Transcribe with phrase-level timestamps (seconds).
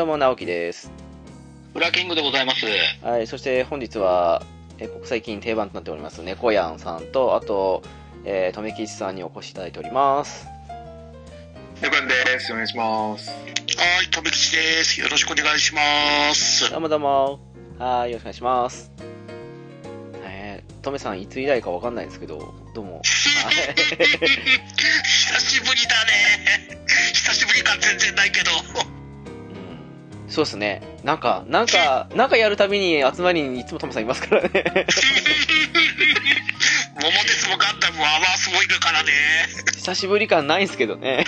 [0.00, 0.90] どうも、直樹です。
[1.74, 2.64] ブラキングでございます。
[3.04, 4.42] はい、そして本日は、
[4.78, 7.82] えー国際金定番となっております、猫やんさんと、あと、
[8.24, 10.46] えー、とめきちさんにお越しいただいております。
[11.82, 12.50] 猫やんです。
[12.50, 13.28] お願いします。
[13.28, 13.34] は
[14.02, 15.02] い、とめきちです。
[15.02, 15.82] よろしくお願いしま
[16.32, 16.70] す。
[16.70, 17.38] どうもどうも。
[17.78, 18.90] はい、よろしくお願いします。
[20.24, 22.94] えー、とめさん、いつ以来かわかんないですけど、どうも。
[22.94, 23.04] は い
[25.04, 26.80] 久しぶりだね。
[27.12, 28.50] 久しぶり感全然ないけど。
[30.30, 30.80] うんそうですね。
[31.02, 34.50] なんか、なんか、なんかやるたびに集まりにいつもトムさんいますからね。
[36.94, 39.10] 桃鉄もガンダムもアワースもいるからね。
[39.74, 41.24] 久しぶり感ないんですけどね。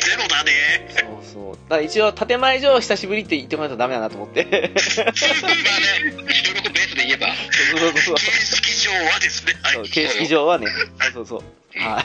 [0.00, 0.88] ゼロだね。
[0.90, 1.58] そうそう。
[1.68, 4.44] だ一応、建前上久しぶりって言ってもらうとダメだなと思って。
[4.44, 4.72] まあね、
[6.32, 9.52] 収録ベースで言えば、そうそうそう形式上はですね。
[9.62, 9.84] はいそう。
[9.84, 10.66] 形式上はね。
[10.66, 11.63] そうそうそう。
[11.76, 12.04] はい。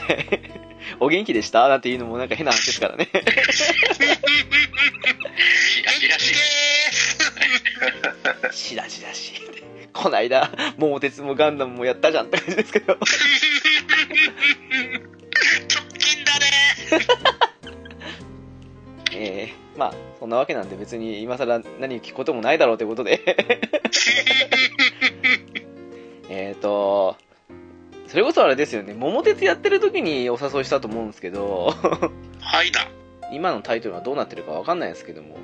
[0.99, 1.67] お元気でした？
[1.67, 3.07] なんていうのもなんか変な話ですからね。
[3.07, 3.15] し
[5.85, 6.19] らしら
[8.51, 9.33] しらしらし。
[9.93, 12.93] こないだ、桃鉄もガンダムもやったじゃんって感じですけど。
[12.93, 12.99] 直
[15.97, 16.47] 近だね。
[19.13, 23.19] えー、まあ、そんなわけなんで別に今更何聞くこともないだろうということで。
[26.29, 27.17] えっと、
[28.09, 31.75] それこそあれですよね、桃鉄やってる時にお誘いしたと思うんですけど、
[32.39, 32.87] はいだ。
[33.31, 35.37] 今のタイトルはどうなってるかわかんないですけども、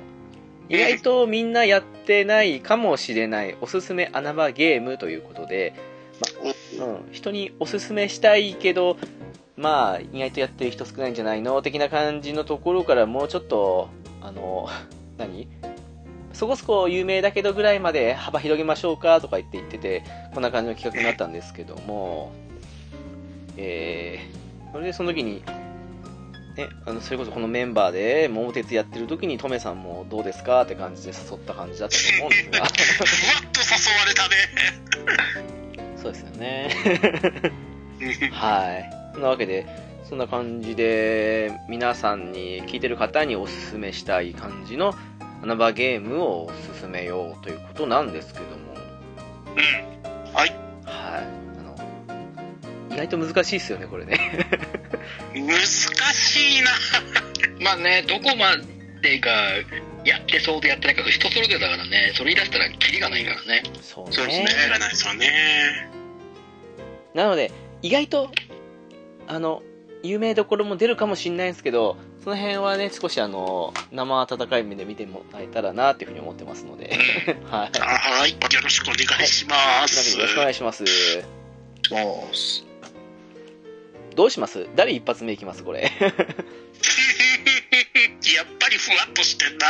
[0.68, 5.74] 意外とみんなやってないかもしれないおすすめ穴場ゲームということで、
[6.76, 8.96] まうん、人におすすめしたいけど、
[9.56, 11.62] まあ、意外とやってる人少ないんじゃないの？
[11.62, 13.90] 的な感じのところからもうちょっと、
[14.20, 14.68] あの、
[15.18, 15.46] 何？
[16.32, 19.20] そこそこ有名だけどぐらいまで幅広げましょうか？
[19.20, 20.02] とか言って言ってて、
[20.34, 22.32] こんな感じの企画になったんですけども、
[23.56, 25.42] えー、それでその時に、
[26.56, 32.70] ね、あのそれこそこのメンバーで桃鉄やってる時にトメさんもどうですかって感じで誘った感じだったと思うんですがふわっ
[33.52, 34.36] と誘われたね。
[36.02, 36.70] そうですよね
[38.32, 39.66] はいそんなわけで
[40.08, 44.94] そんな感じで皆さんに聞いてる方におすすめしたい感じの
[45.42, 46.50] 穴場ゲームを
[46.80, 48.56] 進めようということなんですけども
[49.56, 50.32] うん。
[50.32, 50.50] はい。
[50.84, 51.45] はい
[52.96, 54.18] 意外と難しいですよねこれね
[55.34, 56.70] 難しいな。
[57.60, 58.56] まあね、どこま
[59.02, 59.30] でが
[60.04, 63.62] やってそうでやってないか人それぞれだからね、それ言い出したらキリがないからね。
[63.82, 64.46] そうそうですね。
[64.62, 65.90] やらないですよね。
[67.14, 67.52] なので、
[67.82, 68.30] 意外と、
[69.26, 69.62] あの、
[70.02, 76.96] 有名どころも出るかもしれないんですけど、その辺はね、少しあの、生温かい目で見てもらえたらなっていうふうに思ってますので、
[77.50, 77.78] はい。
[77.78, 78.30] はい。
[78.32, 80.16] よろしくお願いします。
[80.16, 80.84] でよろしくお願いします。
[84.16, 84.66] どうします？
[84.74, 85.62] 誰一発目いきます？
[85.62, 85.82] これ。
[88.34, 89.66] やっぱりふわっとしてんな。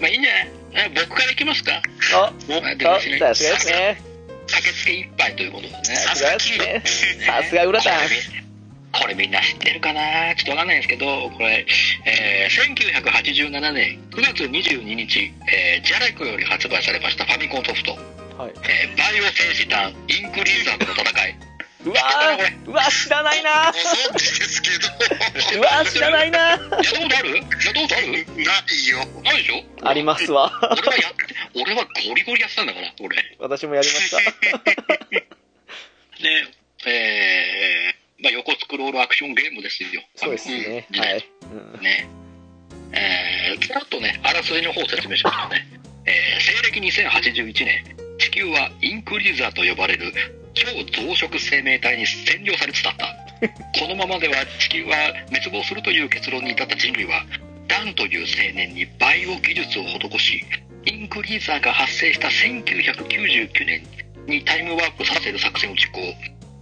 [0.00, 0.32] まあいいんじゃ
[0.74, 0.86] ない？
[0.86, 1.80] あ僕からいきますか。
[2.14, 4.02] あ、おさすがですね。
[4.48, 5.82] 酒漬け一杯ということでね。
[5.82, 6.82] さすがですね。
[7.24, 7.90] さすが浦田。
[8.92, 10.34] これみんな知ってるかな？
[10.36, 11.66] ちょっとわかんないんですけど、これ、
[12.04, 18.52] えー、1987年9月22日、えー、ジャレコより発売されましたファミコンソフト、はい。
[18.64, 21.36] えー、バイオ戦士団インクリーザーとの戦い。
[21.86, 24.70] うわー うわ知らないなご存知ですけ
[25.54, 25.60] ど。
[25.60, 27.36] うわ知らないなやったことある？
[27.36, 28.26] やったことある？
[28.26, 29.04] ないよ。
[29.22, 29.64] ないでしょ？
[29.88, 30.50] ありますわ。
[30.72, 31.12] 俺はや
[31.54, 33.16] 俺はゴリゴリやってたんだから、俺。
[33.38, 34.18] 私もやりました。
[36.22, 36.46] で、
[36.86, 40.02] えー、まあ、横スクロールアクションゲームですよ。
[40.16, 40.86] そうですね。
[40.92, 41.24] うんはい。
[41.42, 42.08] うんね。
[42.92, 45.66] えー、ちょっとね、あらすじの方を説明しますとね、
[46.06, 50.12] えー、西暦2081年、地球はインクリーザーと呼ばれる
[50.56, 50.66] 超
[51.02, 53.06] 増殖生命体に占領されつつあった。
[53.78, 54.96] このままでは地球は
[55.28, 57.24] 滅亡するという結論に至った人類は、
[57.68, 60.42] ダンという青年にバイオ技術を施し、
[60.86, 63.82] インクリーザーが発生した1999年
[64.26, 66.00] にタイムワープさせる作戦を実行。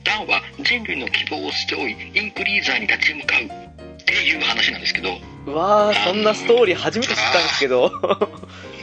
[0.02, 3.74] ダンは人類の希望を背負い、インクリーザーに立ち向かう。
[4.04, 7.90] っていう話なんですけど、うわーそんなストーリー初めて知ったんですけど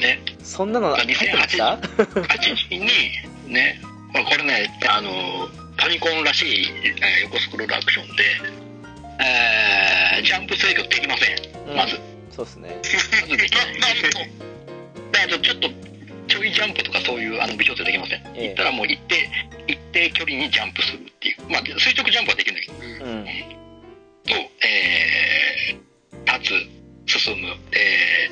[0.02, 2.88] ね、そんなの入ってました？8時に、
[3.48, 3.80] ね、
[4.13, 5.48] まあ、これね、あの、
[5.81, 8.24] ファミコンらしい、えー横スクロールアクションで、
[9.24, 11.69] えージャンプ制御できません。
[11.69, 12.00] うんまず。
[12.31, 12.81] そうですね
[13.22, 13.80] まずできない。
[13.80, 14.19] なんと
[15.12, 15.69] であとちょっと、
[16.28, 18.22] ちょいジャンプとかそういうあの微調整できません。
[18.36, 19.30] ええ行ったらもう一定、
[19.68, 21.50] 一定距離にジャンプするっていう。
[21.50, 23.25] まあ、垂直ジャンプはできるんだけど、うん
[24.24, 24.36] と、
[24.66, 26.52] えー、立
[27.08, 28.30] つ、進む、え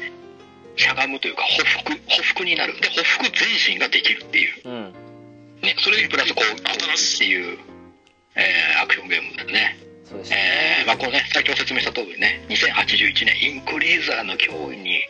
[0.76, 2.80] ー、しゃがむというか、歩幅、歩幅になる。
[2.80, 4.70] で、歩幅前進ができるっていう。
[4.70, 5.09] うん
[5.62, 7.58] ね、それにプラスこう、っていう、
[8.36, 9.78] えーアクションゲームですね。
[10.06, 10.42] そうでしたね
[10.80, 15.02] えーまあ、このね、先ほど説明した通りね、2081年、インクリーザーの脅威に、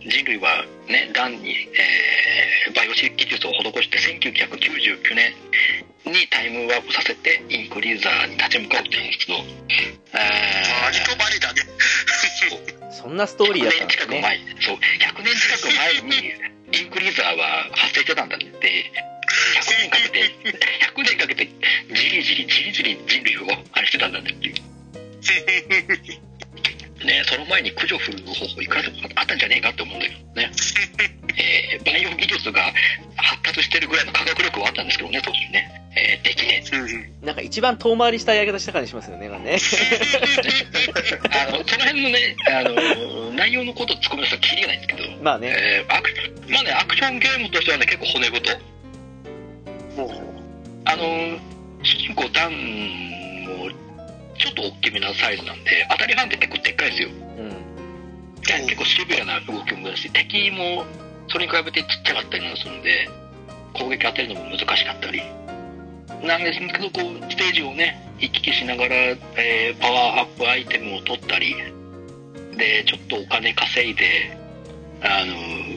[0.00, 5.32] 人類はね、ダンに、えーバイオ技術を施して、1999年
[6.04, 9.98] にタイムワープさせて、インクリーザーに立ち向かうっていうんですけど、え
[10.84, 11.62] マリコバリだね。
[12.90, 16.16] そんなストーリーだった100んですね年近く前、そう、100年近く前に、
[16.72, 19.17] インクリーザーは発生してたんだって、100
[19.54, 20.24] 年かけて、
[20.94, 21.48] 100年かけて、
[21.94, 24.54] じりじり、じりじり人類をあれしてたんだってっていう。
[27.04, 30.50] ね、その前に駆除する方法いくらでもあったんじゃねえかって思うんだけどね。
[31.38, 32.60] えーバイオ技術が
[33.16, 35.70] 発達してるぐらいの科学力はあったんですけどね、当時ね。
[35.96, 36.64] えーできね
[37.22, 37.26] え。
[37.26, 39.58] なんか一番遠回りしたやり方した感じしますよねなんかね
[41.46, 46.10] あの、その辺のね、あの、内容のこと突っ込み出したらキリがないんですけど、まあねえーアク
[46.50, 48.58] まあね、アクションゲームとしてはね、結構骨太。
[50.84, 51.38] あの、
[51.82, 53.70] 主人公ダンも、
[54.38, 57.08] ちょっと大きめなサイズなんで、当たり判定結構でっかいですよ。
[57.38, 57.68] うん
[58.40, 60.84] 結構シビアな動きもだし、敵も
[61.28, 63.08] それに比べてちっちゃかったりするんで、
[63.74, 65.22] 攻撃当てるのも難しかったり。
[66.22, 71.54] なんですけど、こう、ステージをね、行き来しながら、えーパワーアップアイテムを取ったり、
[72.56, 74.36] で、ちょっとお金稼いで、
[75.02, 75.67] あのー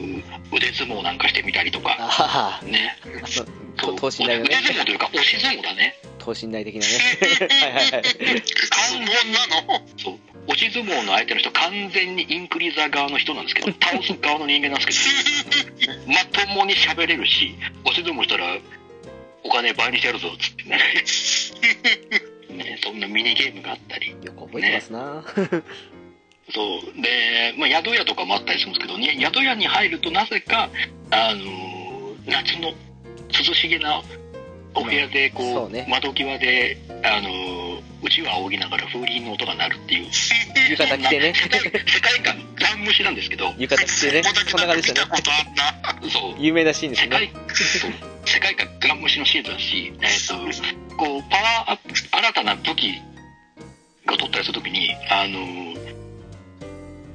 [0.52, 2.96] 腕相撲なんかしてみたりとか、あね。
[3.22, 3.42] あそ
[3.92, 5.98] う等身大のね腕相撲というか、押し相撲だね。
[6.18, 6.86] 等身大的なね
[7.60, 8.02] はいはいはい
[8.70, 10.18] 関門なのそう。
[10.48, 18.58] 押し相撲の相手の人、完全にインクリーザー側の人なんですけど、 倒す側の人間なんですけど、まともに喋れるし、押し相撲したら、
[19.44, 20.78] お金倍にしてやるぞ、つってね。
[22.50, 24.10] ね、そんなミニゲームがあったり。
[24.22, 25.24] よく覚えてますな
[26.54, 27.02] そう。
[27.02, 30.70] で、まあ、宿屋とかもあったりするんですけど、ね、宿屋に入るとなぜか、
[31.10, 31.72] あのー
[32.26, 32.70] 夏の
[33.28, 34.02] 涼しげな
[34.74, 40.06] お部屋で、こう、ね窓際で、あのー、うちわを仰ぎながら風鈴の音が鳴るっていう。
[40.70, 45.22] 浴衣着てね世界観、ガン虫なんですけど、浴衣着てねこんな感じでしたね。
[46.10, 46.34] そう。
[46.38, 47.92] 有名なシーンです世界ね、そう
[48.24, 50.26] 世界観ガン虫のシーンだし、えっ、
[50.88, 53.00] と、こう、パワーアップ、新たな武器
[54.08, 55.81] を取ったりするときに、あのー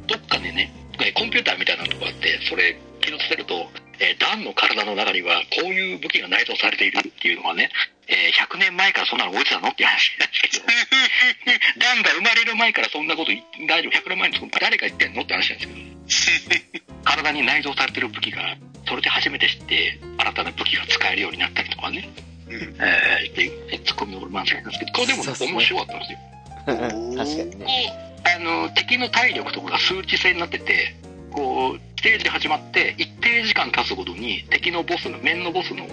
[0.08, 0.72] どっかでね、
[1.02, 3.68] えコンピューターみたいなのがあって、それ起動させると、
[4.00, 7.70] えーダンの体の中にはこういう武器が内蔵されているっていうのはね、
[8.08, 10.66] えー100年前からそんなの置いてたのって話なんですけど、
[11.80, 15.22] ダンが生まれる前からそんなことい大丈夫、100年前に誰が言ってんの？
[15.22, 18.56] って話なんですけど、体に内蔵されてる武器が、
[18.88, 22.10] それで初めて知って、新たな武器が使えるようになったりとかね、
[22.50, 22.78] うん。
[22.80, 26.20] えー、で、ツッコミの満載なんですけど、これでも面白かったんですよ。
[26.68, 27.94] 確かにね。
[28.36, 30.96] あの、敵の体力とかが数値制になってて、
[31.32, 35.88] こう、ステージ始まって、一定時間経つごとに、敵のボスの、面のボスの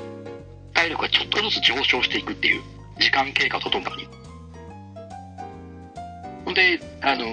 [0.74, 2.62] 体力がちょっとずつ上昇していくっていう、
[2.98, 4.06] 時間経過とともに。
[6.44, 7.24] ほんで、あの、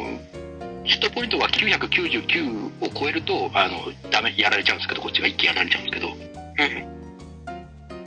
[0.83, 6.09] ヒットポイントが999を超えると、あの、ダメ、やられちゃうんですけど、こっちが一気やられちゃうんですけど、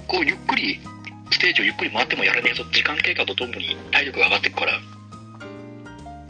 [0.07, 0.81] こう、ゆっくり、
[1.31, 4.81] ステージをゆっくり回ってもやらねえぞ、時間経過とともに体力が上がっていくから、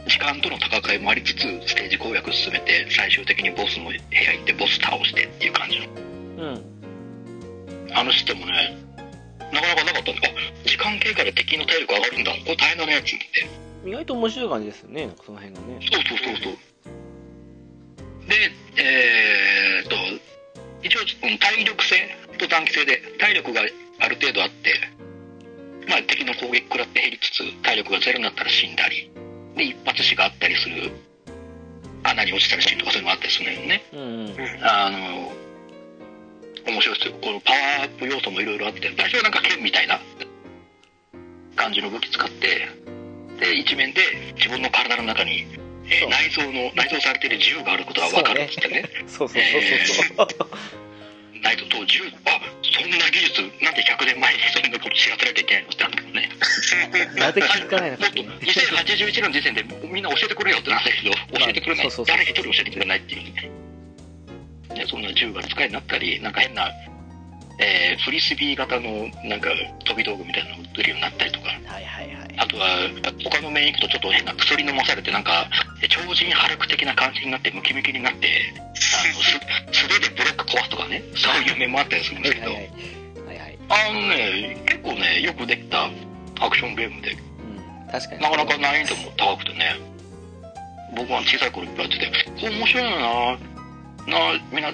[0.07, 5.85] 時間との戦いもありつつ、ステージ攻略進めて、最終的にボスの部屋行って、ボス倒してっていう感じの。
[5.85, 6.75] うん
[7.97, 8.77] あのシステムね、
[9.53, 12.31] なかなかなかったんで、あ、時間経過で敵の体力上がるんだ。
[12.31, 13.89] これ大変だね、つって。
[13.89, 16.53] 意外と面白い感じですよねなんかその辺がねそうそうそうそう。
[18.27, 19.95] で、えーっと、
[20.83, 21.95] 一応、うん体力性
[22.37, 24.73] と短期性で、体力がある程度あって、
[25.87, 29.09] まあ敵の攻撃食らって減りつつ、体力がゼロになったら死んだり、
[29.55, 30.91] で、一発死があったりする
[32.03, 33.83] 穴に落ちたりシーンとかそういうのもあったりするんだよね。
[33.93, 35.33] うんうんあの、
[36.67, 37.13] 面白いですよ。
[37.21, 39.99] このパワーアップ要素もいろいろあって、最初はなんか剣みたいな
[41.55, 42.69] 感じの武器使って、
[43.39, 44.01] で、一面で
[44.35, 45.45] 自分の体の中に、
[45.85, 48.89] えー内臓の、内蔵されている銃があることが分かるっつってね。
[49.07, 49.61] そうそうそう
[50.17, 50.49] そうそう
[51.41, 56.29] 内臓と銃、あ、そんな技術、なんで100年前にそんなこと知らせなきゃいけないのってあるんだけどね。
[57.19, 61.83] なぜ気づかないのもっと2081年の時点でみんな教えてくれよってなんだけど、教えてくれない。
[61.83, 63.49] そうそうそう誰一人教えてくれないっていうね。
[64.75, 66.71] でそんな銃が使いになったり、なんか変な、
[67.59, 69.49] えーフリスビー型のなんか
[69.85, 72.35] 飛び道具みたいなのを売ってるようになったりとか、はいはいはい。
[72.37, 72.67] あとは
[73.23, 75.47] 他の面行くとちょっと変な薬飲まされてなんか、
[75.81, 79.13] え超人ハルク的な感じになってムキムキになって、あの
[79.71, 83.39] す素手でブロック壊すとかね、そういう面もあったりするんですけど、はいはいはい。
[83.39, 85.89] はいあのね、結構ね、よくできた
[86.39, 88.21] アクションゲームで、うん確かに。
[88.21, 89.79] なかなか難易度も高くてね、
[90.95, 93.37] 僕は小さい頃いっぱいやってて、面白いよな、
[94.07, 94.71] な、みんな、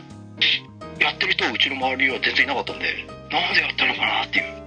[1.02, 2.86] やってる人うちの周りは全然いなかったんで、
[3.32, 4.62] なんでやったのかなっていう。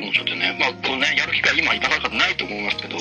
[0.00, 2.96] もうちょっとね、まあ、こうね、やる機会今なかなかないと思いますけど、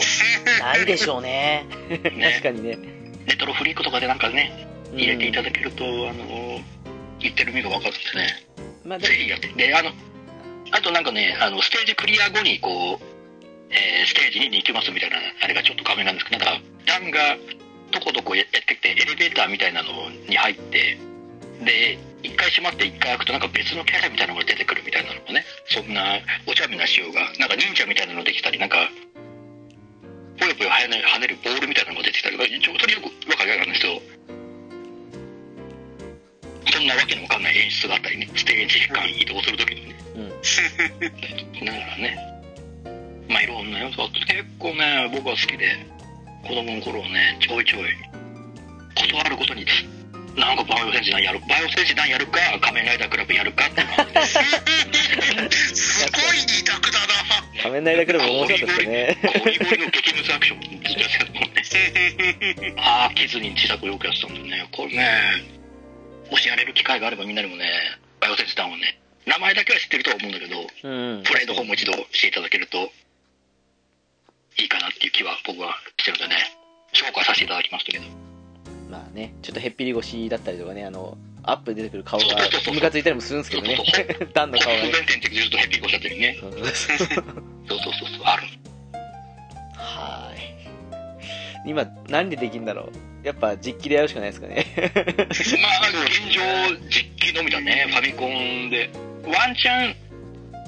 [0.63, 2.77] ないでしょうね確かにね
[3.25, 6.59] レトロフリークとかでなんかね、入れていただだけると、あの、
[7.19, 8.47] 言ってる意味が分かるんでね。
[8.85, 9.47] まあでぜひやって。
[9.49, 9.91] で、あの、
[10.71, 13.03] あとなんかね、あの、ステージクリア後に、こう、
[13.69, 17.37] えーステージに行きますみたいな、あれがちょっと画面なんですけど、なんか、段が、
[17.91, 20.97] どこどこやってきて、エレベーターみたいなのに入って、
[21.63, 28.89] で、一回閉まって一回開くと、なんか別のキャラみたいなのが出てくるみたいなのもね、そんな、お茶目な仕様が、なんか忍者みたいなのできたり、なんか、
[30.39, 30.87] ぽよぽよ跳
[31.19, 34.01] ねるボールみたいなのが出てきたり、ちょそれよくわかるんですけど、
[36.71, 40.31] そんなわけのわかんない演出があったりね、ステージ間移動するときにね、うん。
[41.65, 42.17] ながらね、
[43.27, 45.75] まあいろんな要素あって、結構ね、僕は好きで、
[46.47, 47.91] 子供の頃はね、ちょいちょい、
[48.95, 49.65] 断ることに、
[50.39, 54.39] なんかバイオ戦士団やる、バイオ戦士団やるか、仮面ライダークラブやるかっていうのがす
[56.11, 57.61] ごい二択だな。
[57.61, 61.33] 仮面ライダークラブも面白かったですねゴリゴリの激ムズアクションずっとやってたもん
[62.63, 62.73] ね。
[62.79, 64.67] ああ、キズに自宅をよくやってたんだよね。
[64.71, 65.43] これね、
[66.31, 67.69] もしやれる機会があればみんなにもね、
[68.21, 72.91] バイオ戦士団をね、名前だけは知ってるとは思うんだけど、うんプレイの方も一度していただけると
[74.57, 76.35] いいかなっていう気は僕はしてるんでね、
[76.93, 78.28] 紹介させていただきましたけど。
[78.89, 82.25] まあねちょっとへっぴり腰だったりとかねあのアップで出てくる顔が
[82.73, 83.77] ムカついたりもするんですけどね。
[84.33, 86.37] ダンの顔がね。
[86.39, 88.43] そうそうそうある。
[89.75, 91.69] はーい。
[91.69, 92.89] 今何でできるんだろ
[93.23, 93.25] う。
[93.25, 94.65] やっぱ実機でやるしかないですかね。
[94.77, 95.27] まあ、
[96.05, 96.41] 現状
[96.89, 98.89] 実機のみだね、ファミコンで。
[99.25, 99.95] ワンチャン、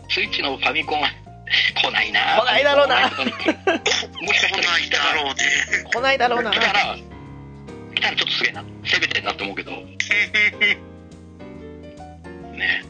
[0.09, 1.09] スイッチのファミコンは
[1.75, 2.19] 来ないな。
[2.41, 2.95] 来ないだろうな。
[3.07, 5.33] もしかしたら来ないだろうね。
[5.93, 6.51] 来ないだろうな。
[6.51, 6.97] 来たら、
[7.95, 8.63] 来たらちょっとすげえな。
[8.83, 9.71] 攻めてんなって思うけど。
[12.51, 12.83] ね、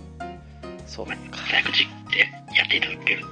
[0.85, 2.19] そうか早く実機で
[2.55, 3.25] やっていただける。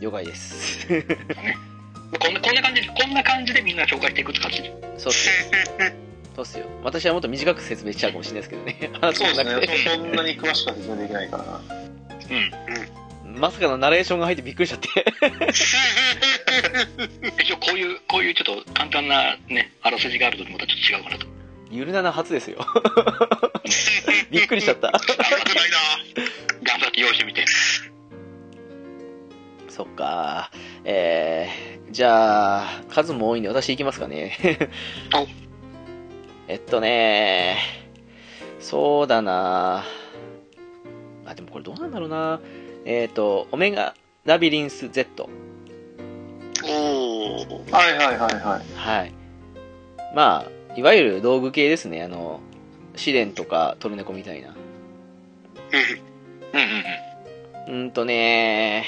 [0.00, 4.62] 了解ですこんな、こんな感じで、こんな感じでみんな紹介していくって感じ。
[4.98, 5.34] そうっすよ
[6.36, 9.96] そうっすよ私はもっと短く説明しちゃうかもしれないですけどね話そうですね。
[9.96, 11.60] そんなに詳しくは説明できないからな。
[12.30, 12.73] うん。
[13.34, 14.88] まさかのナレーションが入ってびっくりしちゃって。
[17.42, 21.26] 一応こういう、こういうちょっと簡単なね、あらすじがあるとまたちょっと違うかなと。
[21.70, 22.64] ゆるなな初ですよ。
[24.30, 24.92] びっくりしちゃった。
[24.92, 25.76] 危ないな。
[26.62, 27.44] 頑張って用意してみて。
[29.68, 30.52] そっか。
[30.84, 34.38] えー、じゃあ数も多いんで私行きますかね。
[35.14, 35.26] お。
[36.46, 37.58] えっとね
[38.60, 39.84] そうだな。
[41.26, 42.40] あでもこれどうなんだろうな
[42.84, 45.28] えっ、とオメガラビリンス Z
[46.62, 47.70] おー。
[47.70, 48.62] はいはいはいはい。
[48.74, 49.12] はい。
[50.14, 52.02] まあいわゆる道具系ですね。
[52.02, 52.40] あの
[52.96, 54.54] 試練とかトルネコみたいな。
[57.68, 57.74] うん。
[57.74, 58.84] うんとね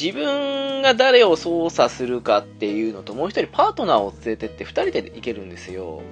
[0.00, 6.02] 自分が誰を操作するかっていうのともう一人パートナーを連れてって二人で行けるんですよ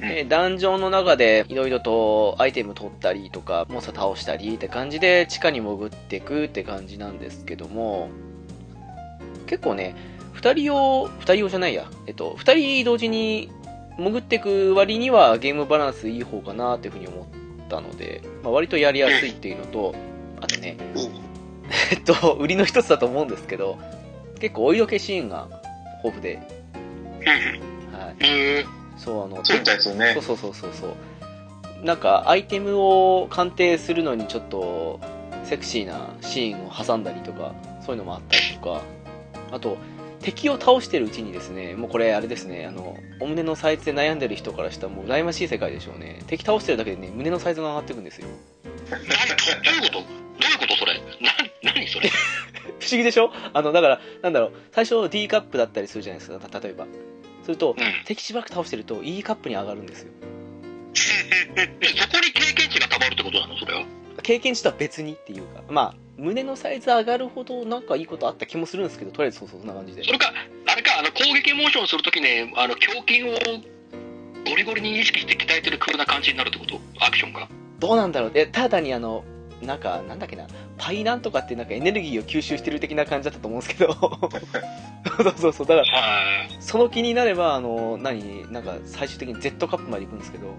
[0.00, 8.08] でダンジョンの中でいろいろとアイテム取ったりとかモンスター倒したりって感じで地下に潜っていくって感じなんですけども
[9.46, 9.94] 結構ね
[10.32, 11.84] 二人用二人用じゃないや。
[12.06, 13.50] えっと二人同時に
[13.98, 19.94] 潜っていく割にはゲームバランスいい方かなっていうふうに思ったので、まあ、割とやりやすいっていうのと
[20.40, 20.76] あとね
[21.92, 23.78] えっと売りの一つだと思うんですけど
[24.40, 25.48] 結構お色気シーンが
[26.02, 26.40] 豊富で、
[27.92, 28.64] はい、え
[29.02, 30.12] そうあのそうみたいですよね。
[30.14, 30.22] そう。
[30.22, 30.70] そうそうそう。
[30.72, 35.00] そうなんかアイテムを鑑定するのにちょっと
[35.44, 37.54] セクシーなシーンを挟んだりとか
[37.84, 38.82] そういうのもあったりとか。
[39.52, 39.78] あと
[40.20, 46.22] 敵を倒してるうちにですねもうこれあれですねあのお胸のサイズで悩んでる人からしたらもう羨ましい世界でしょうね。
[46.26, 48.28] 敵倒してるだけでね胸のサイズが上がっていくんですよ。
[48.90, 49.06] 何ど
[49.70, 49.92] ういうこと？
[49.92, 50.02] どう
[50.52, 50.94] いうことそれ？
[51.20, 51.30] な
[51.62, 52.10] 何それ？
[52.78, 53.32] 不思議でしょ？
[53.54, 56.86] あのだからなんだろう最初 D カップだったりするじゃないですかた例えば
[57.44, 57.84] するとうん。
[58.04, 60.12] 敵しばらく倒してると E カップに上がるんですよ。
[61.56, 63.56] えそこに経験値がたまるってことなの？
[63.58, 63.84] それは。
[64.22, 70.04] 経験値とは別にっていうかまあ胸のサイズ上がるほどなんかいいことあった気もするんですけどとりあえずそうそうそんな感じで。
[70.04, 70.32] それか
[70.66, 73.32] あれかあの攻撃モーションするときねあの胸筋を
[74.46, 76.80] ゴリゴリに意識して鍛えてる風な感じになるってこと？
[77.00, 78.32] アクションがどうなんだろう。
[78.34, 79.24] えただにあの
[79.62, 80.46] なんかなんだっけな
[80.78, 83.92] パイなんとかってなんかエネルギーを吸収してる的な感じだったと思うんですけど。
[83.94, 86.56] そうそうそうだからはい。
[86.60, 90.46] その気になればあの何なんか最終的に Z カップまで行くんですけど。
[90.46, 90.52] そ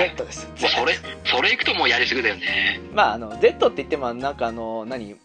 [0.00, 0.48] う Z です。
[0.56, 0.94] それ
[1.24, 2.80] それいくともうやりすぎだよね。
[2.94, 5.16] まああの Z って言ってもなんかあの何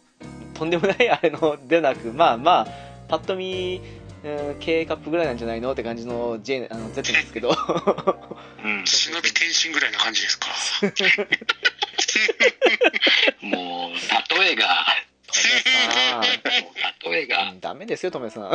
[0.53, 2.67] とんでもないあれのでなくまあまあ
[3.07, 3.81] パッと見
[4.24, 5.72] うん K カップぐらいなんじゃないの？
[5.72, 7.50] って感じの J あの Z ですけど。
[7.50, 7.54] う
[8.68, 8.86] ん。
[8.86, 10.48] 忍び天心ぐらいな感じですか。
[13.42, 13.92] もう
[14.40, 14.86] 例えが。
[15.28, 16.22] トメさ
[17.12, 18.52] 例えがんうんダメですよトメさん。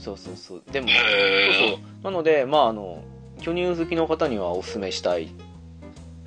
[0.00, 0.62] そうそうそう。
[0.70, 1.78] でもへそうそう。
[2.00, 3.02] ーなのでまああの
[3.40, 5.28] 巨乳好きの方にはおすすめしたい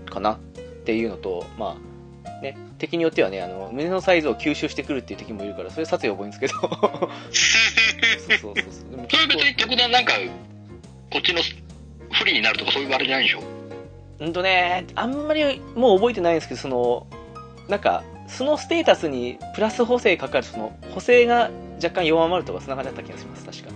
[0.10, 0.40] かなっ
[0.86, 1.82] ていうのとまあね
[2.78, 6.54] 敵によってはねあの胸のサイズを吸収してくるっていう敵もいるからそれ撮影覚えんですけど。
[6.62, 6.70] そう
[8.30, 8.52] そうそう。
[8.52, 8.54] そう
[8.92, 10.14] でもそれ別に特段なんか
[11.12, 11.42] こっちの
[12.12, 13.44] 不利になるとかそういうあれじゃないでしょ？
[14.20, 17.08] うんとねあんまりもう覚えてないんですけどその
[17.68, 23.70] なんかそのステータスにプラス補正かかるその補正が若干弱まるとかそんな感じだった気がします確か。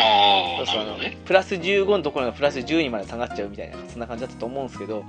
[0.00, 1.16] ああね。
[1.24, 5.04] プラス15のところがプラス10にまで下がっちゃうみたいなそんな感じだったと思うんですけどうん。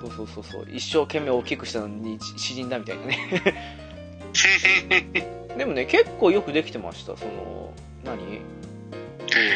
[0.00, 0.66] そうそうそうそう。
[0.72, 3.18] 一生懸命大きくしたのに詩人だみたいなね。
[5.56, 7.16] でもね結構よくできてました。
[7.16, 7.72] その
[8.04, 8.40] 何？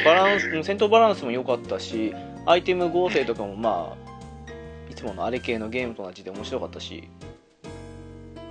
[0.05, 2.15] バランスうん戦闘バランスも良かったし
[2.47, 7.09] アイテム合成とかもまあいつものあれ系のゲームと同じで面白かったし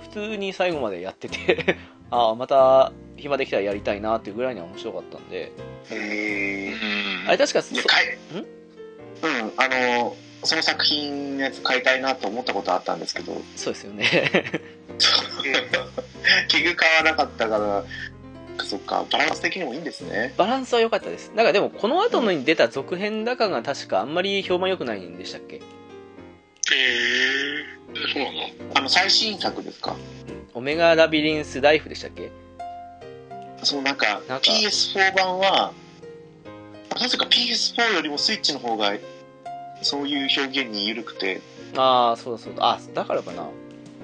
[0.02, 1.76] 普通に最後までやってて
[2.10, 5.52] ああまた暇できたらやりたいなっていうぐらいには面白かったんで。
[7.26, 7.74] あれ確かそ
[8.34, 13.40] うんあのその作品のやつ買いたいなと思ったことあったんですけど。
[13.56, 14.30] そうですよね。
[16.48, 17.84] 器具買わなかったから
[18.64, 20.32] そっかバランス的にもいいんですね。
[20.36, 21.30] バランスは良かったです。
[21.34, 25.56] なんかでもこの後のに出た続編だかが確かあんまり評判良くないんでしたっけ？
[25.56, 25.62] ええ
[28.12, 28.38] そうなの？
[28.74, 29.94] あの最新作ですか？
[30.54, 32.30] オメガラビリンスライフでしたっけ？
[33.62, 34.42] そのなんかなんか。
[34.50, 35.72] PS4 版は
[36.98, 38.94] なぜか PS4 よりもスイッチの方が
[39.82, 41.40] そういう表現に緩くて。
[41.76, 42.70] ああそうだそうだ。
[42.70, 43.48] あだからかな。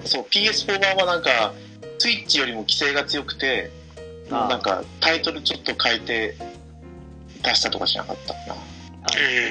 [0.05, 1.53] そう PS4 版はなんか
[1.97, 3.71] スイッチよりも規制が強くて
[4.29, 4.49] あー。
[4.49, 6.35] なんかタイトルちょっと変えて
[7.43, 8.55] 出したとかしなかったかな。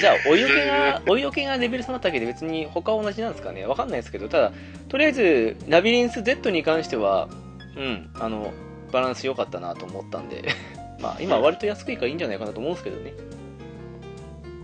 [0.00, 3.66] じゃあお色気がお色気がレベル下がっただけで別に他は同じなんですかね。
[3.66, 4.28] わかんないですけど。
[4.28, 4.52] ただ
[4.88, 7.28] とりあえずラビリンス Z に関しては
[7.76, 8.52] うんあの
[8.92, 10.48] バランス良かったなと思ったんで。
[11.00, 13.12] まあ今割と安くいいからいいんじゃないかなと思うんですけどね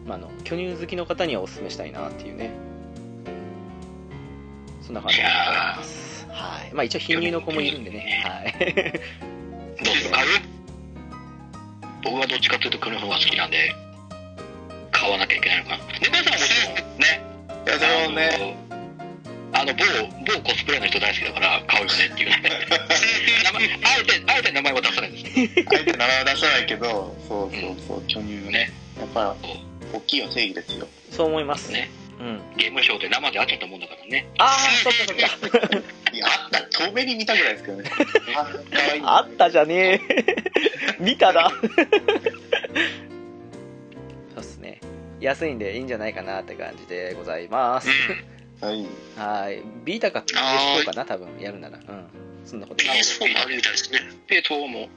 [0.09, 2.51] まああの巨乳好きの方にはお勧めしたいなっていうね。
[4.81, 6.27] そんな感じでございます。
[6.31, 6.73] はい。
[6.73, 8.23] まあ一応貧乳の子もいるんでね。
[8.25, 8.53] はい。
[9.85, 10.11] どうする？
[10.15, 10.29] 買う
[12.03, 13.75] 僕はどっちかというと黒の方が好きなんで
[14.93, 15.85] 買わなきゃいけないのかな。
[16.01, 17.23] 猫屋さんはもね。
[17.67, 18.57] いやでもね。
[19.53, 19.85] あの某
[20.25, 22.43] 某コスプレの人大好きだから買うよねっていうね。
[23.45, 28.53] 名 前あえてあえて名前は出さないんですあえて名前は出さないけどそうそうそう巨乳がね。
[28.53, 28.73] ね。
[28.99, 29.37] やっぱ
[29.93, 35.69] 大きいは正義ですよそう思いますねうんゲームショーで生で会っちゃったもんだからねああそっかそっか
[36.13, 37.91] いやあった遠目に見たぐらいですけどね
[39.05, 40.01] あったじゃねえ。
[41.01, 41.51] 見たな。
[41.51, 41.57] そ
[44.37, 44.81] うっすね。
[45.21, 47.89] 安いんでいいんじゃないかなって感じでございます。
[48.61, 49.63] はいはい。
[49.85, 51.79] ビータか PS4 かな、多分、やるなら。
[51.79, 52.07] うん。
[52.45, 52.85] そんなこと。
[52.85, 54.01] PS4 もあるみたいですね。
[54.27, 54.89] で東も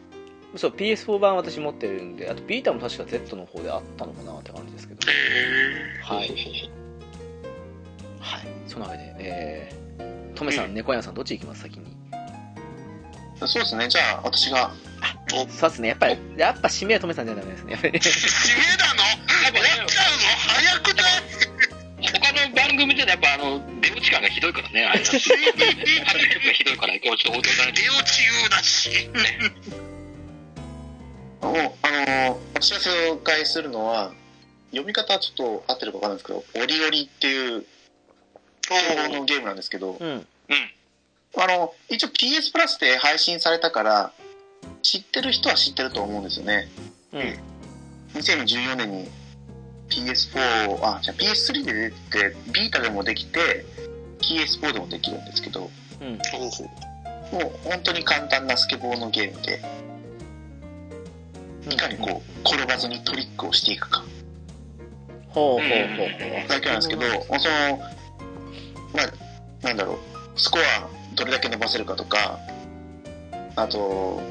[0.56, 5.00] そう、PS4 版私持ってるんで、あとビータも確か Z の方であったのかなって感じですけど。
[5.10, 6.28] えはい。
[8.20, 8.48] はい。
[8.68, 11.86] そのわけで、えー、トメさん、猫屋さん、どっち行きます先に？
[13.48, 14.72] そうですねじゃあ私が
[15.50, 15.88] そうっすね。
[15.88, 17.72] やっぱり、やっぱ締めはトメさんじゃダメですね。
[17.72, 18.00] やっぱりね。
[18.00, 20.28] ー、締めなの終わっちゃうの？
[20.28, 22.08] 早くない？
[22.14, 25.72] 他の番組でやっぱあの出落ち感がひどいからねあれ初めてが
[26.54, 29.10] ひどいからこうちょっとお手伝い出落ち言うだし。
[29.10, 29.91] もう
[31.42, 34.12] あの私が紹介するのは
[34.70, 37.66] 読み方はちょっと合ってるかわかんないですけど「オリオリ」っていう
[38.62, 40.08] 東方のゲームなんですけどうん。
[40.10, 40.28] うん
[41.38, 44.12] あの、一応 PS プラスで配信されたから、
[44.82, 46.68] 知ってる人は知ってると思うんですよね。
[47.14, 47.40] うん。
[48.20, 49.10] 2014年に
[49.90, 51.96] PS4、あ、じゃあ PS3 で出て、
[52.52, 53.66] ビータでもできて、
[54.20, 56.18] PS4 でもできるんですけど、うん。
[57.32, 59.62] もう本当に簡単なスケボーのゲームで、
[61.69, 64.04] いかにこう、転ばずにトリックをしていくか。
[65.30, 67.78] ほうほうほうほだけなんですけど、その、
[68.93, 72.39] まあ、なんだろう、スコアどれだけ伸ばせるかとか、
[73.56, 74.21] あと、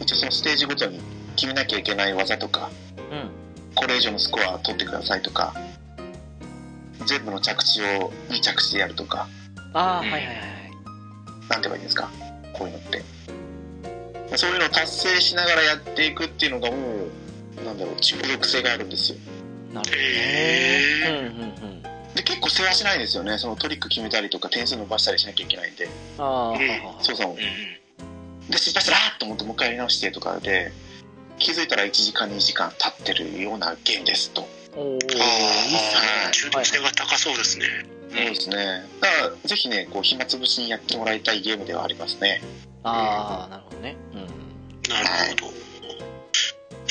[0.00, 1.00] 一応そのステージごとに
[1.36, 3.14] 決めなきゃいけない技とか、う。
[3.14, 3.30] うん。
[3.74, 5.54] これ以上のスコア取ってくださいとか、
[7.06, 9.28] 全部の着地をいい着地でやるとか、
[9.72, 10.36] ああ、はいうんはいはい。
[11.48, 12.10] なんて言えばいいんですか、
[12.52, 13.02] こういうのって。
[14.38, 19.18] そういうのを達成しながらやっていくっていうのがもう、なんだろう、中毒性があるんですよ。
[19.72, 20.06] なるほどね。
[20.06, 21.82] へうんうんうん。
[22.14, 23.38] で、結構世話しないんですよね。
[23.38, 25.88] そのトリック決めたりとか点数伸ばしたりしなきゃいけないんで。
[26.18, 27.30] ああ、はうんははそうそう。
[27.32, 27.82] うんうん
[28.50, 30.72] で、失敗したら、あーっと思ってもう一回やり直してとかで、
[31.38, 34.46] 気づいたら1時間2時間経ってるようなゲームですと。
[34.76, 35.24] おお、いいっすあ
[36.24, 36.32] あ、ね。
[36.32, 37.66] 中毒性が高そうですね。
[38.10, 38.56] そうですね。
[39.00, 42.42] だから、ぜひね、こう、暇つぶしにやってもらいたいゲームではありますね。
[42.84, 43.96] ああ、なるほどね。
[44.12, 44.20] うん。
[44.90, 45.48] なるほ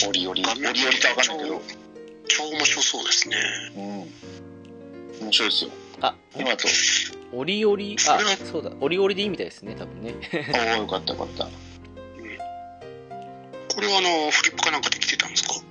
[0.01, 0.07] ど。
[0.09, 1.61] 折々、折々かわかんないけど、
[2.27, 3.35] 超面白そうですね。
[3.75, 5.25] うん。
[5.25, 5.71] 面白いですよ。
[6.01, 6.67] あ、今だと、
[7.33, 7.77] 折々、
[8.07, 8.19] あ
[8.51, 10.15] そうだ、折々でいいみたいですね、多分ね。
[10.55, 11.45] ああ、よかったよかった。
[13.73, 15.53] これはあの、フリップかなんかできてたんですか？
[15.55, 15.63] こ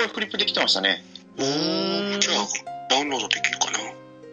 [0.00, 1.04] れフリップできてましたね。
[1.38, 2.46] おーんじゃあ、
[2.88, 3.71] ダウンロードできるかな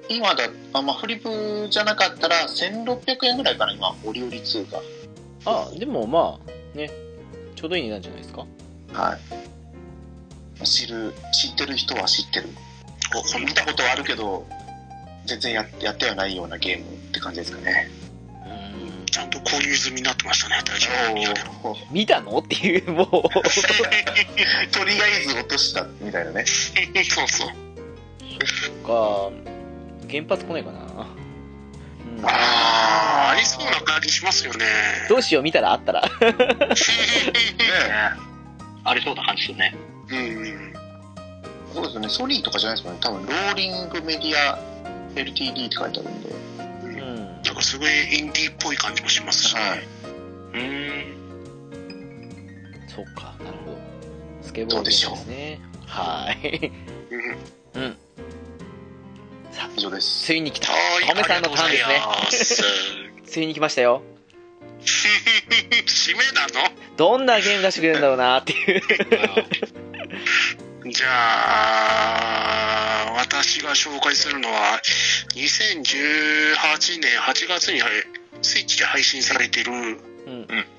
[0.10, 4.82] 今だ、あまあ、フリップじゃなかったら、1600円ぐらいかな、今、折々2が。
[5.46, 6.40] あ、でもま
[6.74, 6.90] あ、ね、
[7.56, 8.46] ちょうどいい値段じゃないですか。
[8.94, 9.16] は
[10.62, 10.66] い。
[10.66, 12.50] 知る、知ってる人は知ってる。
[13.40, 14.48] 見たことはあるけど、
[15.26, 17.90] 全然ややってはないようなゲームって感じですかね。
[18.46, 19.06] うん。
[19.06, 20.90] ちゃんと購入済みになってましたね、大丈
[21.92, 22.40] 見たの？
[22.40, 23.08] っていう、もう。
[24.72, 26.46] とりあえず落としたみたいなね。
[27.08, 27.50] そうそう。
[28.86, 29.32] か、
[30.10, 30.80] 原発来ないかな。
[30.82, 34.66] うん、ああ、ありそうな感じしますよね。
[35.08, 36.04] どうしよう、見たらあったら。
[38.84, 39.76] ありそうな感じですよね。
[40.10, 40.74] うん。
[41.74, 42.10] そうですよね。
[42.10, 43.02] ソニーとかじゃないですもんね。
[43.02, 44.58] 多分、ローリングメディア
[45.16, 46.30] LTD って書いてあるんで。
[46.84, 47.42] うん。
[47.44, 49.62] なんかすごいインディーっぽい感じもしますしね。
[49.62, 49.88] はい。
[50.54, 51.20] うん。
[52.88, 53.78] そっか、なるほど。
[54.42, 55.60] スケボーですね。
[55.86, 56.72] はい。
[57.12, 57.98] うんうん。
[59.52, 60.26] さあ、以上です。
[60.26, 60.72] ついに来た。
[60.72, 61.78] はい、トメさんのターンで
[62.32, 62.68] すね。
[63.26, 64.02] ついに来ましたよ。
[64.82, 66.54] 締めなの？
[66.98, 68.82] どんなゲーム出してくれるんだろうなっていう。
[70.92, 71.08] じゃ
[73.08, 74.82] あ、私が紹介するのは、
[75.36, 77.80] 2018年8月に
[78.42, 80.00] スイッチで配信されているうん。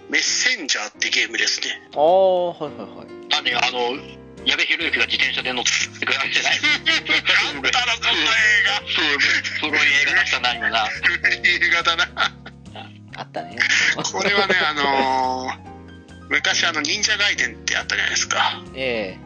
[0.08, 1.80] メッセンジャーってゲームですね。
[1.94, 3.06] ああ、はいはいはい。
[3.30, 3.96] なんで、あの、
[4.46, 6.58] 矢部博之が自転車で乗ってくれてない。
[7.54, 8.60] あんたらこの映
[9.60, 10.70] 古い映画出したないのな。
[10.70, 10.88] 画。
[10.88, 12.04] 映画だな。
[13.16, 13.56] あったね。
[13.96, 15.70] これはね、あのー
[16.30, 18.62] 昔あの、忍者ガイデンってあったじゃないですか。
[18.74, 19.18] え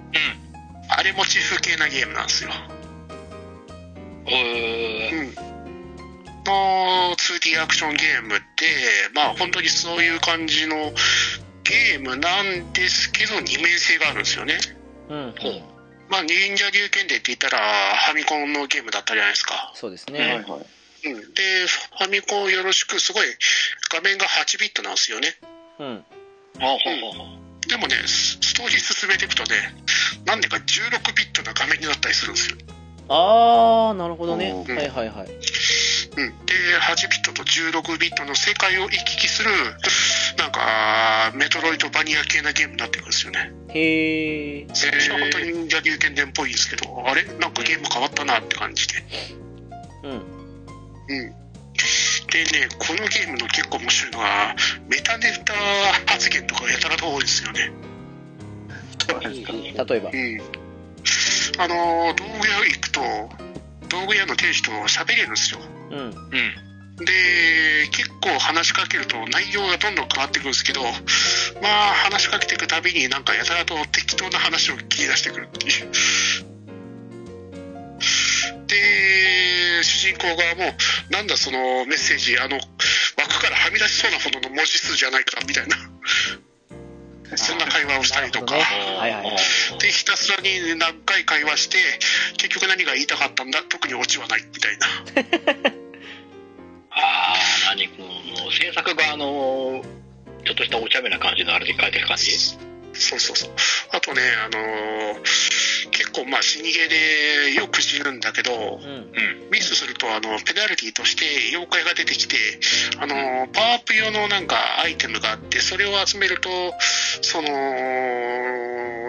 [0.88, 2.50] あれモチーフ系なゲームなんですよ。
[4.26, 5.34] えー、うん。
[6.44, 8.66] の 2D アクションゲームって、
[9.14, 10.76] まあ本当にそういう感じの
[11.64, 14.58] ゲームなんですけど、二面性があるんですよね。
[15.10, 15.18] えうん。
[15.18, 15.34] うん。
[16.08, 17.58] まあ忍者流剣伝って言ったら
[18.06, 19.72] ファミコンのゲームだったじゃないですか。
[19.74, 20.44] そうですはいね。
[20.46, 21.08] はい。
[21.08, 21.34] うん。
[21.34, 21.66] で、
[21.98, 23.26] ファミコンよろしく、すごい
[23.92, 25.36] 画面が8ビットなんですよね。
[25.78, 26.04] うん。
[26.60, 27.68] ほうほうほうほう。
[27.68, 29.74] でもね、スストーリー進めていくとね、
[30.24, 32.56] なんでか16ビットな画面になったりするんですよ。
[33.08, 34.50] ああ、なるほどね。
[34.50, 35.28] うんはいはいはい。
[36.16, 39.50] うん、で8ビットと16ビットの世界を行き来する
[40.38, 44.66] なんかメトロイドバニア系なゲームになってるんですよねへえ。
[44.72, 47.24] 最初は本当に忍者流剣伝っぽいんですけどあれ？
[47.24, 48.94] なんかゲーム変わったなって感じで
[50.04, 50.10] うん。
[50.10, 50.24] うん
[52.34, 54.56] でねこのゲームの結構面白いのが
[54.88, 55.54] メタネタ
[56.12, 57.70] 発言とかやたらと多いですよね。
[59.06, 60.10] 例えば。
[60.10, 60.64] うん
[61.56, 63.00] あの道具屋行くと
[63.88, 66.10] 道具屋の店主と喋れるんですようん。
[66.96, 70.88] で結構話しかけると内容がどんどん変わってくるんですけどま
[71.90, 75.90] あ話しかけていくたびになんかやたらと適当な話を切り出してくるっていう。
[78.66, 80.76] で主人公側も
[81.10, 85.76] なんだそのメッセージあの枠からはみ出しそうなほどの文字数じゃないかみたいな。
[87.36, 88.62] そんな会話をしたりとか、ね。
[88.62, 89.36] はいはいはい
[89.78, 91.78] でひたすらに何回会話して
[92.36, 94.86] 結局何が言いたかったんだ特にオチはないみたいな。
[96.90, 97.88] ああ、何
[98.36, 99.84] その制作側の
[100.44, 102.73] ちょっとしたお茶目な感じのあれで書いてる感じ？
[102.94, 103.50] そうそうそう。
[103.92, 112.36] あとね、あのー結構まあ死にゲーでよく死ぬんだけど、うんミスするとあのペナルティとして妖怪が出てきて、
[112.98, 116.48] あのーパワーアップ用のなんかアイテムがあって、それを集めると、
[117.22, 117.48] その、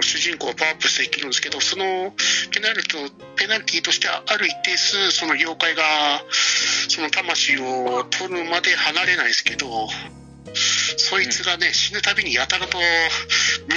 [0.01, 2.13] 主人公をパワーアップしていけるんですけど、その
[2.51, 5.83] ペナルティペナルティとしてある一定数、その妖怪が、
[6.89, 9.87] その魂を取るまで離れないですけど、
[10.53, 12.83] そいつがね、死ぬたびにやたらとム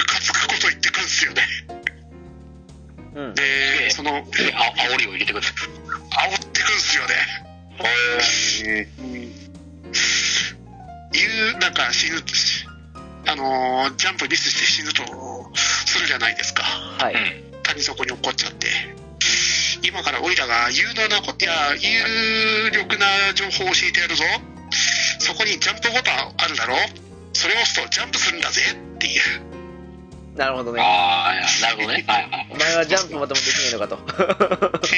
[0.05, 1.43] カつくこと言ってくるんですよね。
[3.15, 5.53] うんで、その、であ煽りを入れてくる煽っ
[6.53, 7.15] てくるんですよね。
[8.65, 8.89] え
[11.13, 12.23] 言う、なんか死ぬ、
[13.27, 15.03] あのージャンプミスして死ぬと
[15.55, 16.63] するじゃないですか。
[16.63, 17.15] はい
[17.65, 18.69] 谷底に落っこっちゃって。
[19.83, 24.25] 今からオイラが有能なこと、いや、有力な情報を教えてやるぞ。
[25.19, 26.75] そこにジャンプボタンあるだろ？
[27.33, 28.63] それを押すとジャンプするんだぜ。
[28.97, 29.23] っていう。
[30.37, 30.81] なるほどね。
[30.81, 32.05] ああなるほどね。
[32.51, 33.99] お前はジャンプまともできねえのかと。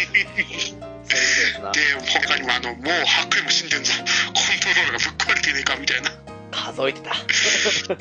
[1.73, 3.93] で他にもあの、もう8回も死んでんぞ。
[3.95, 6.11] コントロールがぶっ壊れてねえかみたいな。
[6.51, 7.15] 数えてた。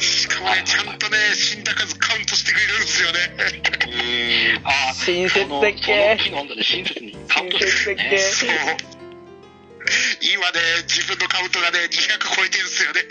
[0.02, 3.20] しかもね、ちゃんとね、死んだ数カウントしてくれるんですよね。
[4.60, 5.48] ー、ああ親切設
[5.86, 6.18] 計。
[6.20, 8.52] その機能だね親切にカウント親してる切設計。
[8.52, 8.99] ねそう。
[10.21, 13.02] 今ね、自分のカウントがね、200超えてるんですよね。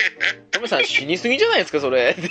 [0.51, 2.23] トメさん死にすぎじゃないですかそれい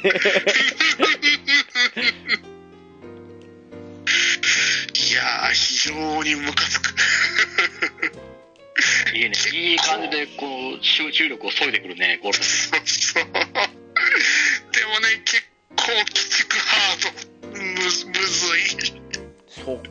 [5.14, 6.96] やー、非常にムカつく。
[9.14, 10.46] いいねいい感じでこ
[10.80, 13.24] う集中力を削いでくるねゴールドそうそう。
[13.24, 13.32] で
[14.86, 15.44] もね、結
[15.76, 17.58] 構きつくハード。
[17.58, 19.02] むむずい。
[19.48, 19.90] そっか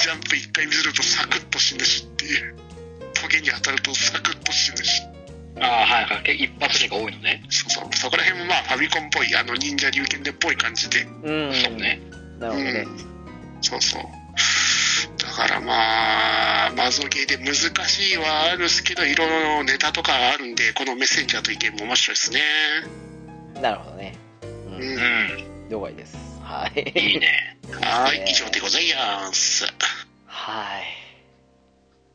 [0.00, 2.63] ジャンプ一回見るとサクッと死ぬしっていう。
[3.24, 5.02] トゲに当たるとサクッと死ぬし。
[5.60, 6.34] ああはいはい。
[6.44, 7.42] 一発目が多いのね。
[7.48, 7.96] そうそう。
[7.96, 11.02] そこら辺もまあファミコンっぽい、あの忍者龍剣でっぽい感じで。
[11.02, 11.54] うん。
[11.54, 12.00] そうね。
[12.38, 12.84] なるほどね。
[12.86, 13.08] うん。
[13.62, 14.02] そうそう。
[15.18, 17.54] だからまあ、マゾゲーで難
[17.88, 22.40] しいはあるっすけど、いろいろネタとかあるんで、このメッセンジャーと意見も面白いですね。
[23.60, 24.16] なるほどね。
[24.42, 24.82] ううんん。
[24.82, 25.68] うん。
[25.70, 26.16] 了解です。
[26.42, 26.80] はい。
[26.80, 27.58] いいね。
[27.80, 28.26] はい、ね。
[28.28, 29.64] 以上でございます。
[30.26, 30.84] はい。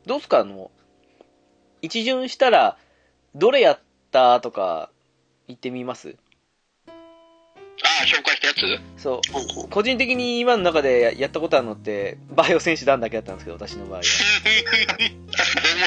[0.06, 0.40] どうっすか？
[0.40, 0.70] あの
[1.82, 2.76] 一巡したら
[3.34, 4.90] どれやったとか
[5.48, 6.16] 言ってみます？
[6.88, 6.92] あ
[8.02, 8.54] あ紹介したや
[8.96, 9.02] つ？
[9.02, 9.20] そ
[9.64, 9.68] う。
[9.70, 14.04] 個人的に今の中でやったことあるのってバイオ戦士団だけだったんですけど私の場合は。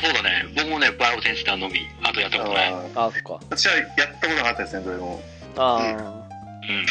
[0.01, 1.81] 僕もそうだね僕もねバイオセンシターのみ。
[2.03, 2.73] あとやったことない。
[2.73, 2.99] あー。
[2.99, 3.33] ああそっか。
[3.49, 3.87] 私はやっ
[4.19, 5.21] たことなかったですね、どれも。
[5.57, 6.25] あ
[6.67, 6.85] うん。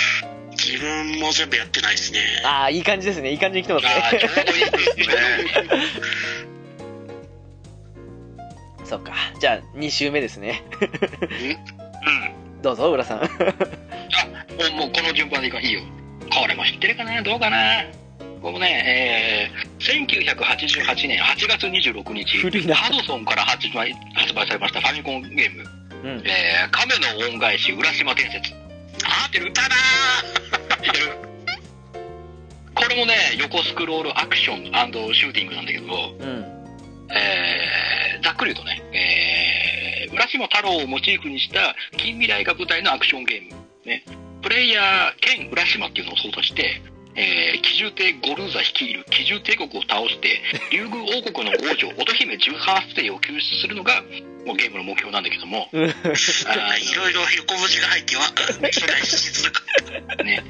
[0.53, 2.21] 自分も全部やってないですね。
[2.45, 3.33] あああいい感じですね。
[3.33, 5.17] いい感じに来てますああちょうねどいいですね
[8.93, 9.15] そっか。
[9.41, 10.63] じゃあ2周目ですね。
[10.83, 12.61] うん。
[12.61, 13.23] どうぞ浦さん。
[13.23, 15.81] あもうもうこの順番でいいかいいよ。
[16.31, 17.23] これも知ってるかな？
[17.23, 17.87] どうかな？
[18.43, 22.37] 僕ね、えー、1988年8月26日。
[22.75, 25.65] ハドソンから発売発売されましたファミコンゲーム。
[26.05, 28.53] うん「えー、亀の恩返し浦島伝説」
[29.07, 29.51] あー、ってる
[32.75, 34.65] これもね横スクロールアクション
[35.15, 35.87] シューティングなんだけど、
[36.19, 36.62] うん
[37.15, 43.63] えーざっくり言うとね、えー浦島太郎をモチーフにした近未来が舞台のアクションゲーム。
[43.87, 44.05] ね、
[44.43, 46.83] プレイヤー兼浦島っていうのを想像して、
[47.15, 50.41] えー、奇獣帝ゴルーザ率いる奇獣帝国を倒して、
[50.73, 54.01] 竜宮王国の王女、乙姫18世を救出するのが、
[54.47, 58.23] もうゲームの目標なんだけども、うんあいろいろ横文字が入っては、
[58.71, 59.63] 期待しづらく。
[60.23, 60.43] ーね、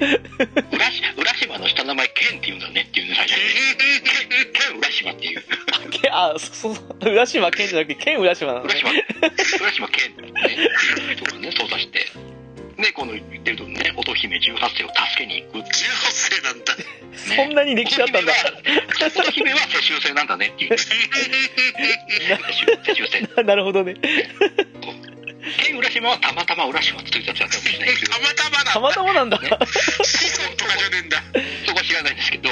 [0.73, 4.53] 浦し浦島の下名前ケンって言うんだねっていうね、最初に。
[4.53, 5.43] ケン浦島っていう。
[5.91, 12.32] けあそそ浦島健じゃなくて健浦島なのね浦島、浦島健ね、っていうところね、操作して。
[12.83, 15.59] で、この言ってるとね、乙姫18世を助けに行く。
[15.59, 15.71] 18
[16.11, 16.75] 世なんだ。
[17.15, 18.33] そんなに歴史あったんだ
[19.07, 20.77] 乙姫は世襲制なんだねっていう。
[22.85, 23.43] 世襲制。
[23.45, 23.95] なるほどね
[25.65, 28.73] 県浦島はたまたま浦島ついたもしれないけどた、またまだ。
[28.73, 31.23] たまたまなんだね子孫とかじゃねえんだ。
[31.67, 32.49] そこは知らないんですけど、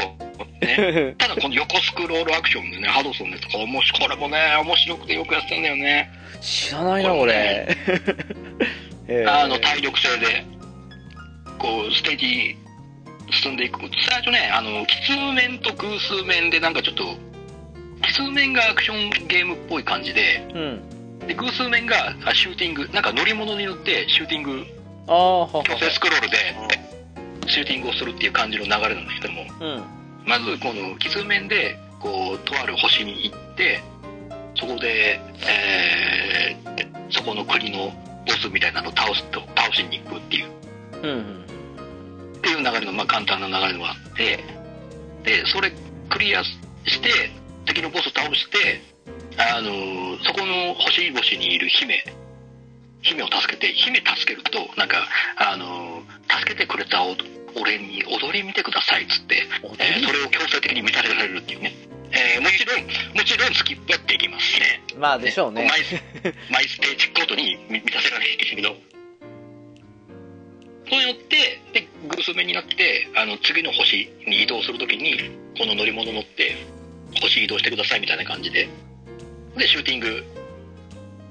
[0.60, 1.14] ね。
[1.18, 6.10] ただこの横スクロールアクションでね、ハドソンでとか、もしこれもね、面白くてよくやってたんだよね。
[6.40, 7.76] 知らないなこれ
[9.10, 10.44] えーあの、体力性で、
[11.58, 12.56] こう、ステージ
[13.42, 13.80] 進んでいく。
[14.08, 17.04] 最初ね、あの、奇数面と偶数面でなんかちょっと、
[18.06, 21.26] 奇数面がアクションゲームっぽい感じで、うん。
[21.26, 24.64] で偶数面があシューティング、なんか乗り物に乗ってシューティング、
[25.06, 26.36] 強制スクロールで
[27.48, 29.84] シューティングをするっていう感じの流れなんですけども、うん。
[30.24, 33.82] まずこの奇数面で、こう、とある星に行って、
[34.54, 36.70] そこで、えー
[37.12, 37.92] そこの国の
[38.26, 40.50] ボスみたいなのを倒すと、倒しに行くっていう、
[41.02, 41.40] うんうん
[42.40, 44.38] っていう流れの、まあ簡単な流れのがあって、
[45.24, 45.72] で、それ
[46.08, 46.54] クリアし
[47.02, 47.30] て、
[47.66, 48.80] 敵のボス倒して、
[49.36, 52.02] あのーそこの星々にいる姫、
[53.02, 55.06] 姫を助けて、姫助けると、なんか、
[55.36, 57.14] あのー助けてくれたお
[57.60, 61.89] 俺に踊り見てくださいっつって、踊えーりそれを強制的に見させられるっていうね。
[62.12, 64.82] えーもちろん、もちろんスキップはできますね。
[64.98, 65.68] まあでしょうね。
[65.68, 65.94] マイス
[66.50, 68.76] マイステージごとに見見させられるんですけど、
[70.90, 75.16] そうやって、で、グス目になって、あの、次の星に移動するときに、
[75.56, 76.56] この乗り物乗って、
[77.20, 78.68] 星移動してくださいみたいな感じで、
[79.56, 80.08] で、シューティング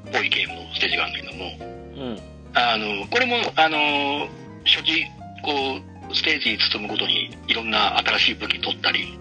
[0.09, 2.19] っぽいゲームのステージがあるんだけども、うん。
[2.53, 4.29] あの、これも、あの、
[4.65, 5.05] 初期、
[5.43, 9.19] こう、ステージに進むごとに、いろんな新しい武器取ったり、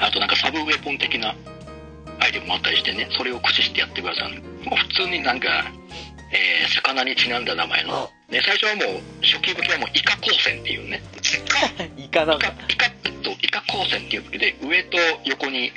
[0.00, 1.34] あとなんかサブウェポン的な
[2.20, 4.32] アイテムもあったりしてね、それを駆使してやってください。
[4.68, 5.48] もう普通になんか、
[6.32, 11.02] えー魚にちなんだ名前の、ね、最初はもう、初期武器はもうイカ光線っていうね、
[11.96, 12.90] イカなんイカだ、イカ
[13.22, 15.72] と、イカ光線っていう武器で、上と横に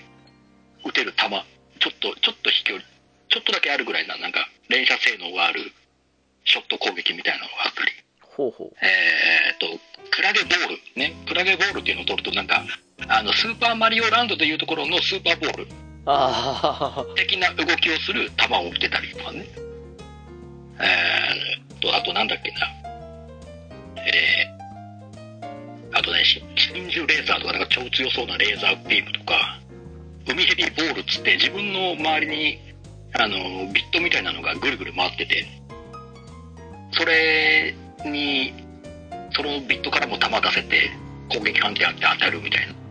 [0.85, 1.45] 撃てる弾、
[1.79, 2.85] ちょっと、ちょっと飛距離、
[3.29, 5.71] ちょっとだけあるぐらいな、なんか、連射性能がある、
[6.45, 9.79] ショット攻撃みたいなのがあったり、ほうほえーっと、
[10.11, 12.63] クラゲボール、ね、クラゲボールっていうのを取ると、なんか、
[13.07, 15.67] あの、スーパーマリオランドというところのスーパーボール
[17.15, 19.45] 的な動きをする球を打ってたりとかね。
[20.79, 22.57] えーっと、あとなんだっけな。
[24.05, 29.59] えー、あとね、し真珠レーザーとか、なんか超強そうなレーザービームとか、
[30.27, 32.59] 海ヘビボールっつって自分の周りに、
[33.13, 35.45] あの、ビットみたいなのがぐるぐる回ってて、
[36.91, 38.53] それに、
[39.31, 40.91] そのビットからも弾出せて、
[41.29, 42.82] 攻撃判定あって当たるみたいな。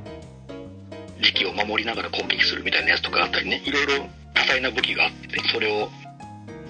[1.22, 5.88] 時期を守りながら攻撃するみたいなやつとかあったりね、いろいろ多彩な武器があって、それを、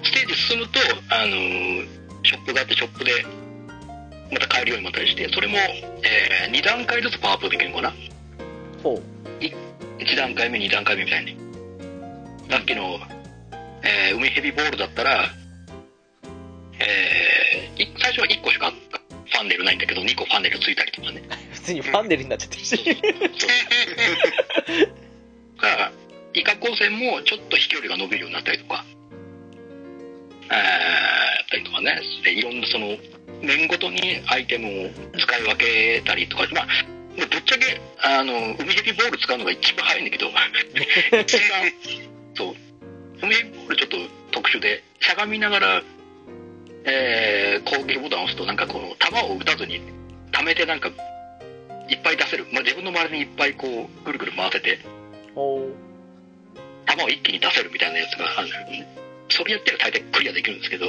[0.03, 3.11] ステージ進むと、あのーショップがあって、ショップで、
[4.31, 7.93] また買えるようになったりして、それも、え2段階ずつパワーアップできるのかなあ
[8.81, 9.01] ほう
[9.41, 11.37] ?1 段階目、2段階目みたいに。
[12.49, 12.99] さっきの、
[13.83, 15.25] えー海ヘビボールだったら、
[16.79, 21.23] えーい最初は1個しかファンネルないんだけど、2個ファンネルついたりとかね。
[21.63, 22.77] 通にファンネルになっちゃってるし。
[25.57, 25.91] が、
[26.33, 28.85] イカ光線もちょっと飛距離が伸びるようになったりとか、
[30.45, 30.59] えー、や
[31.45, 32.97] ったりとかね、でいろんなその、
[33.41, 36.67] 面ごとにアイテムを使い分けたりとか、まあ、
[37.15, 40.27] ぶっちゃけ、あの、海ヘビボール使うのが一番早いんだけど、
[41.21, 41.71] 一番、
[42.35, 42.55] そう、
[43.21, 43.97] 海ヘビボールちょっと
[44.31, 45.83] 特殊で、しゃがみながら、
[46.85, 49.81] えー、攻撃ボタンを押すと、なんかこの、弾を撃たずに、
[50.31, 50.89] 溜めてなんか、
[51.89, 52.45] いっぱい出せる。
[52.51, 54.79] まあ、自分の周りにいっぱいこう、ぐるぐる回せて、
[55.35, 55.69] ほ
[56.85, 58.87] 弾を一気に出せるみたいなやつがあるんだけどね。
[59.29, 60.87] それやってると大体クリアできるんですけど、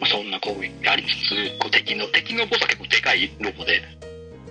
[0.00, 3.82] まあ、そんな攻撃がありつつ、こう敵の、敵のボスは結構でかいロボで、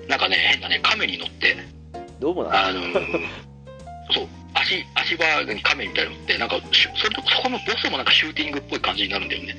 [0.07, 2.93] なんかね、変なね、亀に乗って、うどうもなあのー
[4.13, 6.61] そう、足、足場に亀みたいなの乗って、なんか、
[6.95, 9.55] それと、そこのボスもなんかシューティングっぽい感じになるんだよね。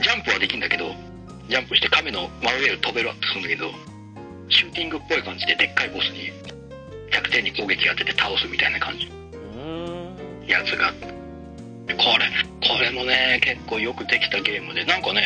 [0.00, 0.94] ジャンプはできるんだけど、
[1.48, 3.70] ジャンプして亀の真上を飛べるするんだけど、
[4.48, 6.30] シューティングっぽい感じででっかいボスに
[7.10, 9.10] 100点に攻撃当てて倒すみたいな感じ。
[10.46, 10.92] やつが。
[11.88, 12.28] これ
[12.60, 15.24] これもね結構よくできたゲームでなんかね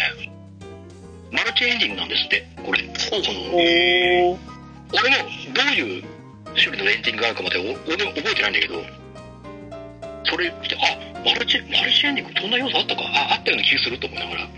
[1.32, 2.78] マルチエンジンなんですってこれ。
[2.84, 3.52] この？
[3.58, 4.38] 俺も
[4.92, 6.04] どういう
[6.54, 8.74] 種類のエンジンがあるかまでお俺も覚えてないんだけど
[10.24, 10.78] それ見てあ
[11.24, 13.02] マルチマルチエンジンこんな要素あったか。
[13.02, 14.48] ああったような気がすると思いながら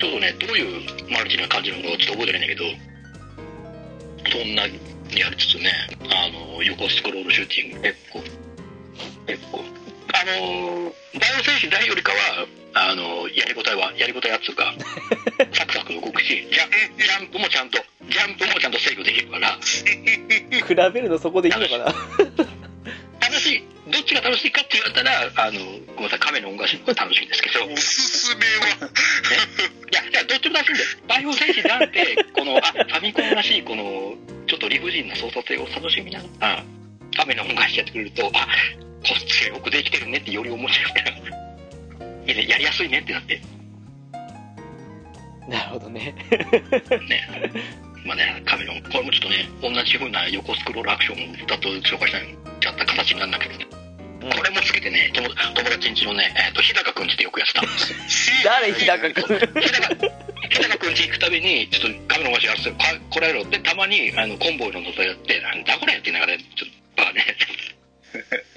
[0.00, 0.80] ちょっとねどういう
[1.12, 2.64] マルチな感じなのかちょっと覚えてないんだけど
[4.32, 4.80] そんなに
[5.12, 5.70] やりつつね
[6.08, 8.20] あの横スクロールシューティング結構
[9.26, 14.72] 結構あのバイオ戦士大よりかはあのやりごたえはやりごたえやつうか
[15.52, 19.58] サクサク動くしジャジャンプもちゃんとジャンプもちゃんと制御できるから。
[19.60, 21.84] 比べるのそこでいいのかな？
[21.86, 22.59] 楽
[23.40, 25.58] しいどっちが楽しいかって言われたらあの
[25.96, 27.64] ごめんなさい亀の恩返しの方が楽しいんですけど。
[27.64, 28.90] おすすめは、
[29.90, 30.88] いや、いやどっちも楽しいんだよ。
[31.08, 34.14] バイオ戦士なんて、この、あ、ファミコンらしい、この、
[34.46, 36.64] ちょっと理不尽な操作性を楽しみながら、
[37.16, 38.46] カメラ恩返しやってくれると、あ、
[39.02, 43.40] こっちがよくできてるねってより面白いから、いいね、やりやすいねってなって、
[45.48, 46.14] なるほどね。
[47.08, 47.28] ね。
[48.04, 53.66] まあね、カメラ、これもちょっとね、同じ風な横スクロールアクションを2つ紹介したいちゃった形になるんだけどね。
[53.72, 53.80] うん
[54.20, 58.36] これもつけてね、友友達んちのね、えっ、と、日高くんちってよくやってたんですよ。
[58.44, 59.94] 誰日高君日高、
[60.50, 62.76] 日高くんち行くたびに、ちょっとカメラの話やってこ
[63.08, 67.24] こらえろって、たまに、あの、コンボイのことやって、なんだこれって言いながら、ちょっと、バカね、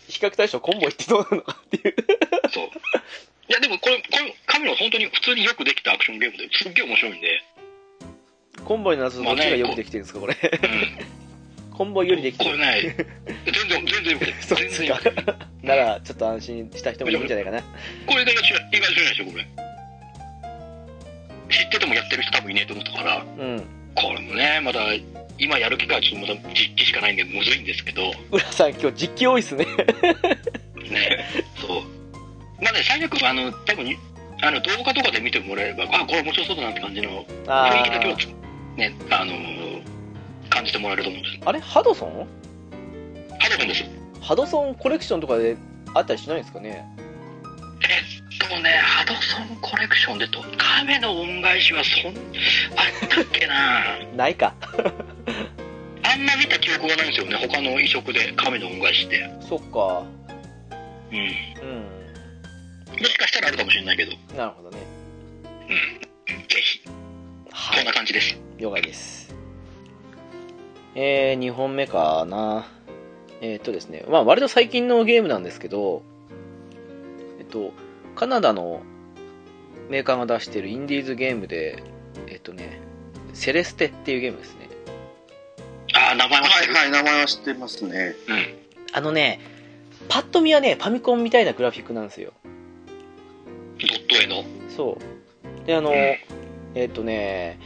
[0.10, 1.96] 比較対象コンボイってどうなのかっていう
[2.52, 2.70] そう。
[3.54, 7.44] や、でもこれ、これ、カメラ本当に普通によくできたアクションゲームで、すっげえ面白いんで。
[8.66, 10.36] コンボイの謎どっちがよくできてるんですか、これ。
[10.36, 11.76] うん。
[11.76, 12.52] コンボイよりできてる。
[12.52, 12.96] これね、
[13.46, 14.70] 全然、全然よくてる。
[14.70, 15.00] ですか。
[15.64, 17.62] なら、ちょっと安心した人もいるんじゃないかな。
[18.06, 19.48] これ意外と知ら意外とないでしょ、これ。
[21.50, 23.64] 知っててもやってる人多分いねえと思ったから、うん。
[23.96, 24.82] これもね、まだ、
[25.40, 29.66] 今やる機会はちょっとまだ実機しかないんで、むずいんですけど、浦さん、今日実機多いっすね。
[30.90, 31.26] ね、
[31.60, 31.82] そう。
[32.64, 33.98] まあね、最悪、あの、多分
[34.42, 38.43] あの、動画とかで見てもらえれば、あ、これ面白そうだなって感じのあ雰囲気だけはー、
[38.78, 39.84] ね、あのー
[40.50, 41.38] 感じてもらえると思うんです。
[41.46, 41.60] あれ？
[41.60, 42.28] ハドソン？
[43.40, 43.84] ハドソンです。
[44.22, 45.58] ハドソンコレクションとかで
[45.96, 46.86] あったりしないんですかね？
[47.82, 52.14] えっとね、ハドソンコレクションでと、亀の恩返しはそん、あ
[53.06, 54.54] ったっけな ないか。
[56.04, 59.28] あんま見た記憶がないんですよね、他の移植で亀の恩返しって。
[59.50, 60.04] そっか。
[61.12, 61.18] うん。
[61.20, 61.22] う
[63.00, 63.00] ん。
[63.02, 64.78] もしかしたらあるかもしれないけど、なるほどね。
[65.70, 66.48] うん。
[66.48, 66.82] ぜひ、
[67.52, 67.94] はいこんな。
[67.94, 68.38] 感じです。
[68.64, 69.36] 了解です。
[70.96, 72.66] えー、2本目かな。
[73.42, 76.02] えーっとですね、まあ割と最近のゲームなんですけど、
[77.40, 77.74] えっと、
[78.16, 78.82] カナダの
[79.90, 81.84] メーカーが出してるインディーズゲームで、
[82.28, 82.80] えっとね、
[83.34, 84.70] セレステっていうゲームですね。
[85.94, 86.74] あー、名前は知ってる。
[86.74, 88.16] はいはい、名前は知ってますね。
[88.30, 88.46] うん。
[88.94, 89.42] あのね、
[90.08, 92.32] パッと見はね、ファミコンみたいなグラフィックなんですよ。
[93.82, 94.46] ドット絵の？
[94.70, 94.98] そ
[95.64, 95.68] う。
[95.68, 97.60] で、あの、えっとね、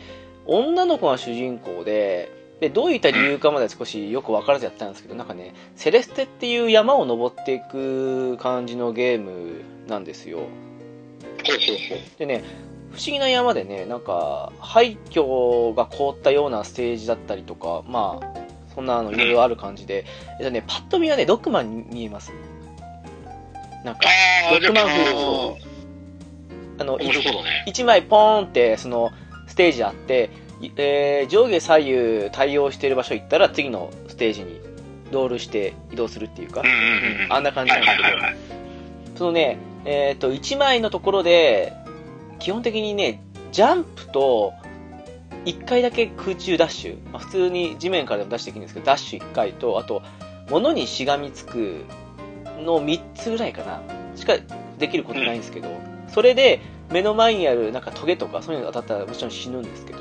[0.47, 10.39] 女の子が主人公で、で、どういった理由かまで少しよく分からずやったんですけど、 なんかね、セレステっていう山を登っていく感じのゲームなんですよ。
[12.17, 12.43] でね、
[12.91, 18.37] 不思議な山でね、なんか、廃墟が凍ったようなステージだったりとか、まあ、
[18.73, 20.05] そんなのいろいろある感じで、
[20.39, 22.33] えっとね、パッと見はね、ドッグマンに見えます。
[23.83, 24.01] なんか、
[24.51, 25.67] ドッグマン風あ、そう
[26.79, 27.65] あの、ね。
[27.67, 29.26] 1枚ポーンってそのス
[29.57, 30.29] テージあって、
[30.61, 34.61] いえー上下左右対応している場所行ったら次のステージに
[35.11, 36.63] ロールして移動するっていうか。
[37.29, 39.17] あんな感じはないんですけど。
[39.17, 41.73] そのね、えっ、と、1枚のところで、
[42.39, 44.53] 基本的にね、ジャンプと、
[45.45, 50.01] 1回だけ空中ダッシュ、まあ、普通に地面からでも出していくんですけど、ダッシュ1回と、あと、
[50.49, 51.85] 物にしがみつく
[52.59, 53.81] の3つぐらいかな、
[54.15, 54.33] しか
[54.77, 55.69] できることないんですけど、
[56.09, 56.59] それで、
[56.91, 59.99] 目の前にあるなんかトゲとかそういうのが当たったらもちろん死ぬんですけど、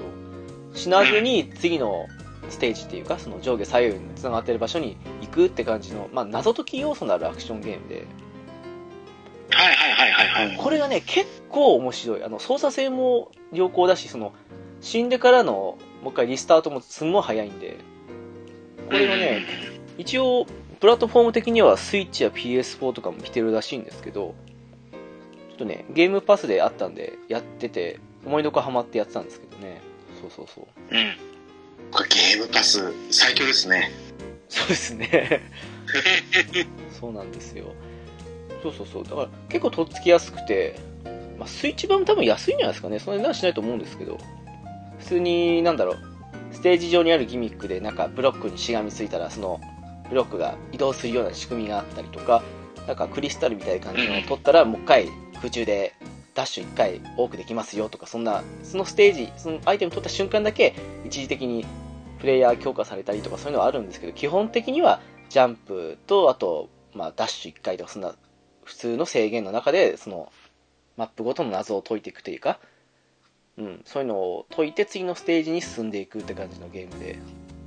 [0.75, 2.07] 死なずに次の
[2.49, 8.07] ステージっていうか、その上下左右に繋がってる場所に行くって感じの、まあ、謎解き要素のあるアクションゲームで、
[9.51, 10.57] はいはいはいはいはい。
[10.57, 12.25] これがね、結構面白い。
[12.25, 14.33] あの、操作性も良好だし、その、
[14.81, 17.79] 死んでからの、もう一回リスタートもすんごい早いんで、
[18.87, 19.43] これがね、
[19.99, 20.47] 一応、
[20.81, 24.35] プラットフォーム的にはスイッチや PS4 とかも来てるらしいんですけど、
[25.57, 29.81] とね、ゲームパスであったんで、やってて、思いのほかハマってやってたんですけどね。
[30.21, 30.67] そうそうそう。
[30.91, 30.97] うん。
[30.99, 31.17] うん。
[31.91, 33.91] これゲームパス最強ですね。
[34.49, 35.43] そうですね。
[36.99, 37.73] そうなんですよ。
[38.63, 39.05] そうそうそう。
[39.05, 40.79] だから結構とっつきやすくて、
[41.39, 42.99] まあ、スイッチ版も多分安いんじゃないですかね。
[42.99, 44.19] そんな値段しないと思うんですけど、
[44.99, 45.99] 普通に、なんだろう、
[46.53, 49.61] ステージ上にあるギミックで、なんかブロックにしがみついたら、その
[50.09, 52.43] ブロックが移動するような仕組みがあったりとか、
[52.87, 55.95] なんかクリスタルみたいな感じのを取ったら、もう一回空中で
[56.35, 60.75] ダッシュ一回多くできますよとか、そんな、そのステージ、そのアイテム取った瞬間だけ、
[61.05, 61.65] 一時的に
[62.19, 68.15] プレイヤー強化されたりとかそういうのはあるんですけど、基本的にはジャンプと、あと、まあ、ダッシュ1回とか、そんな、
[68.65, 70.33] 普通の制限の中で、その、
[70.97, 72.59] マップごとの謎を解いていくというか、
[73.59, 77.19] うん、そういうのを解いて次のステージに進んでいくって感じのゲームで、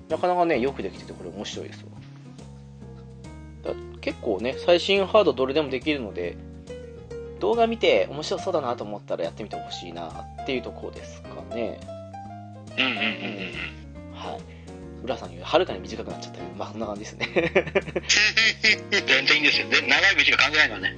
[0.09, 3.73] なかなかね、よくできてて、これ面白いですわ。
[3.73, 6.37] だ結構ね、最新ハードどれでもできるので、
[7.39, 11.79] 動画見て面白そうだなと思ったらやってみてほしいなっていうところですかね。
[12.77, 14.13] うんうんうんうん。
[14.13, 14.41] はい。
[15.03, 17.27] 浦さんよりはるかに短くなっちゃったけど、まあそんな感じですね。
[18.91, 19.69] 全然いいんですよ。
[19.69, 20.97] で、長い道が関係ないからね。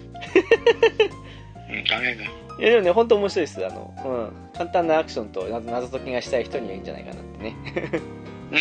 [1.69, 2.41] うん、関係ない。
[2.59, 3.65] いやでもね、本当面白いです。
[3.65, 4.57] あの、うん。
[4.57, 7.55] 簡単なアクションと謎謎解きがしたい人にはいいんじゃないかなってね。
[7.65, 8.59] うんう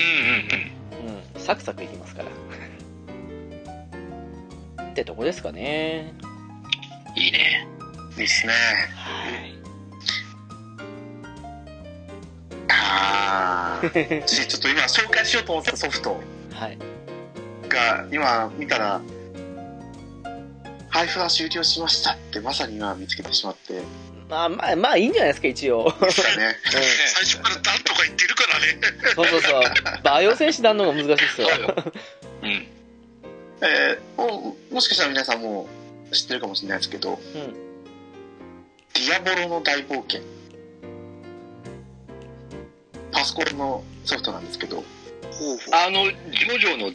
[1.06, 1.16] んうん。
[1.34, 1.40] うん。
[1.40, 2.28] サクサクいきますから。
[4.84, 6.12] ってとこですかね。
[7.16, 7.66] いいね。
[8.12, 8.52] いいですね。
[8.94, 9.54] はい。
[12.68, 14.22] あー。
[14.26, 16.20] 私ちょっと今紹介しようと思ってたソフト
[16.54, 16.78] はい。
[17.68, 19.00] が、今見たら、
[20.90, 23.80] 配布は終了しましたってまさに今見つけてしまって。
[24.28, 25.84] まあまあ、まあいいんじゃないですか、一応。
[25.86, 25.92] ね。
[26.70, 28.78] 最初からダンとか言ってるからね。
[29.14, 29.62] そうそうそう。
[30.02, 31.48] バイオ選手団の方が難しいですよ。
[31.48, 31.92] そ
[32.42, 32.68] うん。
[33.62, 35.68] えーもうもしかしたら皆さんも
[36.12, 37.18] 知ってるかもしれないですけど、うん。
[37.18, 40.20] ディアボロの大冒険。
[43.12, 44.76] パソコンのソフトなんですけど。
[44.76, 46.92] ほうほうあの、ジョジョのや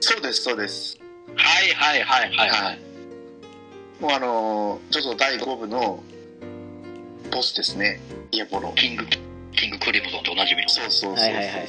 [0.00, 0.06] つ？
[0.08, 0.98] そうです、そうです。
[1.36, 4.02] はいはいはいはいははいい。
[4.02, 6.02] もうあのー、ちょっと第5部の
[7.30, 8.00] ボスですね。
[8.32, 8.72] ディアボロ。
[8.76, 9.06] キング、
[9.52, 10.68] キングクリムゾンとおなじみの。
[10.68, 11.24] そうそうそうそうそう。
[11.24, 11.68] はいはいはい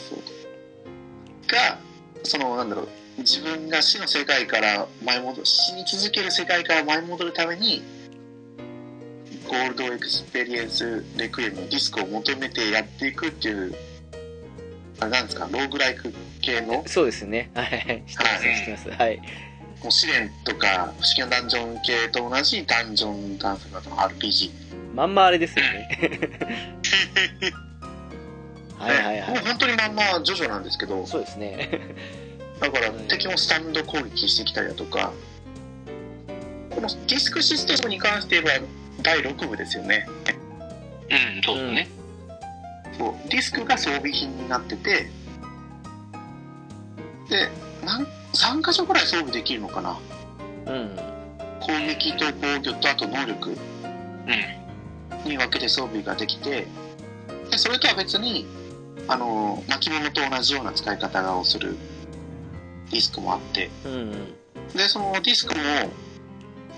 [1.50, 1.80] が、
[2.24, 2.88] その、なんだろう、
[3.20, 7.82] 自分が死の世界から前戻る、死に続ける世界から前戻るために、
[9.48, 13.76] ゴールドエクスペリエンスレクイエムのディスクを求めてやっていくっていう、
[15.00, 17.52] あれなんですか、ローグライク系の、そうですね。
[17.54, 18.04] はいはい。
[18.08, 18.90] 知ってます、はい知ってます。
[18.90, 19.18] はい。
[19.18, 19.24] も
[19.88, 24.52] う試練とか、不思議なダンジョン系と同じダンジョンダンス型の RPG。
[24.94, 26.00] まんまあれですよね。
[28.78, 29.30] はいはいはい。
[29.30, 31.70] もう本当にまんまジョジョなんですけど、そうですね。
[32.60, 35.14] だから敵もスタンド攻撃してきたりだとか、
[36.70, 38.66] このディスクシステムに関して言えば
[39.02, 40.08] 第6部ですよね。
[41.10, 41.88] うん、そうですね。
[42.98, 45.10] そうディスクが装備品になってて、
[47.30, 47.50] で、
[47.86, 49.98] なん3箇所ぐらい装備できるのかな。
[50.66, 50.90] うん。
[51.62, 55.30] 攻撃と防御とあと能力うん。
[55.30, 56.68] に分けて装備ができて、
[57.52, 58.46] でそれとは別に、
[59.08, 61.76] あの、巻物と同じような使い方をする
[62.90, 64.12] ディスクもあって、うんうん。
[64.76, 65.62] で、そのディスクも、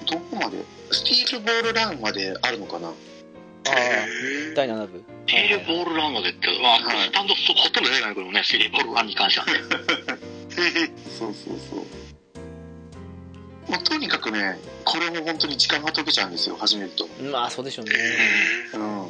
[0.05, 2.88] どこまでスティールボールランまであるのかな？
[2.88, 2.95] ああ、
[4.55, 5.03] 第7部。
[5.28, 9.53] テールボールランまでって、まあ、はいスタンドほとんど出てないけどね、テールボールランに関してはね。
[11.18, 11.86] そうそうそう。
[13.70, 17.07] まあ、とにかくね、これも本当に時間が解けちゃうんですよ、始めると。
[17.32, 17.93] まあ、そうでしょうね。
[18.74, 19.01] うん。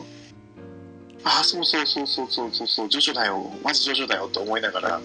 [1.24, 5.02] ああ、そうそうそうそうそうそうそう、ジョジョだよ、マジジョジョだよと思いながら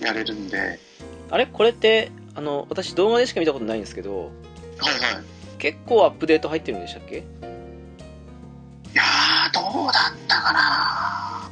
[0.00, 0.78] やれるんで、
[1.30, 1.46] あれ？
[1.46, 5.24] これって、あの、私動画でしか見たことないんですけど、はいはい。
[5.58, 7.18] 結構アップデート入ってるんでしたっけ？
[7.18, 7.20] い
[8.94, 11.50] やー、どうだったかな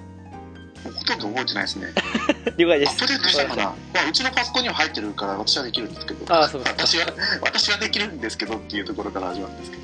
[0.84, 1.88] もうほとんど覚えてないですね。
[2.56, 2.90] 了解です。
[2.90, 3.70] アップデートしたかな、ま
[4.04, 6.70] あ、うちのパソコンには入ってるから私はできるんですけど、ああ、そうか。
[6.70, 7.06] 私は、
[7.40, 9.82] 私はできるんですけどっていうところから始まるんですけど、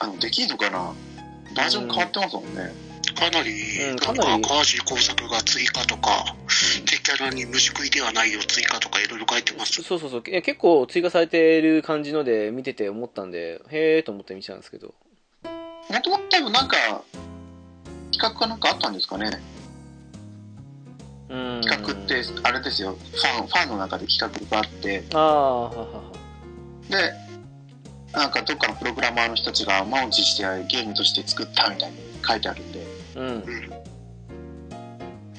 [0.00, 0.92] あの、できるのかな？
[1.56, 2.72] バージョン変わってますもんね。
[3.14, 3.50] かなり、
[3.82, 6.36] うんなんかなりか新しい工作が追加とか、
[6.86, 9.82] 敵キャラに虫食いではないよ追加とかいろいろ書いてます。
[9.82, 10.22] そうそうそう。
[10.26, 14.94] いや結構追加されてる感じので見てて思ったんで、へえと思って見てたんですけど。
[15.90, 16.76] もともと多分なんか、
[18.12, 19.30] 企画かなんかあったんですかね
[21.28, 21.60] うん。
[21.62, 25.70] 企画って、あれですよ、ファン、ファンの中で企画があって、あ。
[26.88, 27.12] で、
[28.12, 31.96] なんかどっかのプログラマーの人たちが満を持してゲームとして作ったみたいに
[32.26, 32.84] 書いてあるんで、
[33.16, 33.44] うん。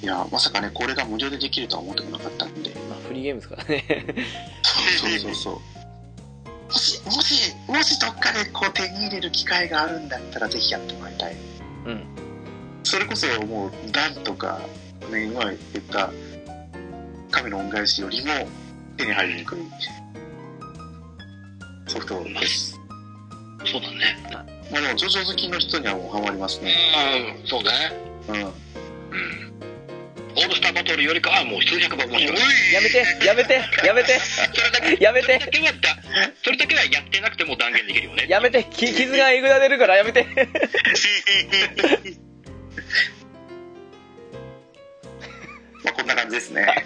[0.01, 3.86] いや、まさかね、これが無料でできるとは思ってもなかったんで、まあ、フリーゲームですからね。
[4.63, 5.53] そうそうそうそう。
[6.67, 11.36] もし、もし、もしどっかでこう手に入れる機会があるんだったらぜひやってもらいたい。
[11.86, 12.03] うん。
[12.84, 14.59] それこそもう、ダンとか、
[15.11, 15.57] ね、今言っ
[15.91, 16.11] た
[17.32, 18.32] 神の恩返しよりも
[18.97, 19.59] 手に入りにくい
[21.88, 22.80] ソフトです。
[23.65, 24.61] そうだね。
[24.72, 26.74] まあでも、ジョジョ好きの人にはもうハマりますね。
[27.43, 27.69] うん、そうね。
[28.30, 28.36] うん。
[28.36, 28.53] うん。
[30.34, 32.38] オールスターバトルよりかはもう数百倍面白い。
[32.74, 35.97] やめて、やめて、やめて、それだけ、やめてそれだけはだ、
[36.43, 38.28] それだけはやってなくても断言できるよね。
[38.30, 40.26] やめて、き傷がえぐられるからやめて。
[45.84, 46.86] まあこんな感じですね。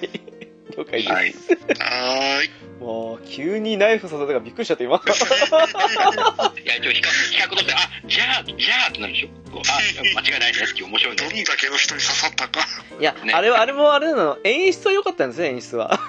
[0.78, 1.09] 了解です。
[1.09, 1.30] はい。
[1.30, 2.49] はーい。
[2.80, 4.97] もう、急にナイフ刺されたからびっくりしちゃって今。
[5.01, 9.28] いや、一応比較、比較として、あ、じゃあ、じゃあってなるでしょ。
[9.51, 9.80] こうあ、
[10.19, 11.36] 間違いないねっていう面白いのど。
[11.36, 12.67] んだけの人に刺さったか。
[12.99, 15.99] いや、ねあれは、あれもあれなの、演出は良かったんですね、演出は。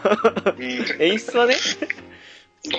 [0.99, 1.57] 演出はね。
[2.65, 2.79] ゲゲ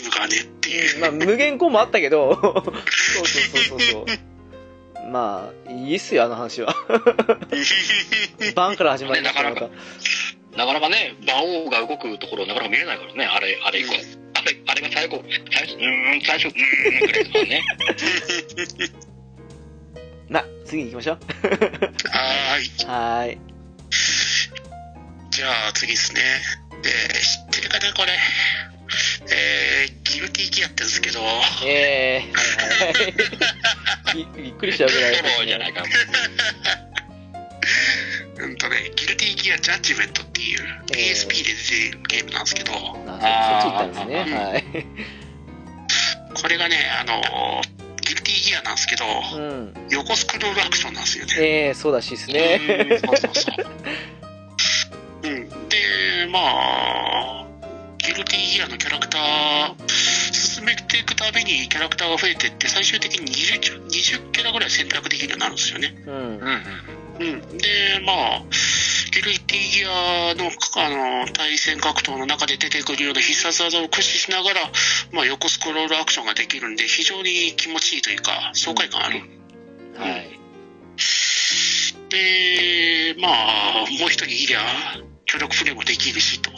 [0.00, 0.98] ームがねっていう。
[0.98, 4.32] まあ、無限コンもあったけど、そうそうそうそうそう。
[5.12, 6.74] まあ、いいっすよ、あの話は。
[8.54, 9.68] バンから始まりました、また。
[10.56, 13.94] なかなかね、馬王が動くところなかなか見れないからね、あれ、あれ以降。
[14.34, 17.62] あれ、あれが最後、最初、うーん、最初、うーん、ぐらいですからね。
[20.28, 21.18] な、次行きましょう。
[22.10, 22.86] はーい。
[22.86, 23.38] はーい。
[25.30, 26.20] じゃあ次ですね。
[26.84, 28.12] えー、知ってるかな、これ。
[29.30, 31.20] えー、ギルティギアってんですけど、
[31.64, 34.12] えー。
[34.36, 35.82] びびっくりしちゃうぐらいです そうじゃないか。
[38.42, 44.36] うんとね、ギルティギアジャッジメントっていうえー PSP で出てるゲームなんですけど、あそそっち行ったんですね。
[44.36, 44.64] はい。
[46.42, 49.74] これがね、あのーギルティギアなんですけど、うん。
[49.90, 51.68] 横スクロールアクションなんですよね。
[51.68, 52.60] えー、そうらしいですね。
[53.06, 53.56] そうそうそう。
[55.22, 55.48] うん。
[55.68, 55.76] で、
[56.30, 57.46] まあ、
[57.98, 60.32] ギルティギアのキャラクター、進
[60.62, 65.94] 進めていくたびにキャラクターが増えていって、最終的に 20, 20キャラぐらい選択できるようになるんですよね。
[66.06, 66.14] うん。
[66.14, 66.62] うん
[67.22, 67.28] うん。
[67.28, 67.58] うん。
[67.58, 68.42] で、まあ、
[69.12, 74.60] ギルティギアの、あの、対戦格闘の中で出てくるような必殺技を駆使しながら、
[75.12, 79.20] まあ、横スクロールアクションができるんで、非常に気持ちいいというか、爽快感ある。
[79.96, 80.38] はい。
[82.08, 84.60] で、まあ、もう一人いりゃ、
[85.26, 86.50] 協力プレイもできるしと。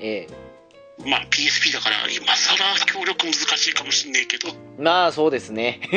[0.00, 0.26] え
[1.04, 2.56] まあ、PSP だから、今更
[2.86, 4.48] 協力難しいかもしんないけど。
[4.48, 4.52] え。
[4.78, 5.80] まあ、そうですね。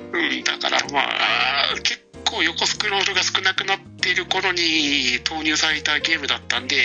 [0.00, 6.76] うん、だからまあ、結構横スクロールが少なくなっている頃に投入されたゲームだったんで、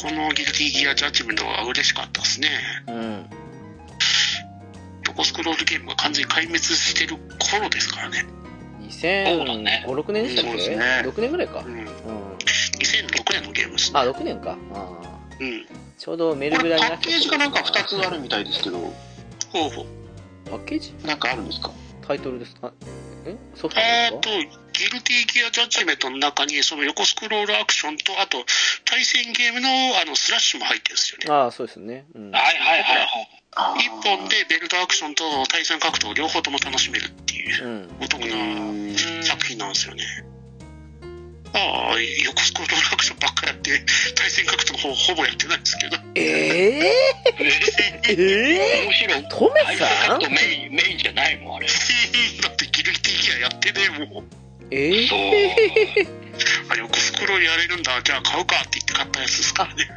[0.00, 2.48] このギルティギアジャッジメントは嬉しかったですね。
[2.88, 3.26] うん。
[5.08, 8.24] 横スクロールゲームが完全に壊滅してる頃ですからね。
[8.88, 9.02] そう
[9.46, 10.76] だね2005、6年でしたっけ？
[10.76, 11.68] ね ?6 年ぐらいかう。
[11.68, 11.72] ん。
[11.74, 11.84] うん。
[11.84, 13.98] 2006年のゲームですね。
[13.98, 14.56] あ、6年か。
[14.72, 15.66] あーうん。
[15.98, 18.92] ちょうどメルこグラになれパッケージがなんか2つあるみたいですけど、ほう
[19.70, 19.86] ほう。
[20.50, 20.94] パッケージ？
[21.04, 21.70] なんかあるんですか？
[22.06, 22.72] タイトルですか
[23.26, 23.36] え？
[23.54, 28.44] ソフトあとですか、ギルティギアジャッジメントの中に、その横スクロールアクションと、あと、
[28.84, 29.68] 対戦ゲームの
[30.00, 31.34] あのスラッシュも入ってるんですよね。
[31.34, 32.06] ああ、そうですね。
[32.14, 32.30] うん。
[32.30, 33.06] はいはいはい
[33.52, 33.80] はい。
[33.80, 37.90] 一本でベルトアクションと対戦格闘両方とも楽しめるっていううん。
[38.02, 40.04] お得うなーん作品なんですよね。
[41.58, 43.70] ああ、横スクロールアクションばっかやって、
[44.14, 45.96] 対戦格闘の方ほぼやってないんですけど。
[46.14, 46.92] ええ
[48.08, 50.20] ええむしろ、トメさん？
[50.20, 51.66] とメイン、メインじゃないもん、あれ。
[51.66, 51.72] だ
[52.50, 54.24] ってギルティギアやってねえもん。
[54.70, 55.18] ええそう。
[56.70, 59.88] あ、横スクロールやれるんだ、じゃあ買うかって言って買ったやつですからね。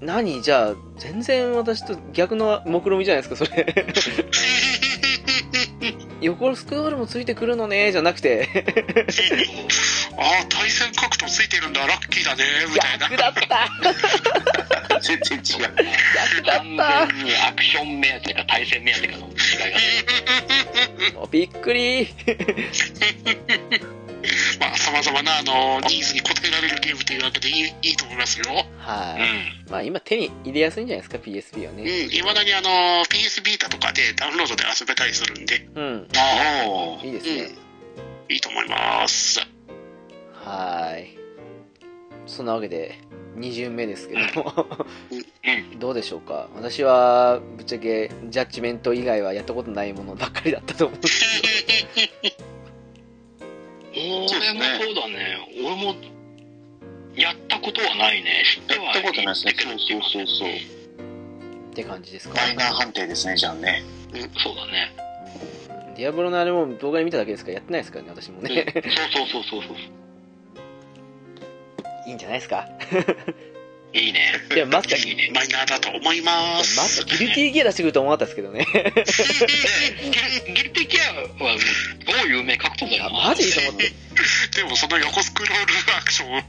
[0.00, 0.42] 何？
[0.42, 3.64] じゃあ、全然私と逆の目論見じゃないですか、それ。
[6.20, 8.48] 横スクロールもついてくるのね、じゃなくて、
[10.16, 13.08] あ あ、対戦格闘ついてるんだ、ラッキーだね、みたいな。
[13.08, 15.74] 逆だった 全然違う。
[16.36, 19.32] 逆だ完った全にアクション目当てか対戦目当てかの違い
[21.12, 21.20] が。
[21.20, 22.08] おびっくり
[24.60, 28.66] まあ、様々な、あの、ニーズに応えられるゲームというわけでいいいいと思いますよ。
[28.78, 29.70] はい、うん。
[29.70, 32.08] まあ今手に入れやすいんじゃないですか、PSP はうん、ね。
[32.10, 36.08] いまだにあの、PS ビータとかでダウンロードで遊べたりするんで、うん。
[36.16, 37.66] あいいですね。
[38.28, 39.40] いいと思います。
[40.44, 41.18] はーい。
[42.26, 42.98] そんなわけで、
[43.36, 44.66] 2巡目ですけども、
[45.10, 45.78] うん。
[45.78, 46.48] どうでしょうか。
[46.54, 51.42] 私は、ぶっちゃけ、ジャッジメント以外はやったことないものばっかりだったと思うんです
[52.22, 52.46] けど。
[53.96, 54.40] 俺もそう
[54.94, 55.38] だね。
[55.64, 55.94] 俺も、
[57.16, 58.42] やったことはないね。
[58.44, 60.52] 知ってはやったことないですねそうそうそうそうっ
[61.74, 62.34] て感じですか？
[62.40, 63.82] マイナー判定ですね、じゃあね。
[64.42, 64.92] そうだね。
[65.96, 68.66] ディアブロのあれも動画で見ただけですからやってないですからね、私もそうね。
[68.74, 68.80] そ
[69.24, 69.76] うそうそうそう。
[72.06, 72.68] いいんじゃないですか？
[73.98, 74.20] いいね。
[74.54, 75.30] いや、まさか、いいね。
[75.34, 76.58] マイナーだと思いま。
[76.58, 78.66] ますさかギルティギア出してくると思わなかったですけどね。
[80.54, 81.04] ギルティギア
[81.44, 81.56] は、
[82.22, 83.10] 超有名格闘だよな。
[83.28, 83.92] マジと思って。
[84.56, 86.46] でもその横スクロールアクションを楽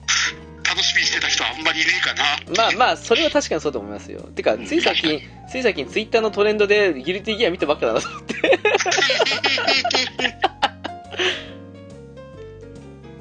[0.83, 2.23] しみにしてた人はあんまりいねえかな。
[2.55, 4.21] まあまあ、それは確かにそうと思いますよ。
[4.35, 8.35] てか、つい最近、つい最近ツイッターのトレンドでギルティギア見たばっかだなと思って。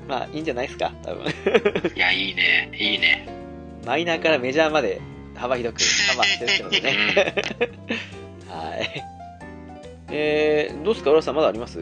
[0.09, 1.25] まあ、いいんじゃないですか、多分。
[1.95, 2.71] いや、いいね。
[2.73, 3.27] いいね。
[3.87, 5.01] マイナーからメジャーまで
[5.37, 5.81] 幅広く
[6.11, 7.71] カバーしてるってことね。
[8.51, 9.05] はい。
[10.11, 11.79] えー、どうですか、浦さんまだあります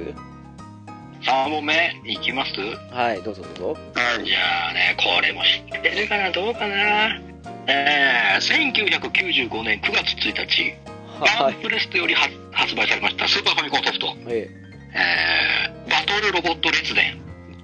[1.22, 2.52] ？3問目いきます？
[2.92, 3.80] はい、どうぞどうぞ。
[3.94, 4.24] はい。
[4.26, 7.18] じゃあね、これも知ってるかなどうかな
[7.66, 10.74] えー、1995年9月1日、
[11.20, 11.54] バはい。
[11.54, 14.48] ンプレストより発発売されましたスーパーファミコンソフト、え
[14.94, 17.18] えー、バトルロボット列伝。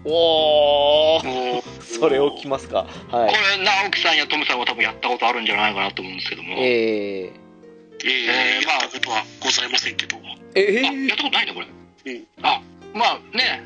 [0.05, 2.87] ー、おー、もう、それをきますか。
[3.11, 3.33] こはい。
[3.59, 6.55] れ、直樹さんやトムさんは多分やったことあるんじゃないかなと思うんですけども。
[6.57, 7.31] えー、ええ
[8.05, 10.17] えーやったことはございませんけど。
[10.55, 11.67] えあ、やったことないね、これ。
[11.67, 12.61] うんあ、
[12.95, 13.63] まあね、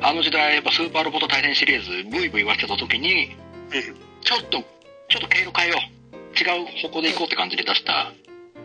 [0.00, 3.34] あの時代、やっぱスーパーロボット対戦シリーズ、ブイブイ言わせてた時に、
[3.72, 4.58] うんちょっと、
[5.08, 5.98] ちょっと経路変えよう。
[6.38, 8.12] 違う方向で行こうって感じで出した、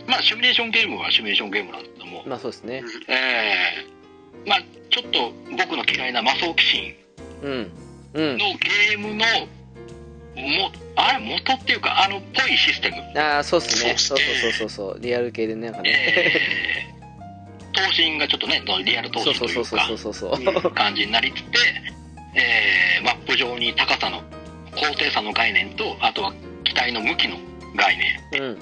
[0.08, 2.84] まあ、シミュレーションゲームはシミュレーションゲームなんだけども、まあそうですね。
[3.08, 4.60] えー、まあ、
[4.90, 6.86] ちょっと僕の嫌いな魔装騎士うん。
[6.86, 7.03] うん。
[7.44, 7.70] の
[8.14, 9.26] ゲームの、
[10.36, 13.20] も、あれ、元っていうか、あの、ぽいシステム。
[13.20, 13.96] ああ、そうっすね。
[13.98, 15.00] そそうそうそうそうそう。
[15.00, 15.92] リアル系でね、なんかね。
[15.92, 20.66] えー、頭身がちょっとね、リアル頭そう身というかそうそうそう、そうそう。
[20.66, 21.44] うん感じになりつつ、
[22.36, 24.22] えー、マップ上に高さの、
[24.76, 26.34] 高低差の概念と、あとは
[26.64, 27.38] 機体の向きの
[27.76, 27.98] 概
[28.32, 28.58] 念うん。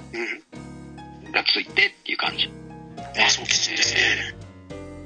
[1.25, 1.31] うん。
[1.31, 2.49] がついてっていう感じ。
[2.97, 3.99] あ、そうきついですね。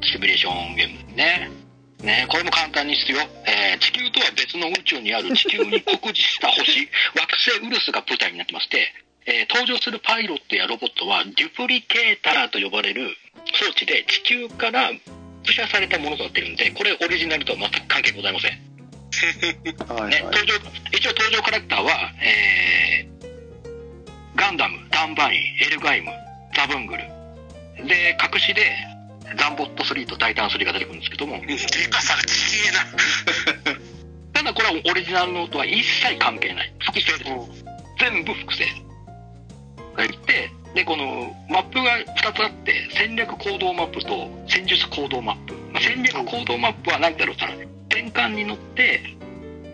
[0.02, 1.65] シミュレーションゲームね。
[2.06, 3.22] ね、これも簡単にするよ。
[3.46, 6.88] えー、地球とは別の宇宙にある地球に酷似した星、
[7.18, 8.94] 惑星ウルスが舞台になってまして、
[9.26, 13.18] えー登場するパイロットやロボットはデュプリケーターと呼ばれる
[13.60, 14.92] 装置で地球から
[15.44, 18.60] 複写されたものとなっているんでこれオリジナルとは全く関係ございません、ね、
[19.88, 20.22] はいはい。
[20.22, 20.54] 登場
[20.92, 23.16] 一応登場キャラクターは、えー
[24.36, 26.12] ガンダムダンバインエルガイム
[26.56, 27.04] ザブングル
[27.88, 28.95] で隠しで
[29.38, 31.40] ザンボット3とタイタン3が出てくるんですけども。
[31.46, 31.58] で
[31.90, 33.80] かさがちげえな。
[34.34, 36.74] ただこれはオリジナルのとは一切関係ない。
[36.80, 37.66] 複製です。
[38.00, 38.66] 全部複製。
[39.96, 47.54] がいてでこのマップが2つあって戦略行動マップと戦術行動マップ、まあ、戦略行動マップは何だろうかな。
[47.90, 49.16] 転換に乗って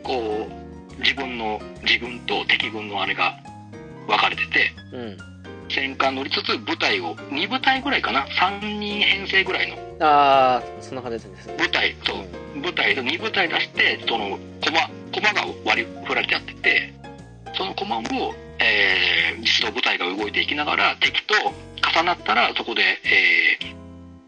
[0.04, 3.36] こう自分の自軍と敵軍のあれが
[4.08, 4.72] 分かれてて。
[4.93, 5.31] うん。
[5.74, 9.78] 戦艦乗りつつ部隊を2部隊ぐらいかな？3人編成ぐらいの。
[10.05, 11.55] ああ、そんな感じですね。
[11.57, 12.61] 部隊そう。
[12.61, 16.93] 部隊と2部隊出してその駒駒が割り振られてやってて
[17.55, 18.01] その駒を、
[18.59, 21.34] えー実動部隊が動いていきながら敵と
[21.95, 23.82] 重なったらそこで、えー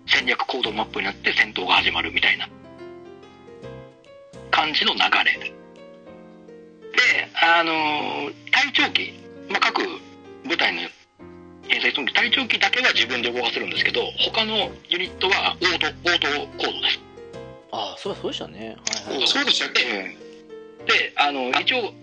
[0.05, 2.47] 戦略行動マップになって戦闘が始まるみたいな。
[4.51, 5.39] 感じの流れ。
[5.39, 5.51] で
[7.41, 9.13] あのー隊長機、
[9.49, 9.81] まあ、各
[10.47, 10.81] 部隊の
[11.67, 16.99] 編成する隊長機だけは自分で動かせるんですけど他のユニットはオートオートコードです
[17.71, 18.75] ああ、そうそうでしたね。
[19.07, 19.27] はいはい。
[19.27, 19.81] そうでしたっけ？
[20.85, 21.93] であの一応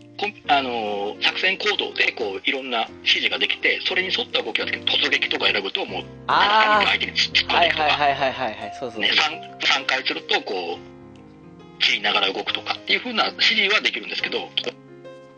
[0.49, 8.77] あの作戦行動でこういろんな指示ができてそれに沿った動きができる突撃とか選ぶともうあ相手に突っあ、はい込んでいくとか、はいはいはいはいはい。
[8.79, 9.01] そうそう。
[9.01, 14.49] ね、3, 3回するとこう切りながら動くとかっていう風な指示はできるんですけど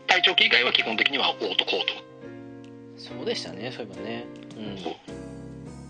[0.07, 2.12] 隊長機以外は基本的にはオートコード
[2.97, 4.25] そうでしたね、そういえばね。
[4.57, 4.75] うん。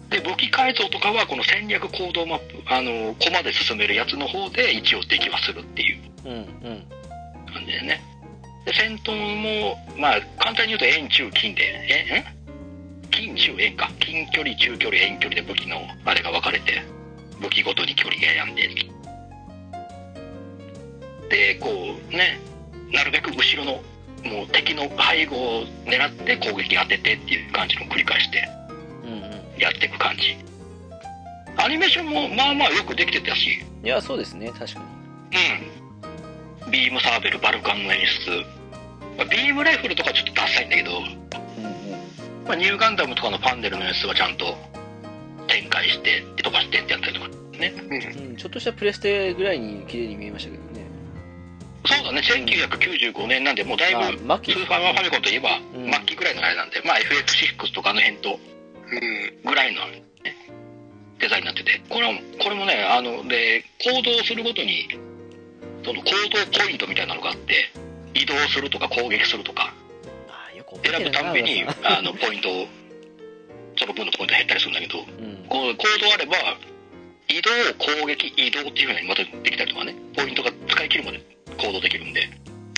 [0.10, 6.00] で武器改造とかはこの戦略行動マップあのコマで進めるやつの方で一応できはするっていう。
[6.24, 8.02] 感じでね
[8.66, 12.26] で戦闘もまあ簡単に言うと遠中近でえん？
[13.12, 16.82] 近中遠か近距離中距離遠距離で武器のあれが分かれて
[17.42, 18.70] 武器ごとに距離が選んで
[21.30, 22.40] でこうね
[22.92, 23.82] なるべく後ろの
[24.24, 28.48] もう敵の背後を狙って攻撃当ててっていう感じの繰り返して
[29.04, 29.22] うんうん。
[29.60, 30.38] やっていく感じ
[31.58, 34.82] アニメーションもまあまあよくできてたしいや、そうですね、確か
[36.66, 36.72] うん。
[36.72, 38.32] ビームサーベル、バルカンの演出。
[39.18, 41.14] まあビームライフルとかちょっとダサいんだけど、うんうん
[42.46, 44.58] まあ、ニューガンダムとかのパンデルの演出はちゃんと
[45.48, 47.28] 展開して、飛ばしてってやったりとか
[47.60, 47.74] ね。
[47.90, 48.30] に。
[48.30, 50.83] うん、ちょっとしたプレステぐらいに綺麗に見えましたけどね。
[51.86, 55.92] そうだね、1995年なんで、もうだいぶ、スーパーファミコンといえば、うん。
[55.92, 58.40] 末期ぐらいのあれなんで、まあ FF6 とかあの辺と
[58.92, 59.42] うん。
[59.44, 60.04] ぐらいの、ね、
[61.20, 64.88] デザインになってて、これも、これもね、あの、で、行動するごとに、
[65.84, 67.72] その行動ポイントみたいなのがあって、
[68.14, 69.74] 移動するとか攻撃するとか、
[70.82, 72.68] 選ぶたんびにあのポイントを
[73.78, 75.46] その分のポイント減ったりするんだけどうん。
[75.50, 76.36] こう行動あれば
[77.28, 77.52] 移動
[78.02, 81.22] 攻撃移動っていうふうにまたできたりとかねポイントが使い切るまで
[81.56, 82.30] 行動できるんで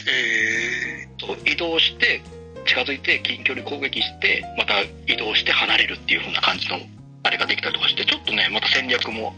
[0.07, 2.21] えそう移動して
[2.65, 6.77] 近づいて近距離攻撃してまた移動して離れるっていう風な感じの
[7.23, 9.33] あれができたりとかしてちょっとねまた戦略も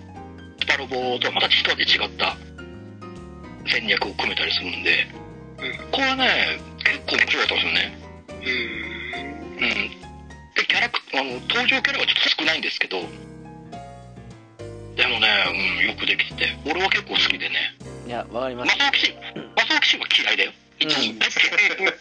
[0.60, 2.36] スパロボとはまた一味違った
[3.68, 5.08] 戦略を組めたりするんで、
[5.92, 8.98] これはね結構面白かったんですよねー、
[9.58, 9.64] うん。
[9.64, 9.74] うん。
[10.56, 13.02] で、キャラクあの、登場キャラがちょっと少ないんですけど、
[14.96, 15.28] でもね、
[15.82, 17.76] うん、よくできてて、俺は結構好きでね、
[18.08, 18.78] いや、わかりまマす。
[18.78, 19.16] サオキシン、
[19.54, 20.52] マサオキシンは嫌いだよ。
[20.80, 21.94] 一人大嫌い。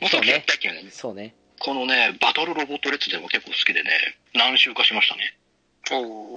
[0.00, 0.88] マサオキシン大嫌いだね。
[0.90, 1.34] そうね。
[1.60, 3.90] このね、バトルロボット列伝も結構好きでね、
[4.34, 5.36] 何周かしましたね。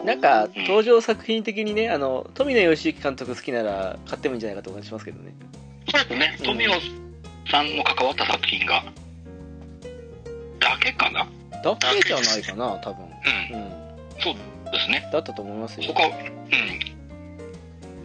[0.06, 5.34] なんか、登場作品的にね、あの、富野義行監督好きなら買ってもいいんじゃないかと思いますけどね。
[5.89, 6.72] そうですね、うん富尾
[7.50, 8.84] さんの関わった作品が、
[10.60, 11.28] だけかな？
[11.64, 13.06] だけじゃないかな、多分。
[13.52, 13.72] うん、うん。
[14.22, 14.36] そう
[14.72, 15.10] ですね。
[15.12, 15.94] だったと思いますよ。
[15.94, 16.14] 他、うん。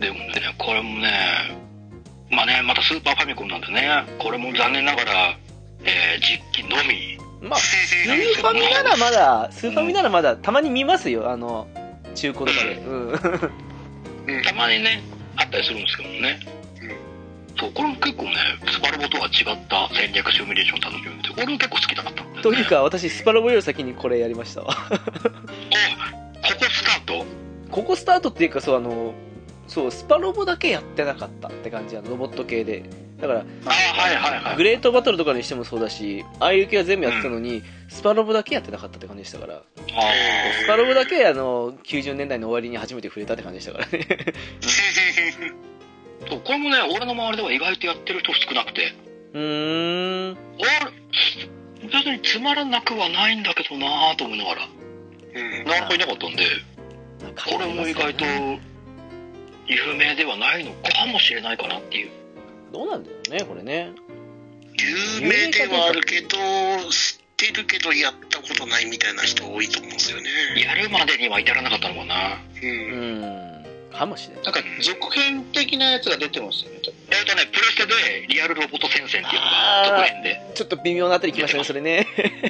[0.00, 1.10] でもね、これもね、
[2.30, 5.36] まあね、またスーパーファミコンなんでね、これも残念ながら、
[5.84, 7.18] えー実機のみ。
[7.40, 11.68] まあ、スーファミならまだ、スーファミならまだ、たまに見ますよ、あの、
[12.14, 12.74] 中古とかで。
[12.74, 13.08] うん。
[13.10, 15.02] うんたまにね、
[15.36, 16.38] あったりするんですけどもね。
[17.58, 18.30] そう、これも結構ね、
[18.70, 22.42] スパロボとは違った戦略シミュレーション楽しめて、俺も結構好きだったね。
[22.42, 24.70] というか、私、スパロボより先にこれやりましたわ。
[24.70, 25.00] あ、こ
[26.58, 27.26] こスタート？
[27.70, 29.14] ここスタートっていうか、そう、あの、
[29.68, 32.82] そう、スパロボだけやってなかったって感じ、あの、ロボット系で。
[33.20, 34.56] だから、あはいはいはい。
[34.56, 39.60] グレートバトルとかにしてもそうだし、ああいう系は全部やってたのに、スパロボだけやってなかったって感じでしたから、あ
[40.62, 44.06] スパロボだけ、あの、90年代の終わりに初めて触れたって感じでしたからね。
[44.08, 45.54] ー
[46.28, 48.92] そうこれもね、俺の周りでは意外とやってる人少なくて、
[49.34, 50.36] うーん。
[50.58, 54.68] 俺、別につまらなくはないんだけどなぁと思いながら、
[55.34, 55.64] うん。
[55.64, 56.44] なかなかいなかったんで、
[57.36, 58.24] これも意外と
[59.68, 62.10] 有名ではないのかもしれないかなっていう。
[62.72, 63.92] どうなんだろうね、これね。
[65.20, 66.28] 有名ではあるけど、
[66.90, 70.30] 知ってるけどやったことないみたいな人多いと思うんですよね。
[70.56, 72.38] やるまでには至らなかったのかな。
[72.62, 72.66] う。
[72.66, 73.48] うんん。
[73.92, 74.44] かもしれない。
[74.44, 76.78] なんか続編的なやつが出てますよね。
[77.10, 82.06] えっとね、プレステでリアルロボット戦線っていうのが特編で、ちょっと微妙なあたり来ましたね、それね。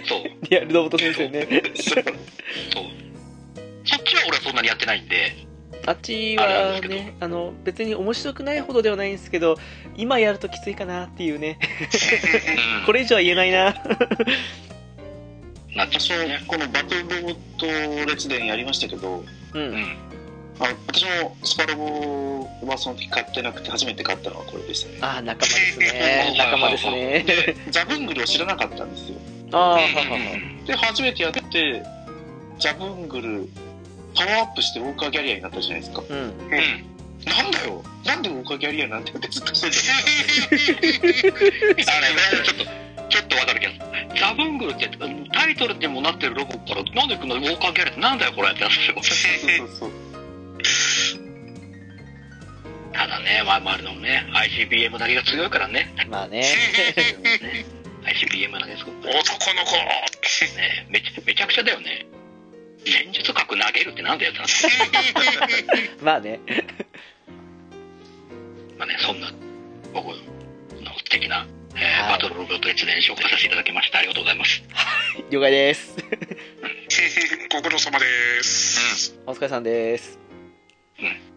[0.07, 1.47] そう、 リアルロボット先生ね。
[1.75, 2.05] そう。
[3.85, 5.48] そっちは俺はそんなにやってないんで、
[5.89, 9.57] あっちはね、あの、別に面白くないほどではないんですけど、
[9.97, 11.59] 今やるときついかなっていうね。
[12.81, 13.75] うんこれ以上は言えないな。
[15.77, 16.17] 私も。
[16.47, 19.25] このバトルロボット列伝やりましたけど、
[19.55, 19.59] う。
[19.59, 19.97] うんん。
[20.61, 24.99] あ私もスパロボはその時買ってなくて初めて買ったのはこれでしたね。
[25.01, 26.35] ああ、仲間ですね。
[26.37, 27.25] 仲間ですね。
[27.27, 29.17] で、ザブングルを知らなかったんですよ。
[29.53, 30.67] ああ。
[30.67, 31.83] で、初めてやって、
[32.59, 33.49] ザブングル、
[34.19, 36.03] パワーアップしてウォーカーギャリアになったじゃないですか。
[36.09, 36.17] うん。
[36.17, 36.33] うん。
[37.25, 39.73] なんだよなんでウォーカーギャリアになってるってずっとしてる
[41.87, 42.65] あれ、ちょっと、
[43.09, 43.75] ちょっとわかるけど、
[44.19, 44.91] ザブングルって
[45.33, 49.09] タイトルにもなってるロボから、なんでこんなウォーカーギャラってなんだよこれってなったんです
[49.61, 49.65] よ。
[49.65, 49.91] そうそうそう。
[52.93, 55.95] ただね、まあ、まあ、あれのね、ICBM だけが強いからね。
[56.11, 56.41] まあね。
[56.41, 57.65] ね
[58.03, 59.77] ICBM だけすごくね、男の子
[60.91, 62.07] めちめちゃくちゃだよね。
[62.93, 64.55] 戦術核投げるってなんだよってなって。
[66.05, 66.41] まあね。
[68.79, 69.33] まあね、そんな、
[69.93, 70.15] 僕の
[70.99, 73.99] 素敵な、えーはいバトルロボット列伝紹介させていただきました。
[73.99, 74.63] ありがとうございます。
[75.31, 75.97] 了解です。
[77.53, 79.19] ご苦労様です。
[79.27, 80.19] お疲れさんです。
[81.01, 81.29] うん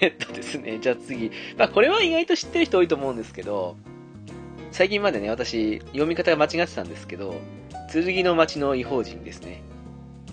[0.00, 1.30] えっとですね、じゃあ次。
[1.56, 3.76] まあこれは意外と知ってる人多いと思うんですけど、
[4.72, 7.40] 最近までね、私、読み方が間違ってたんですけど、
[7.92, 9.62] 剣の町の異邦人ですね。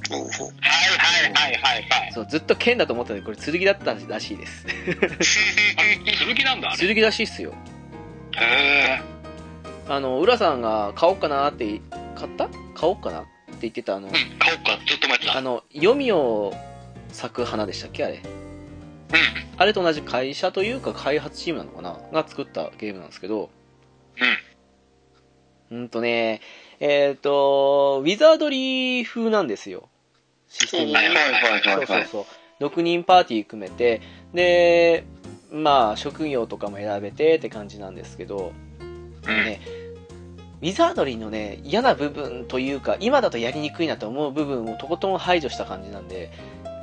[0.09, 2.11] はいはいはいはいはい。
[2.13, 4.65] そう、ずっと剣だと思ったので、これ剣だったらしいです。
[5.77, 6.75] あ、剣なんだ。
[6.77, 7.53] 剣らしいっすよ。
[8.35, 9.01] へ
[9.87, 11.79] あの、浦さんが買おうかなって、
[12.15, 12.47] 買った？
[12.75, 13.29] 買おうかなって
[13.61, 15.37] 言ってたあの、ーうん、買おうか、ずっと前ってた。
[15.37, 16.53] あの、読みを
[17.09, 18.15] 咲く花でしたっけあれ？
[18.15, 18.23] うん。
[19.57, 21.99] あれと同じ会社というか開発チームなのかな？
[22.23, 23.49] が作ったゲームなんですけど、
[25.71, 26.41] うんとね、
[26.79, 29.89] えっ、と、ウィザードリー風なんですよ。
[30.53, 32.27] システムがはいはいそうそうそ
[32.61, 32.63] う。
[32.63, 34.01] 6人パーティー組めて、
[34.33, 35.05] で、
[35.51, 39.45] まあ、職業とかも選べてって感じなんですけど、うん。
[39.45, 39.59] ね、
[40.61, 46.31] ウィザードリーのね、嫌な部分というか、今だとやりにくいなと思う部分をとことん排除した感じなんで、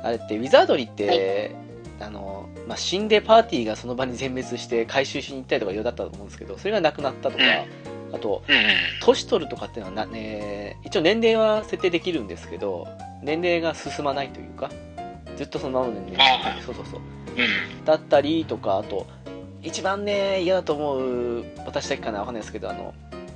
[0.03, 1.55] あれって、ウィザードリーって、
[1.99, 7.43] あの、まあ、死んでパーティーがその場に全滅して回収しに行ったりとかいろいろだったと思うんですけど、それがなくなったとか、
[8.13, 8.55] あと、うん。
[9.01, 12.87] 年取るとかっていうのはな、ね、一応年齢は設定できるんですけど、
[13.21, 14.69] 年齢が進まないというか、
[15.37, 16.99] ずっとそのままでね、あはいそうそうそう。
[16.99, 17.85] うん。
[17.85, 19.07] だったりとか、あと、
[19.63, 22.93] 一番ね、嫌だと思う、私だけかなわかんないですけど、あの、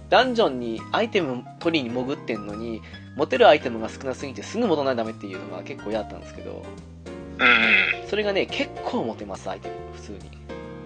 [0.10, 2.82] ダンジョンにアイテム取りに潜ってんのに、
[3.16, 6.66] 持てるアイテムが少なすぎてすぐ戻らないとダメっていうのが結構嫌だったんですけど、
[7.38, 7.44] う
[8.06, 8.08] ん。
[8.08, 9.76] それがね、結構持てます、アイテム。
[9.94, 10.20] 普通に。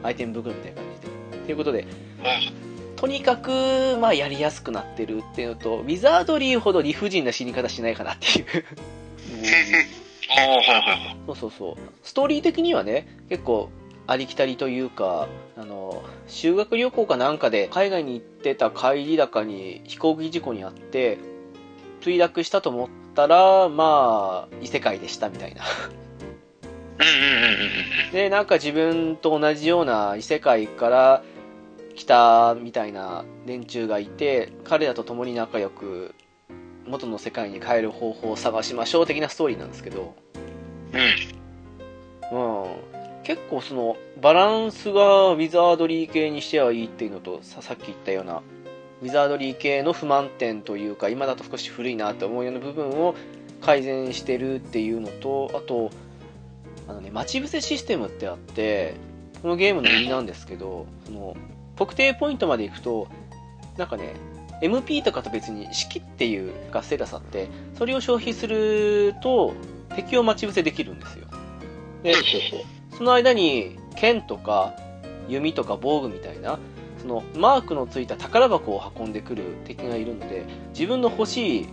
[0.03, 1.01] アイテム袋みたいな感じ
[1.37, 1.45] で。
[1.45, 1.85] ということで、
[2.99, 8.45] とにかく、まあ、やりやすくなってるっていうのと、ウィザードリーほど理不尽な死に方しないかなっていう。
[10.35, 11.17] ああ、はいはいはい。
[11.27, 11.75] そうそうそう。
[12.03, 13.69] ストーリー的にはね、結構
[14.05, 17.37] ありきたりというか、あの、修学旅行かなん。
[17.37, 21.19] かで海外に行ってた帰り高に飛行機事故にあって、
[22.01, 25.63] 墜落したと思ったら、まあ、異世界でしたみたいな。
[26.99, 27.07] うん。
[27.07, 27.13] うん。
[27.13, 27.59] うん。
[28.07, 28.11] うん。
[28.11, 28.45] で、なん。
[28.45, 31.23] か自分と同じような異世界から
[31.99, 36.15] 来たみたいな連中がいて、彼らと共に仲良く
[36.87, 40.15] 元の世界に帰る方法を探しましょう的なストーリーなんですけど、
[42.31, 42.37] うん。
[42.37, 42.63] うん。
[42.63, 42.69] うん、
[43.23, 48.43] 結構そのバランスがウィザードリー系にしてはいいっていうのとささっき言ったような
[49.01, 53.15] ウィザードリー系の不満点というか今だと少し古いなって思うような部分を
[53.61, 55.89] 改善してるっていうのとあと
[56.87, 58.95] あのね待ち伏せシステムってあって
[59.41, 61.35] このゲームの売りなんですけどその
[61.80, 63.07] 特定ポイントまで行くと
[63.77, 64.13] なんかね
[64.61, 69.53] MP とかと別に式っていう活性打差ってそれを消費すると
[69.95, 71.27] 敵を待ち伏せできるんですよ
[72.03, 72.13] で。
[72.97, 74.73] その間に剣とか
[75.30, 76.59] 弓とか防具みたいな
[77.01, 81.67] そのマークのついた宝箱を運んでくる敵がいるので自分の欲しい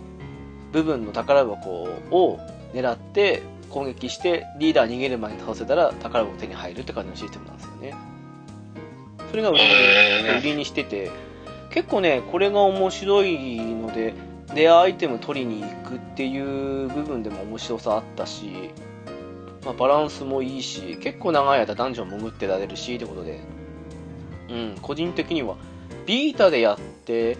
[0.71, 1.69] 部分の宝箱
[2.11, 2.39] を
[2.73, 8.16] 狙って攻撃してリーダー逃げる前に倒せたら宝箱手に入るって感じのシステムなんですよね
[9.29, 9.55] それが売
[10.43, 11.11] りにしてて
[11.69, 14.13] 結構ねこれが面白いので
[14.55, 18.71] レアアイテム取りに行くっていう部分でも面白さあったし、
[19.65, 23.39] まあ、バランスもいいし結構長い間ダンジョン潜ってられるしってことで。
[24.49, 25.57] うん個人的には。
[26.05, 27.37] ビータでやって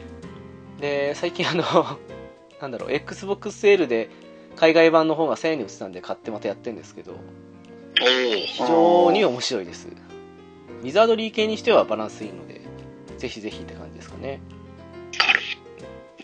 [0.81, 1.63] で最近あの
[2.61, 4.09] なんだろう XBOX セールで
[4.57, 7.13] 海外版の方が1000円に売ってたんで買ってまたやってるんですけど。
[7.99, 9.87] 非常に面白いです
[10.83, 12.61] ウィザードリー系にしてはバランスいいので
[13.17, 14.39] ぜひぜひって感じですかね。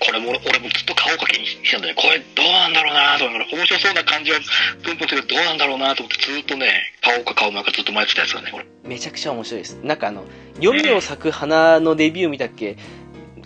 [0.05, 1.95] これも俺もずっと買おうか気にしてたんだよ。
[1.95, 4.39] これどうなんだろうなと思いながら面白そうな感じは
[4.83, 8.65] プンプンするけどどうなんだろうなと思ってずっとね買おうか買おうまかずっと迷ってたやつだねこれ。
[8.83, 9.75] めちゃくちゃ面白いです。
[9.81, 10.25] なんかあの
[10.55, 12.77] 読みを咲く花のデビュー見たっけ？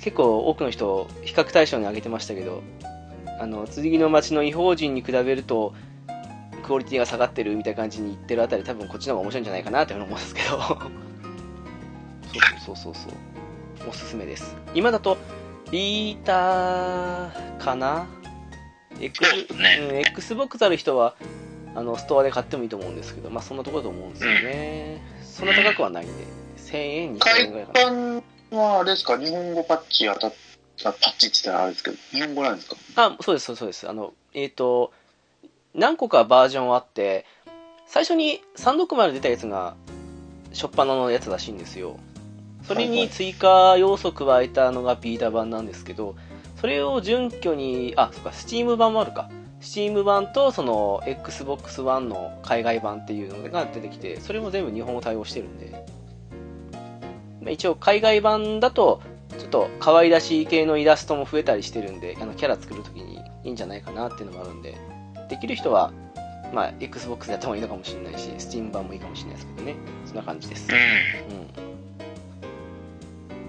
[0.02, 2.64] 結構多くの人比較対象に挙げてましたけど
[3.40, 5.74] あの剣の町の異邦人に比べると
[6.68, 10.58] クオリティが下がってるみたいな感じに言ってるあたり多分こっちの方が面白いんじゃないかなって思うんですけど。
[12.66, 13.90] そうそうそうそう。
[13.90, 14.54] おすすめです。
[14.74, 15.18] 今だと
[15.72, 17.32] ビータ
[17.64, 18.06] かな
[19.00, 19.80] ？X そうね。
[19.92, 21.16] うん、Xbox ある人は
[21.74, 26.14] あのストアで買ってもいいと思うんですけどまあそんなところだと思うんですよね、そんな高くはないんで。
[26.58, 27.84] 1000円2000海円ぐらいかな。
[27.86, 29.18] 版はあれですか？
[29.18, 30.34] 日本語パッチ当たっ
[30.86, 32.76] あパッチって言ったらあれですけど、日本語なんですか？
[32.96, 33.88] あ、そうです、そうです。
[33.90, 34.92] あの、えっ、と、
[35.78, 37.26] 何個かバージョンあって、
[37.86, 39.76] 最初に360出たやつが、
[40.52, 41.98] 初っ端のやつらしいんですよ。
[42.64, 46.16] それに追加要素加えたのがビータ版なんですけど、
[46.60, 49.30] それを準拠に、あ、そっか、スチーム版もあるか。
[49.62, 55.86] スチーム版と、その、Xbox One の海外版っていうのが出てきて、それも全部日本語対応してるんで、
[57.42, 59.02] まあ一応海外版だと、
[59.38, 64.76] ちょっと可愛らしい系のイラストも増えたりしてるんで、あのキャラ作るときにいいんじゃないかなっていうのもあるんで、
[65.30, 65.92] できる人は、
[66.54, 69.76] まあ、Xbox でやった方がいいのかもしれないし、Steam 版もいいかもしれないですけどね。
[70.06, 70.68] そんな感じです。
[70.70, 70.74] う
[71.34, 71.48] んうん。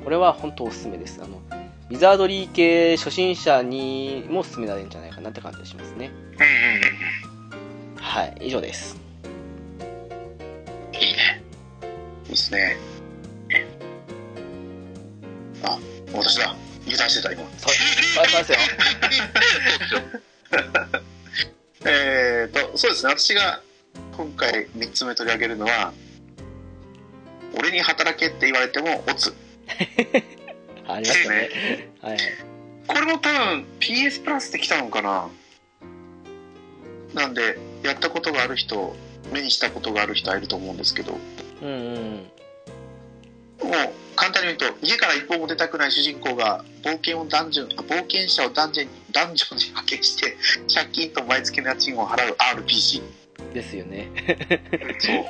[0.04, 1.20] これは本当おすすめです。
[1.22, 1.40] あの、
[1.90, 6.10] ウィザードリー系初心者にも勧められるんじゃないかなって感じがしますね。
[7.96, 8.96] はい、以上です。
[10.92, 11.42] いいね
[12.24, 12.76] いいですね。
[15.62, 15.78] あ、
[16.12, 16.54] 私だ。
[16.84, 17.42] 油断してた、今。
[17.58, 18.52] そうそうそうです
[19.94, 20.00] よ。
[21.84, 23.12] えーと、そうですね。
[23.12, 23.62] 私が
[24.16, 25.92] 今回3つ目取り上げるのは、
[27.56, 29.34] 俺に働けって言われても、オツ。
[30.88, 31.50] ありましたね。
[32.00, 32.20] はいはい。
[32.86, 35.28] これも多分 PS プラスで来たのかな
[37.14, 38.96] なんで、やったことがある人、
[39.32, 41.18] 目にしたことがある人はいると思うんですけど、も
[41.62, 42.14] うんうん。
[42.16, 42.28] う
[44.16, 48.97] 簡単に言うと、家から一歩も出たくない主人公が冒険をダンジョン、あ冒険者をダンジョンダ
[49.30, 50.36] ンジョンに派遣して、
[50.72, 53.02] 借金と毎月の家賃を払う RPG。
[53.54, 54.10] ですよね。
[54.98, 55.16] そう。
[55.16, 55.26] もう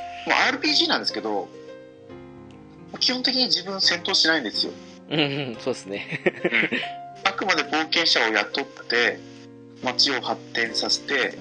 [0.58, 1.48] RPG なんですけど、
[3.00, 4.72] 基本的に自分戦闘しないんですよ。
[5.10, 5.22] うんう
[5.52, 6.20] ん、そうですね。
[7.24, 9.18] あくまで冒険者を雇って
[9.82, 11.38] 街を発展させて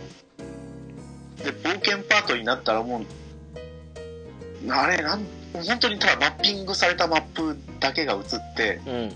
[1.44, 9.14] で冒険パートになったらもうあれなん本当にただマッピングされたマップだけが映ってうん。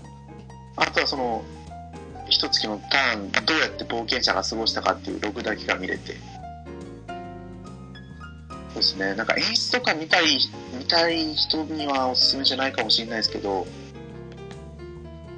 [0.76, 1.44] あとはその
[2.32, 6.16] 一月のターンどうやって冒険者が過ごしたかっていうログだけが見れて。
[8.68, 9.14] そうですね。
[9.14, 10.38] なんか演出とか見たい
[10.78, 13.66] 見たい人にはおすすめじゃないかもしれないですけど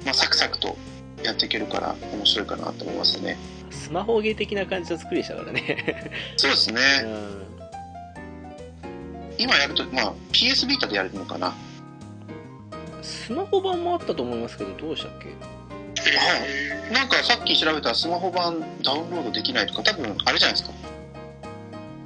[0.05, 0.77] まあサクサクと
[1.21, 3.37] やっていけるから面白いかなと思いますね。
[3.71, 6.11] スマホゲー的な感じの作りでしたからね。
[6.37, 6.81] そうですね。
[7.03, 7.45] うん。
[9.37, 11.53] 今やるとまあ PS ビータでやるのかな。
[13.01, 15.27] スマホ版もあったと思いますけど、どうでしたっけ？
[16.07, 20.71] えなんかさっき調べたらスマホ版ダウンロードできないとか多分あれじゃないですか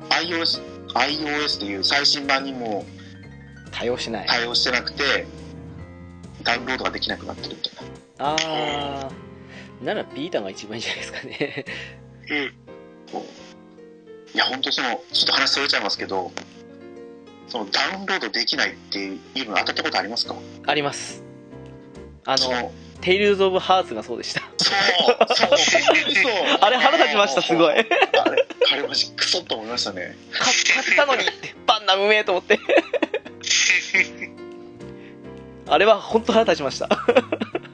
[0.10, 0.62] iOS
[0.94, 2.86] iOS っていう最新版にも
[3.72, 4.28] 対応しない。
[4.28, 5.28] 対応してなくて
[6.44, 7.74] ダウンロードができなくなってるみたい
[8.18, 9.86] なあー。
[9.86, 11.66] ならビータが一番いいんじゃないですかね。
[12.28, 12.44] ー
[13.14, 13.24] うん
[14.34, 16.32] いや本当そのちょっと話それちゃいますけど
[17.48, 19.12] そのダウンロードできないってい
[19.44, 20.36] うの当たったことありますか？
[20.68, 21.24] あります。
[22.26, 22.72] あの
[23.02, 24.42] テイルズ・オブ・ハーツがそうでした。
[25.28, 25.52] そうそう
[26.62, 27.74] あれ腹立ちました、すごい。
[27.74, 27.88] あれ
[28.72, 32.60] あれマジクソと思いましたね買買ったのにって、バンナうめえと思って。
[35.68, 36.90] あれは本当腹立ちました。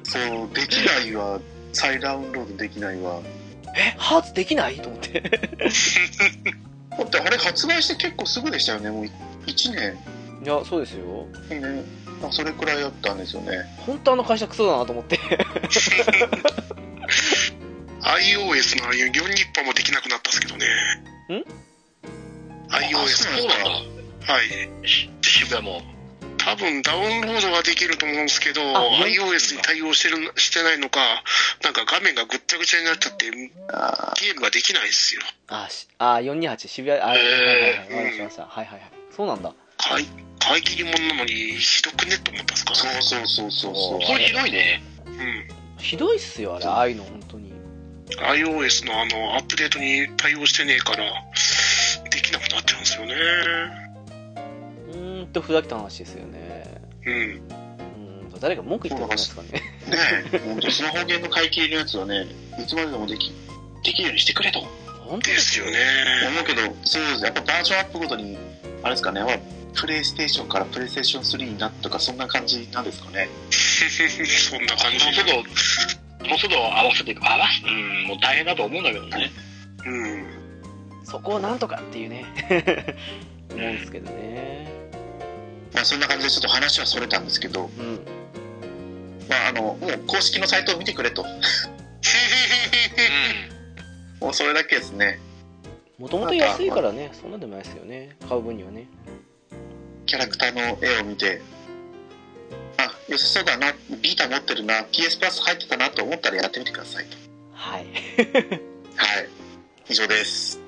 [0.04, 1.40] そうできないわ
[1.74, 3.20] 再ダウンロードできないわ
[3.76, 4.80] え、ハーツできない？
[4.80, 5.20] と思って。
[5.22, 9.06] だってあれ発売して結構すぐでしたよねもう
[9.48, 9.98] 1年
[10.44, 11.26] いや、そうですよ。
[11.50, 13.52] 2年あそれくらいだったんですよね。
[13.86, 15.20] 本当あの会社クソだなと思って。
[18.02, 20.66] iOS の4ニッパもできなくなったんですけどね。
[21.30, 21.44] ん
[22.70, 23.70] ？iOS あそうそうなんだ。
[24.34, 24.88] はい。
[24.88, 25.82] し渋谷も。
[26.38, 31.00] 多分ダウンロードはできると思うんですけど、あ iOS に対応してるしてないのか、
[31.64, 34.36] なんか画面がぐっちゃぐちゃになっちゃって、ゲあー。
[34.36, 35.22] ムができないんですよ。
[35.48, 37.78] あしあ428渋谷あはいはいはいはい。
[37.80, 38.04] わかりました。
[38.04, 38.92] わかりましたはいはいはい。
[39.16, 39.54] そうなんだ。
[39.78, 40.08] 買い
[40.48, 42.16] 買い切り物なのにひどくね？
[42.16, 42.76] って思ったんですか？
[42.76, 44.00] そうそうそうそうそう。
[44.02, 44.82] これひどいね。
[45.06, 45.84] うん。
[45.84, 47.54] ひどいっすよあれああいうの本当に
[48.18, 51.04] iOS のあのアップデートに対応してねえから、
[52.12, 53.14] できなくなっちゃうんですよね。
[54.94, 57.14] うーんとふざけた話ですよねうん。
[57.14, 59.50] うーん誰か文句言ってるんですかね
[59.90, 59.98] ね
[60.34, 62.26] え、本当スマホゲーム買い切りのやつはね、
[62.62, 63.32] いつまででもでき、
[63.84, 64.60] できるようにしてくれと
[65.08, 65.72] 本当ですよね。
[66.30, 68.38] 思うけど、そうですやっぱバージョンアップごとに、
[68.84, 69.22] あれですかね、
[69.76, 73.30] プレイステーションからプレイステーション3になったとか、そんな感じなんですかね？
[73.52, 77.24] そんな感じもうすぐ、もうすぐ合わせていく。
[77.24, 79.32] 合わせ、うん、もう大変だと思うんだけどね。
[79.86, 80.26] うん。
[81.04, 82.26] そこをなんとかっていうね
[83.54, 84.68] 思うんですけどね
[85.72, 88.00] まあそんな感じでちょっと話はそれたんですけど、うん
[89.30, 91.24] まああの、もう公式のサイトを見てくれと。
[94.20, 95.20] もうそれだけですね。
[95.98, 98.88] もともと安いからねそんなでもないですよね買う分にはね
[100.06, 101.42] キャラクターの絵を見て、
[102.78, 107.18] あ、良さそうだな、ビータ持ってるな、PS プラス入ってたなと思ったらやってみてくださいと。
[107.54, 107.86] はい。
[108.96, 109.30] はい。
[109.90, 110.60] 以上です。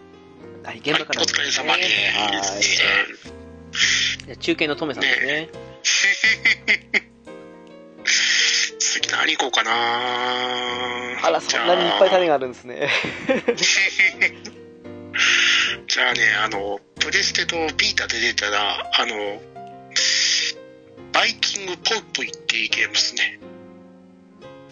[0.64, 1.22] はい現場から。
[1.22, 2.44] お疲れ様ではい。
[2.44, 2.78] す。
[2.78, 5.50] じゃあ中継のトメさんですね。
[8.80, 9.72] 次何行こうかな。
[11.26, 12.90] あらそんなにいっぱい種があるんですね。
[15.88, 19.42] じゃあね、あの、プレステと Vita で出たら、あの、
[21.14, 23.40] バイキングポイポイっていうゲームですね。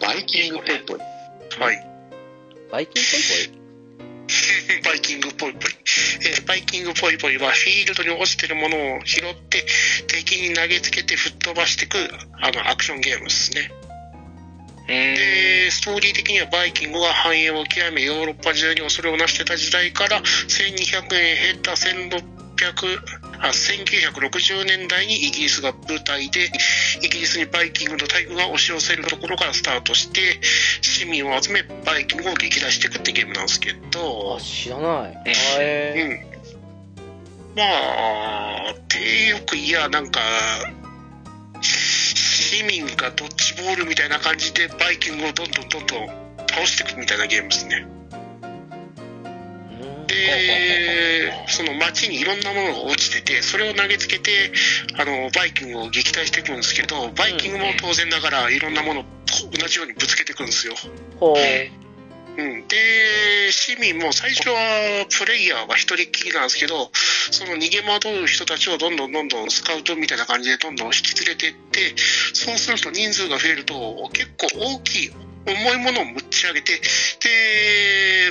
[0.00, 0.98] バイキングポイポイ？
[1.60, 1.86] はい。
[2.70, 4.82] バイキンポイ？
[4.82, 5.62] バイキングポイポイ。
[6.20, 9.64] えーバイキングポイポイはフィールドに落ちてるものを拾って
[10.06, 11.96] 敵に投げつけて吹っ飛ばしていく
[12.40, 13.72] あのアクションゲームですね。
[14.86, 26.50] で、ストーリー的にはバイキングが繁栄を極めヨーロッパ中に恐れをなしてた時代から1200年経った1600あ1960年代にイギリスが舞台で
[27.02, 30.40] イギリスにバイキングの大軍が押し寄せるところからスタートして
[30.80, 34.36] 市民を集めバイキングを撃破していくってゲームなんですけど。
[34.38, 35.12] あ知らない。
[35.12, 35.32] うん。
[35.60, 36.36] へ
[37.56, 40.20] まあ、てよくいや、なんか、
[42.36, 46.06] 市民がドッジボールみたいな感じでバイキングをどんどんどんどん
[46.48, 47.86] 倒していくみたいなゲームですね。
[50.08, 54.52] えで、その街にいろんなものが落ちてて、それを投げつけて、
[54.98, 59.04] あの、バイキングを撃退していくんですけど、バイキングも当然ながらいろんなものを
[59.58, 60.74] 同じようにぶつけていくんですよ。
[62.36, 66.90] ほううん、で、市民も最初はプレイヤーは一人っきりなんですけど、
[67.30, 71.94] その逃げ惑う人たちをどんどんどんどんスカウトみたいな感じでどんどん引き連れていって、
[72.32, 73.74] そうすると人数が増えると
[74.12, 75.10] 結構大きい、
[75.46, 76.80] 重いものを持ち上げて、で、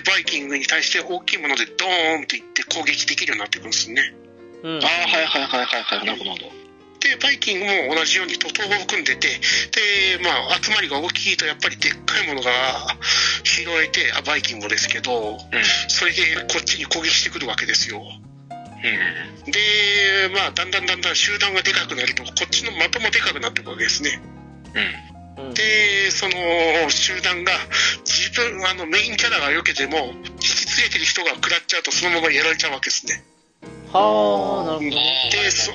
[0.06, 4.14] バイキングに対して大きいものでドーンっていって攻撃できるようになっていくんですね。
[4.64, 6.06] うんああ、はいはいはいはいはい。
[6.06, 6.65] なるほどなるほど。
[7.06, 12.50] で、バイキングも同じように徒党を組んでて、で、まあ、集まりが大きいと、やっぱりでっかいものが
[13.44, 15.38] 拾えて、あバイキングですけど、
[15.88, 18.02] それでこっちに攻撃してくるわけですよ。
[18.02, 19.52] うん。
[19.52, 19.62] で、
[20.34, 24.20] まあ、だんだんだんだん集団がでかくなると、こっちの的もでかくなっていくわけですね。
[24.74, 25.48] うん。
[25.48, 27.52] うんで、その集団が、
[28.06, 33.24] 自分、あの、メインキャラが避けても、引き連れてる人が食らっちゃうと、そのままやられちゃうわけですね。
[34.00, 35.72] はあなるほどで、そ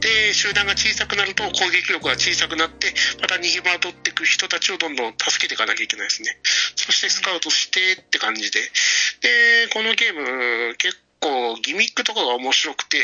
[0.00, 6.36] で、集団が小さくなると攻撃力が小さくなって、また逃げ惑っていく人たちをどんどん助けていかなきゃいけないですね。
[6.76, 8.60] そしてスカウトしてって感じで。
[8.60, 12.98] で、このゲーム、結構ギミックとかが面白くて、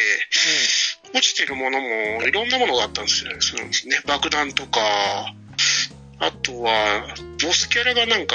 [1.14, 3.40] 落ちてるものもいろんなものがあったんですよね。
[3.40, 4.00] するんですね。
[4.06, 4.80] 爆弾とか、
[6.20, 8.34] あとは、ボスキャラがなんか、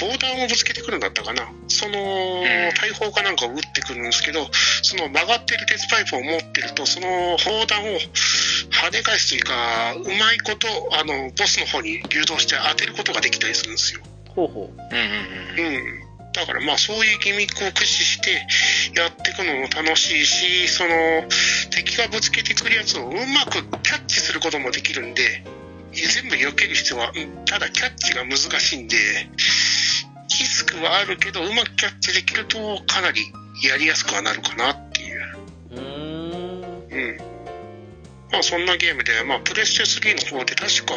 [0.00, 1.50] 砲弾をぶつけてくるんだったかな。
[1.68, 1.92] その、
[2.74, 4.48] 大砲かなんかを撃ってくるんですけど、
[4.82, 7.98] その曲がってる鉄パイプを持ってると、その砲弾を
[8.70, 14.02] 跳ね返すというか、うまいこと、あの、ボスの方に誘導して当てることができたりするんですよ。
[14.34, 15.76] ほうほううんうんうん。
[15.76, 16.02] うん。
[16.32, 18.30] だからまあそういうギミックを駆使して
[18.98, 20.90] やっていくのも楽しいし、その
[21.70, 25.44] 敵がぶつけてくるやつをうまくキャッチすることもできるんで、
[25.92, 33.20] 全部避ける必要は、うんただキャッチが難しいんで、リスクはあるけど、うまくキャッチできるとかなり
[33.62, 35.36] やりやすくはなるかなっていう。
[35.72, 37.16] うーんうん。
[38.32, 40.94] まあそんなゲームで、まあプレステ3の方で確か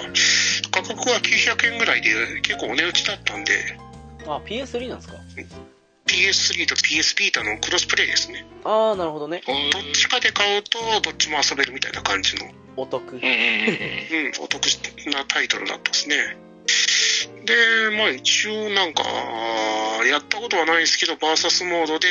[0.71, 2.09] 価格は900円ぐらいで
[2.41, 3.77] 結構お値打ちだったんで、
[4.25, 5.15] あ PS3 なんですか？
[6.07, 8.45] PS3 PS3 と PS ビータのクロスプレイですね。
[8.63, 13.13] ああなるほどねどっちかで買うと、どっちも遊べるみたいな感じの、お得。
[13.13, 13.19] うん、
[14.41, 14.65] お得
[15.13, 16.37] なタイトルだったですね。
[17.45, 17.53] で、
[17.97, 19.03] まあ一応なんか、
[20.09, 22.07] やったことはないですけど、バーサスモードで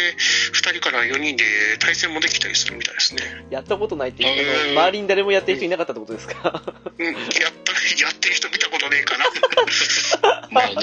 [0.53, 1.45] 2人から4人で
[1.81, 3.23] 対戦もできたりするみたいですね。
[3.51, 6.63] やったことないって言ってへーあの周りに誰もやってる人いなかったってことですか？
[6.99, 9.25] うん、やった、やってる人見たことねえかな。
[10.51, 10.75] まあね、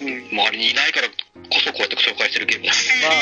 [0.00, 0.28] うん。
[0.38, 1.14] 周りにいないからこ
[1.64, 2.72] そこうやって紹介してるゲームだ。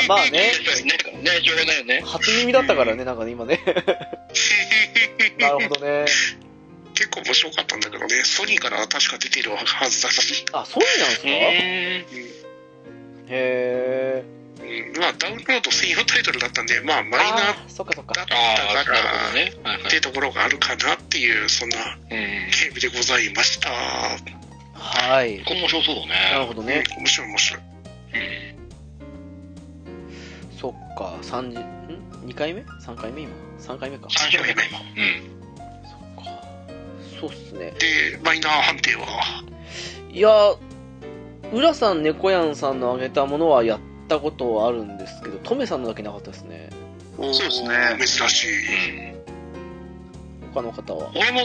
[0.07, 2.01] まあまあねいないからね、しょうがないよね。
[2.05, 3.59] 初耳だったからねなんかね今ね
[5.39, 6.05] なるほどね
[6.93, 9.57] 結構面白かったんだけどね、ソニーから確か出てるは
[9.89, 11.27] ずだし、あそうなんですか？
[11.27, 14.23] へうえ
[14.93, 18.33] うん、まあダウンロード専用タイトルだったんで、まあマイナーだったから、ね。
[19.63, 22.09] はいはいっていうところがあるかなっていう、そんなうん。
[22.09, 23.69] ゲームでございました。
[24.73, 26.09] はいこれ面白そうだね。
[26.33, 27.61] なるほどねうん面白い面白い。
[30.59, 34.79] そっか3時ん？2回目？3回目今？3回目か3種類目今。
[34.79, 35.40] うん。
[37.21, 37.71] そうっすね。
[37.79, 39.43] で、マイナー判定は、
[40.11, 40.55] いや
[41.53, 46.69] 浦さん猫やんさんの挙げたものはやったことはあるんですけどトメさんのだけなかったですね。
[47.17, 47.69] そうですね。
[47.99, 49.11] 珍しい。
[49.11, 50.51] うん。
[50.53, 51.11] 他の方は？
[51.11, 51.41] 俺も、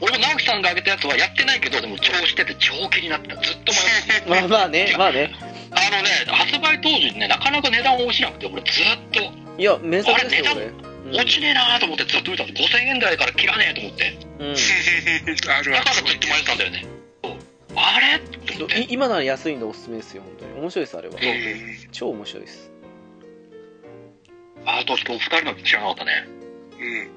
[0.00, 3.34] 俺も直樹さんが挙げたやつはやってないけど、でも超してて超気になった。
[3.36, 3.78] ずっと迷
[4.18, 5.32] ってまあまあねまあね。
[5.70, 5.78] た。
[5.78, 9.20] あのね、発売当時ね、なかなか値段落ちなくて、俺ずっと、
[9.58, 12.62] いや名作ですよあれ俺落ちねえなーと思ってずっと見たんです。
[12.62, 14.18] 5000円台から切らねえと思って。
[14.40, 14.54] うん、
[15.36, 16.86] だからずっと迷ってたんだよね。
[17.76, 18.18] あれ？
[18.18, 18.80] と思って。
[18.80, 22.70] い今なら安いんでおすすめですよ本当に面白いですあれはうん超面白いです
[24.64, 26.28] あとちょっとお二人の知らなかったね。
[26.78, 27.16] うん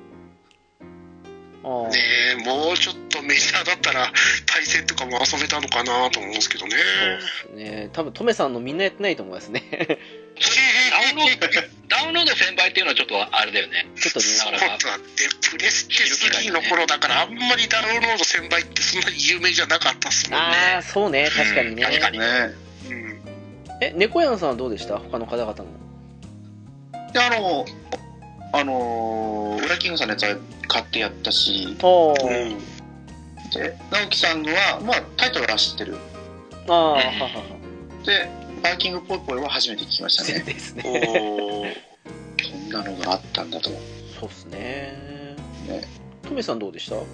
[1.62, 2.00] ね
[2.40, 4.12] えもうちょっとメジャーだったら
[4.46, 6.72] 対戦とかも遊べたのかなと思うんですけどね。
[7.52, 9.62] そうですね多分トメさんのみんなやってないと思いますね
[10.40, 11.48] ダウンロード、
[11.88, 13.88] ダウンロード1000倍っていうのはちょっとあれだよね。
[14.00, 20.46] ちょっとねそうだって、プレステ3の頃だから、あんまりダウンロード1000倍ってそんなに有名じゃなかったっすもんね。
[20.74, 21.30] ああそうね。
[21.36, 21.92] 確かにね、うん。
[21.92, 22.20] 確かに。
[22.20, 22.26] ね
[22.90, 23.22] うん。
[23.82, 24.98] え猫やんさんはどうでした？
[24.98, 25.66] 他の方々の
[27.14, 27.66] であの
[28.52, 30.36] あのー、ウラキングさんのやつは
[30.68, 31.78] 買ってやったし。
[31.82, 32.52] おー。
[32.52, 32.60] うん。
[33.52, 35.98] で直樹さんのはまあタイトルは知ってる。
[36.68, 37.44] ああははは。
[38.06, 38.30] で
[38.62, 40.40] バイキングポイポイは初めて聞きましたね。
[40.42, 40.84] ですね。
[42.42, 43.70] そんなのがあったんだと。
[44.20, 44.58] そうっすね。
[45.68, 45.84] ね。
[46.24, 46.96] トメさんどうでした？
[46.96, 47.06] う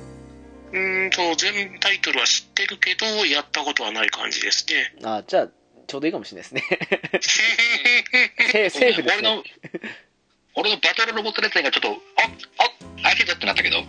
[0.74, 4.96] ーんと、全タイトルは知ってるけど、やったことはない感じですね。
[5.04, 5.48] あじゃあ
[5.88, 6.64] ちょうどいいかもしれないですね。
[8.52, 9.28] セーセーフですね。
[9.28, 9.44] 俺の、
[10.56, 11.94] 俺のバトルロボット列伝がちょっと、あ、
[13.04, 13.84] あ、あいけたってなったけど、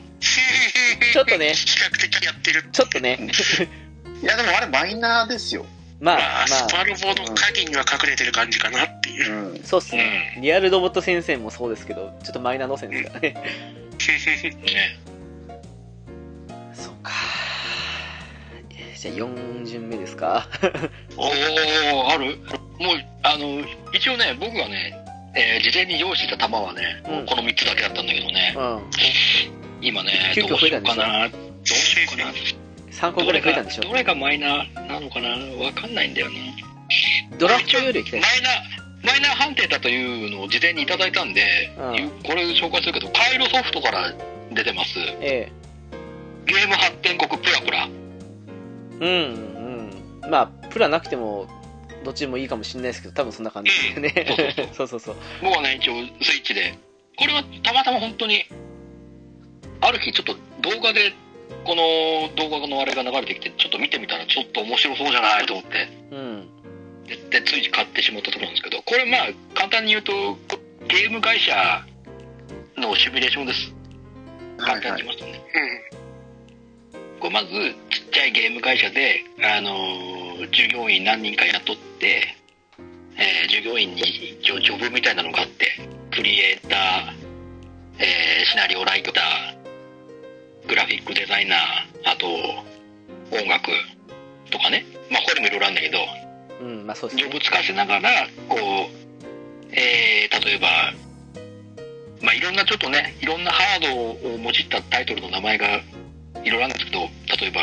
[1.12, 1.54] ちょっとね。
[1.56, 2.64] 比較的やってる。
[2.70, 3.18] ちょっとね。
[4.22, 5.66] いやでもあれマイナーですよ
[6.00, 6.68] まあまあ、スまあ。
[6.70, 9.52] パルボの影には隠れてる感じかなっていう。
[9.52, 9.54] う。
[9.54, 9.62] ん。
[9.62, 10.38] そうっすね。
[10.42, 14.98] リアルロボット先生もそうですけどちょっとマイナー路線ですからねね。
[16.74, 17.12] そうか。
[18.96, 20.48] じゃあ4巡目ですか。
[21.16, 22.38] おー、ある？
[22.78, 24.94] もう、あの、一応ね、僕がね、
[25.34, 27.26] えー事前に用意してた弾はね、うん。
[27.26, 28.82] この3つだけだったんだけどね、うん。
[29.80, 32.32] 今ね、急遽どうしようかな、どうしようかな。
[33.00, 33.82] 3個ぐらい増えたんでしょ？
[33.82, 35.28] どれがマイナーなのかな？
[35.64, 36.36] わかんないんだよな。
[37.38, 41.42] ドラフトより行きたいマイナー、マイナー判定だというのを事前にいただいたんで、
[41.78, 42.10] うん。
[42.22, 44.12] これ紹介するけど、カイロソフトから
[44.52, 44.98] 出てます。
[45.20, 45.50] え
[46.46, 47.88] ゲーム発展国プラプラ。
[49.00, 50.30] えうんうん。
[50.30, 51.48] まあプラなくても
[52.04, 55.16] どっちでもいいかもしれないですけど多分そんな感じですよね そうそうそう。
[55.42, 56.74] 僕はね、一応スイッチで。
[57.18, 58.44] これはたまたま本当に、
[59.80, 60.34] ある日ちょっと
[60.70, 61.12] 動画で、
[61.64, 66.48] この動画のあれが流れてきて、ちょっと見てみたらちょっと面白そうじゃないと思って、うん
[67.06, 70.12] で、でつい買ってしまったところなんですけど、これまあ、簡単に言うと、
[70.88, 71.54] ゲーム会社
[72.76, 73.72] のシミュレーションです。
[74.58, 75.40] 簡単に言いますとね。
[77.20, 77.48] これまず、
[77.90, 82.36] ちっちゃいゲーム会社で、あのー従業員何人か雇って、
[83.16, 84.02] えー従業員に
[84.40, 85.66] 一応ジョブみたいなのがあって、
[86.10, 86.78] クリエイター、
[87.98, 89.55] えーシナリオライター、
[90.68, 91.58] グラフィックデザイナー、
[92.04, 92.26] あと、
[93.36, 93.70] 音楽
[94.50, 94.84] とかね。
[95.10, 95.98] まあ、これもいろいろあるんだけど、
[96.60, 97.22] うんまあそうですね。
[97.24, 98.10] ジョブつかせながら、
[98.48, 98.60] こう、
[99.72, 100.68] えー例えば、
[102.20, 105.66] まあ、いろんなちょっとね、いろんなハードを用いたタイトルの名前が
[106.44, 107.00] いろいろあるんですけど、
[107.40, 107.60] 例えば、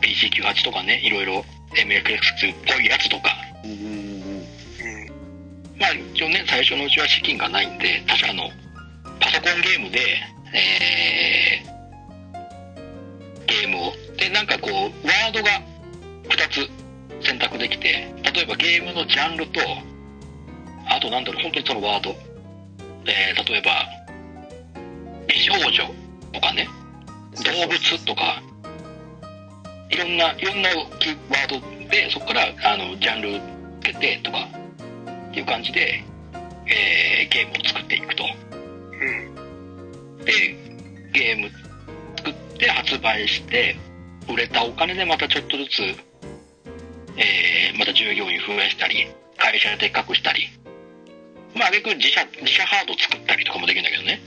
[0.00, 3.30] PC98 とかね、いろいろ MXX っぽいやつとか、
[3.64, 4.46] うんうんうん。
[5.78, 8.50] まあ、一応ね、最初のうちは資金がないんで、他社の
[9.20, 10.00] パソコンゲームで、
[10.52, 11.79] えー
[13.50, 15.50] ゲームを、で、なんかこう、ワードが
[16.28, 19.60] 2つ選択できて、例えばゲームのジャンルと、
[20.86, 22.10] あとなんだろう、本当にそのワード。
[23.06, 23.88] えー、例えば、
[25.26, 25.94] 美少女
[26.32, 26.68] とかね、
[27.34, 28.40] 動物とか、
[29.90, 30.70] いろんな、いろんな
[31.00, 33.40] キーワードで、そこから、あの、ジャンル
[33.80, 34.48] つけてとか、
[35.30, 36.04] っていう感じで、
[36.66, 38.24] えー、ゲームを作っていくと。
[40.24, 40.56] で、
[41.12, 41.59] ゲーム
[42.60, 43.76] 作って発売して、
[44.28, 45.82] 売れたお金でまたちょっとずつ、
[47.16, 49.08] えー、また従業員増やしたり、
[49.38, 50.48] 会社でっかくしたり、
[51.54, 54.20] まあ、あげく自社、自社ハード作ったりとかもできるんだけどね。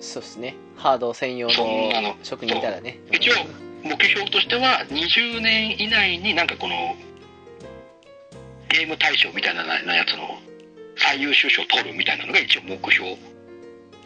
[0.00, 0.54] そうですね。
[0.76, 3.00] ハード専用のの職人いたらね。
[3.10, 3.34] 一応
[3.82, 6.94] 目標としては、20年以内になんかこの、
[8.68, 10.38] ゲーム大賞みたいななやつの
[10.98, 13.16] 最優秀賞を取るみたいなのが一応目標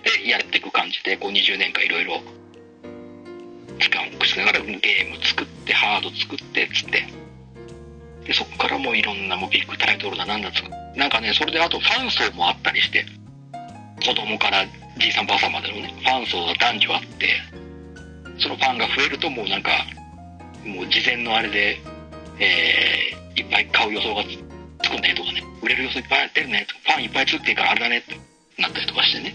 [0.05, 2.21] でやっていく感じで、こう20年間いろいろ
[3.81, 7.07] 時間をしながらゲーム作って、ハード作ってっ、つって。
[8.27, 10.63] で、そこからもういろんなもうビッグタイトルだなんだつ
[10.97, 13.05] なんかね、それであとファン層もあったりして、
[14.05, 14.65] 子供から
[14.99, 17.29] じいさんばあさんまでのね、ファン層が男女あって、
[18.39, 19.71] そのファンが増えるともうなんか、
[20.65, 21.81] もう事前のあれで、
[22.39, 28.19] えー、いっぱい買う予想がつくねとかね、売れる予想いっぱいやってるねとか、ファンいっぱいつってるからあれだねって
[28.61, 29.35] なったりとかしてね、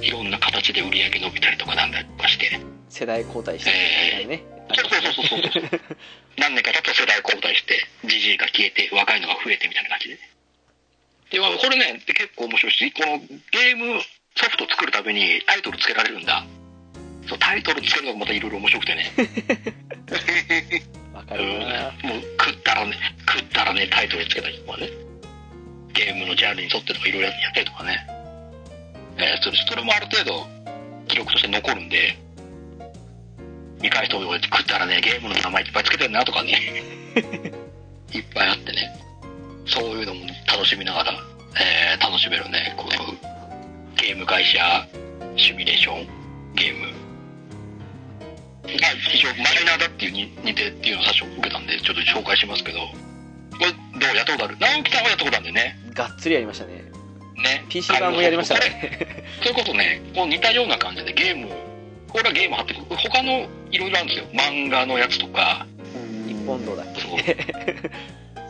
[0.00, 3.70] いろんな形で売り上げ伸びたりとかなんだりとかして、世代交代して
[4.22, 4.44] えね。
[4.74, 5.80] そうそうそうそうそうそう。
[6.36, 10.20] 何年か経つと世代交代して、じじいが消えて、若いのが増えてみたいな感じでね。
[11.30, 13.18] で、まあこれね、結構面白いし、この
[13.50, 14.00] ゲーム
[14.36, 16.44] ソフト作るためにタイトルつけられるんだ。
[17.28, 19.12] そう、タイトルつけるのがまたいろいろ面白くてね。
[21.12, 21.92] わかうんるな。
[22.02, 22.96] もう食ったらね、
[23.28, 24.88] 食ったらね、タイトルつけたりとかね。
[25.92, 28.06] ゲームのジャンルに沿ってとかいろいろやったりとかね。
[29.18, 30.46] えーそれそれもある程度
[31.08, 32.16] 記録として残るんで、
[33.80, 36.82] 見返すと食ったらね、ゲームの名前いっぱいつけてるなとかね。
[38.12, 38.90] いっぱいあってね。
[39.66, 41.12] そういうのも楽しみながら、
[41.60, 43.14] えー楽しめるね、この
[43.96, 44.86] ゲーム会社
[45.36, 46.08] シミュレーション
[46.54, 46.86] ゲーム。
[48.80, 52.94] まあ、一応マイナーだっていうに似てっていうのを最初受けたんで、ちょっと紹介しますけど、こ
[53.60, 54.56] れどうやったことある？
[54.58, 55.78] 直樹さんはやったことあるんだよね。
[55.94, 56.82] がっつりやりましたね。
[57.42, 57.64] ね。
[57.68, 59.24] PC 版もやりましたね。
[59.42, 61.48] それこそね、こう似たような感じでゲーム、
[62.08, 64.26] これはゲーム貼ってく他のいろいろあるんですよ。
[64.32, 65.66] 漫画のやつとか、
[66.26, 67.34] 日本道だっそうけ。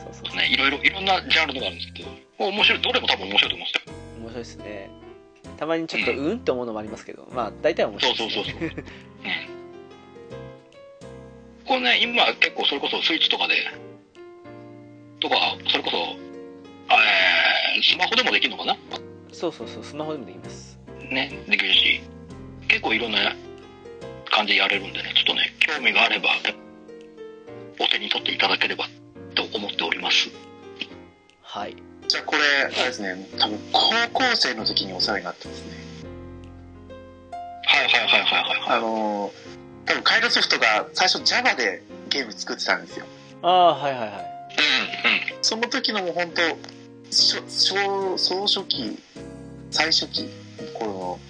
[0.04, 3.94] そう そうね、いろいろ、いろんなジャンルのがあるんですけど、面白い、どれも多分面白いと思うんですよ。
[4.20, 4.90] 面白いですね。
[5.56, 8.44] たまにちょっとうんって思うのもありますけど、まあ大体は面白そいうです、ね。
[8.44, 8.78] そうそうそう。
[8.78, 8.84] うん。
[11.66, 13.54] これね、今結構それこそスイッチとかで、
[15.20, 15.96] とか、それこそ、
[16.94, 18.76] えー、スマホでもできるのかな？
[19.32, 20.78] そうそうそう、スマホでもできます。
[21.10, 22.00] ね、できるし、
[22.68, 23.34] 結構いろんな
[24.30, 26.30] 感じでやれるんでね、ちょっとね、興味があれば、
[27.80, 28.86] お手に取っていただければ
[29.34, 30.30] と思っております。
[31.42, 31.76] はい。
[32.08, 33.80] じゃあこれ、あれですね、多分高
[34.12, 35.88] 校生の時にお世話になってますね。
[37.64, 38.78] はいはいはいはいはい。
[38.78, 39.32] あのー、
[39.86, 43.06] 多分カイロソフトが最初 Java でゲーム作ってたんですよ。
[43.42, 44.08] ああ、はいはいはい。
[44.08, 44.14] うん
[45.36, 45.42] うん。
[45.42, 46.42] その時のもう本当、
[47.10, 48.98] 初初総書記、
[49.70, 51.20] 最初期の頃の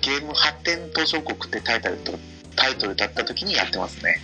[0.00, 2.12] ゲーム発展途上国ってタイトルと
[2.56, 4.16] タイトルだった時にやってますね。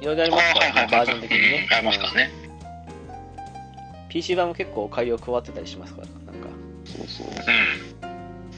[0.00, 0.60] いろいろありますか？
[0.60, 1.68] らね、バージョン的にね。
[1.70, 2.30] ありますからね。
[4.08, 6.48] PC 版も結構改良加わってたりしますから、なんか。
[6.84, 7.26] そうそう。
[7.26, 7.34] うん。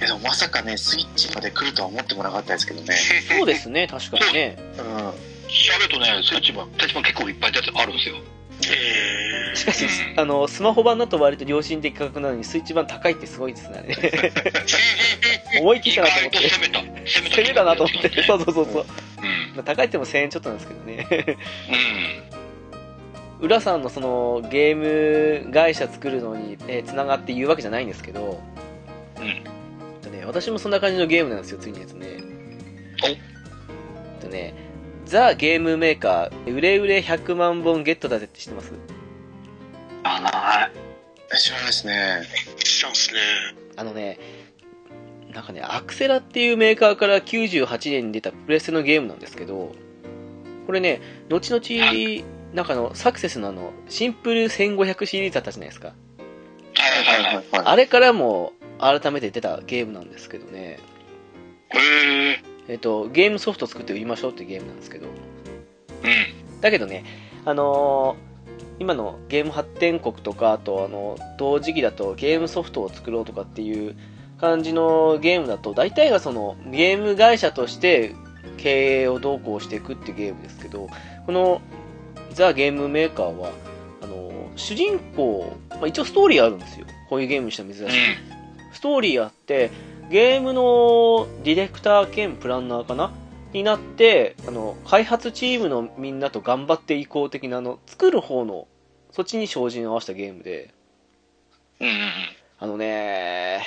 [0.01, 2.94] えでもまさかね、スイッチまで来るとは思ってもなかったですけどね。
[3.28, 4.56] そうですね、確かにね。
[4.78, 4.85] うん。
[4.85, 5.12] 調
[5.78, 8.16] べるとね、スイッチ版、スイッチ版結構いっぱい出てあるんですよ。
[8.70, 13.86] えしかし、うんあの、スマホ版だと割と良心的価格なのに、スイッチ版高いってすごいですね。
[15.60, 16.60] 思い切ったなと思って攻
[17.48, 17.64] めた。
[17.64, 18.22] なと思って。
[18.22, 18.84] そうそうそうそう。
[18.84, 19.56] うん。
[19.56, 21.36] まあ高いっても1000円ちょっとなんですけどね。
[23.40, 23.47] うん。
[23.47, 28.40] 浦さんのそのゲーム会社作るのに、えー、繋がって言うわけじゃないんですけど、
[29.20, 29.44] うんえっ
[30.01, 32.06] とね、私もそんな感じのゲームなんですよ、次のやつね。
[33.02, 33.18] おえっ
[34.20, 34.55] とね、
[35.12, 38.72] ザ・ゲームメーカー、売れ売れ100万本ゲットだぜって知ってます？
[40.05, 40.72] あ、ない。
[41.34, 42.22] え知らないですね。
[42.56, 43.20] 知らんっすね。
[43.76, 44.18] あのね、
[45.32, 49.74] なんかね、アクセラっていうメーカーから98年に出たプレステのゲームなんですけど、
[50.66, 55.89] これね、後々、なんかあの、サクセスのあの、シンプル1500シリーズだったじゃないですか。
[55.89, 55.94] は
[57.18, 57.44] いはいはい。
[57.51, 57.62] はい。
[57.66, 60.78] あれからも改めて出たゲームなんですけどね、
[61.68, 61.78] へ
[62.30, 62.51] え。
[62.68, 66.60] えっと、ゲームソフト作って売りましょうっていうゲームなんですけど、うん。
[66.60, 67.05] だけどね、
[67.44, 68.32] あのー
[68.82, 73.94] 今のゲーム発展国とか、あと、あの、同時期だとゲームソフトを作ろうとかっていう
[74.40, 78.14] 感じのゲームだと、大体がその、ゲーム会社として
[78.56, 80.89] 経営をどうこうしていくっていうゲームですけど、
[81.26, 81.60] この、
[82.32, 83.52] ザ・ゲームメーカーは、
[84.02, 86.86] あの、主人公、まあ、一応ストーリーあるんですよ。
[87.09, 87.84] こういうゲームにしては珍しい。
[87.84, 87.93] うん。
[88.72, 89.70] ストーリーあって、
[90.12, 93.14] ゲームのディレクター兼プランナーかな？
[93.55, 98.68] になって、あの、開発チームのみんなと頑張っていこう的な、あの、作る方の、
[99.10, 100.74] そっちに照準を合わせたゲームで。
[102.59, 103.62] あのね、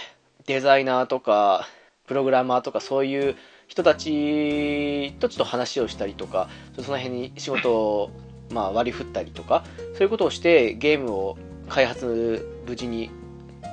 [0.46, 1.68] デザイナーとか、
[2.06, 3.36] プログラマーとかそういう
[3.68, 6.48] 人たちとちょっと話をしたりとか、
[6.80, 8.12] その辺に仕事を、
[8.52, 9.64] まあ、割り振ったりとか、
[9.96, 11.40] そういうことをしてゲームを
[11.70, 13.10] 開発無事に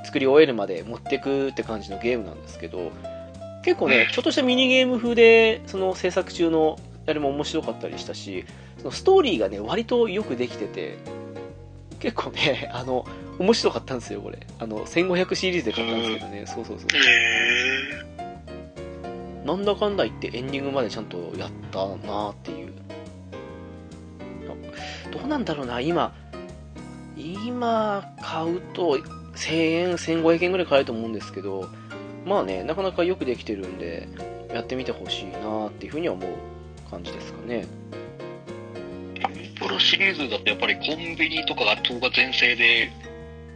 [0.04, 2.92] 作り終えるまで持っていくって感じのゲームなんですけど、
[3.62, 8.44] 結構ね、ちょっとしたミニゲーム風で、その制作中のあれも面白かったりしたし、
[8.78, 10.96] そのストーリーがね、割とよくできてて、
[12.00, 13.04] 結構ね、 あの、
[13.38, 14.40] 面白かったんですよ、これ。
[14.58, 16.86] あの、1500シリーズで買ったんですけどね、そうそうそう。
[16.98, 17.00] へ
[19.44, 22.72] なんだかんだ言ってエンディングまでちゃんとやったなーっていう。
[25.10, 26.14] どうなんだろうな、今、
[27.16, 28.98] 今買うと
[29.34, 31.68] 1000円、1500円ぐらい買えると思うんですけど、
[32.24, 34.08] まあね、なかなかよくできてるんで、
[34.52, 37.66] やってみてほしいなーっていうふうには思う感じですかね。
[39.58, 42.90] プロシリーズだとやっぱりコンビニとかが東が全盛で、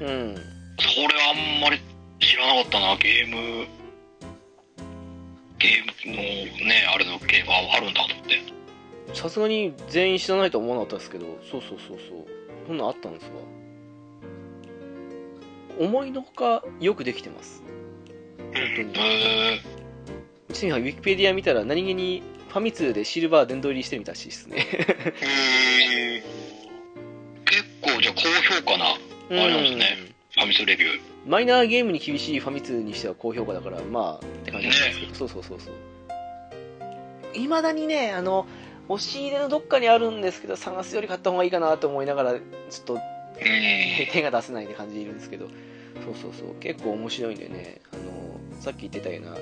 [0.01, 0.35] うん。
[0.79, 1.81] それはあんまり
[2.21, 3.67] 知らなかったな、ゲーム、
[5.59, 8.57] ゲームのね、あれのゲームがあるんだと思って。
[9.15, 12.27] さすがに全員知らないとは思わなかったですけど、そうそうそうそう。
[12.67, 13.56] そんなんあったんですわ。
[15.79, 17.63] 思いのほかよくできてます。
[18.39, 19.07] 本当に。
[19.07, 19.61] へ
[20.53, 24.67] ちなみにウィキペディア見たら何気にファミ通でシルバー殿堂入りしてみたらしいですね。
[27.45, 28.23] 結構じゃあ高
[28.55, 28.99] 評価なあ
[29.29, 29.87] れなんですね
[30.33, 31.01] ファミスレビュー。
[31.27, 35.75] マイナーゲームに厳しいファミ通にしては高評価だから、まあ、って感じなんですけど、そうそうそうそう。
[37.35, 38.47] いまだにね、あの、
[38.89, 43.16] 押し入れのどっかにあるんですけど、探すより買った方がいいかなと思いながら、ちょっとうん。
[43.39, 45.49] 手が出せないって感じでいるんですけど、
[46.05, 48.03] そうそうそう、結構面白いんでね、あの、
[48.61, 49.37] さっき言ってたような、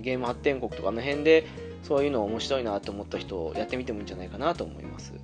[0.00, 1.46] ゲーム発展国とかあの辺で、
[1.82, 5.12] そういうの面白いなと思った人、やってみてもいいんじゃないかなと思います。
[5.12, 5.18] うん。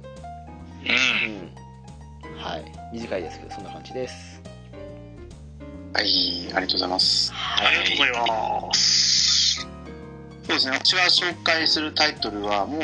[2.31, 2.39] うん。
[2.39, 2.65] はい。
[2.93, 4.43] 短いですけど、そんな感じです。
[5.93, 7.33] はい、ありがとうございます。
[7.35, 8.13] ありがとうござい
[8.69, 9.61] ます。
[9.61, 9.69] そう
[10.49, 12.81] ですね、私が紹介するタイトルは、もう、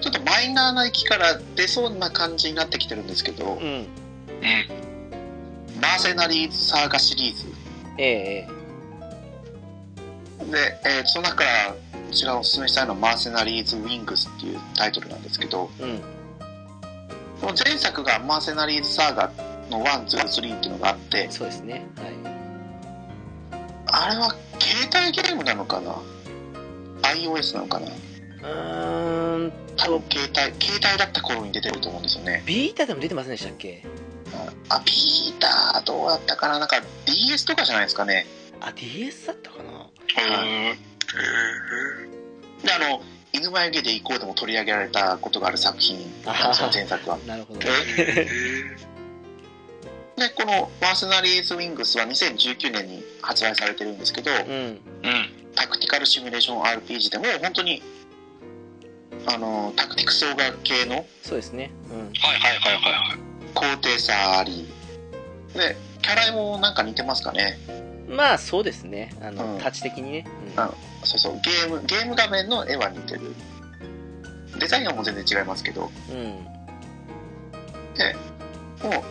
[0.00, 3.86] ちょっとマイナーな域から出そうな感じになってきてるんですけど、うん。
[4.42, 5.80] うん。
[5.80, 7.46] マーセナリーズサーガシリーズ。
[7.98, 8.60] えええ
[10.50, 11.74] で、えーその中から、
[12.10, 16.00] 私がおすすめしたいのは、マーセナリーズ・ウィングスっていうタイトルなんですけど、えうん。
[17.40, 19.30] この前作がマーセナリーズ・サーガ
[19.70, 21.86] の1、2、3っていうのがあって、そうですね。
[21.96, 22.12] はい。
[23.92, 25.94] あれは携帯ゲームなのかな
[27.02, 27.86] ?iOS なのかな？
[27.86, 32.42] うーん多分携帯、携帯だった頃に出てると思うんですよね。
[32.46, 33.84] ビータでも出てませんでしたっけ？
[34.68, 36.58] あ、ピーターどうだったかな？
[36.58, 38.26] なんか DS とかじゃないですかね。
[38.60, 39.88] あ、DS だったかな？
[40.16, 40.78] へ
[42.62, 43.02] で、あの、
[43.32, 47.18] 犬眉毛で行こうでも取り上げられたことがある作品なんですよ、前作は。
[47.26, 47.60] なるほど。
[47.62, 48.26] え
[50.16, 54.40] で、このマーセナリーズ・ウィングスは2019年に発売されてるんですけど、うん。
[54.40, 55.30] うん。
[55.54, 57.82] タクティカルシミュレーション RPG でも本当に、
[59.26, 61.70] あの、タクティクスオーガ系のそうですね。
[61.90, 61.98] うん。
[61.98, 63.29] はいはいはいはいはい。
[63.54, 64.66] 高低差あり。
[65.54, 67.58] で、キャラもなんか似てますかね？
[68.08, 69.10] まあ、そうですね。
[69.22, 70.26] あの、うんタッチ的にね。
[70.56, 70.70] あ
[71.04, 73.20] そうそう、ゲーム、ゲーム画面の絵は似てる。
[74.58, 76.16] デザインはもう全然違いますけど、うん。
[76.16, 76.26] うん。
[76.26, 76.40] も
[79.00, 79.02] う、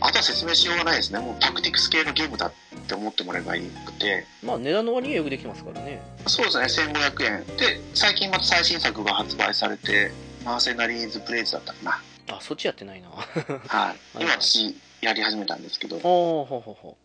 [0.00, 1.18] あとは説明しようがないですね。
[1.20, 2.52] もうタクティクス系のゲームだっ
[2.86, 6.00] て思ってもらえばいいくて、まあ、値段の割にはよくできてますからね。
[6.26, 7.44] そうですね、1500円。
[7.56, 10.10] で、最近また最新作が発売されて、
[10.44, 12.02] マーセナリーズ・ブレイズだったかな。
[12.30, 13.08] あ、そっちやってないな。
[13.08, 13.96] はい。
[14.20, 16.96] 今私、やり始めたんですけど、おー、ほうほうほ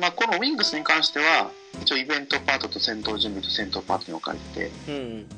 [0.00, 1.50] まあ、このウィングスに関しては、
[1.82, 4.92] 一応イベントパートと戦闘準備と戦闘パートに分かれてて、う。
[4.92, 5.28] うん。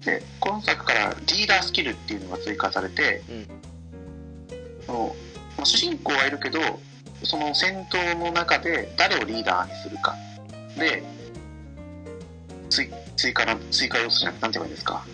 [0.00, 3.48] で、今作からリーダースキルっていうのが追加されて、うん
[4.86, 5.16] その
[5.56, 6.60] まあ主人公はいるけど、
[7.24, 10.14] その戦闘の中で誰をリーダーにするか。
[10.78, 11.02] で、
[12.70, 15.06] 追追加の、追加要素じゃなくて、なんて言えばいいんですか。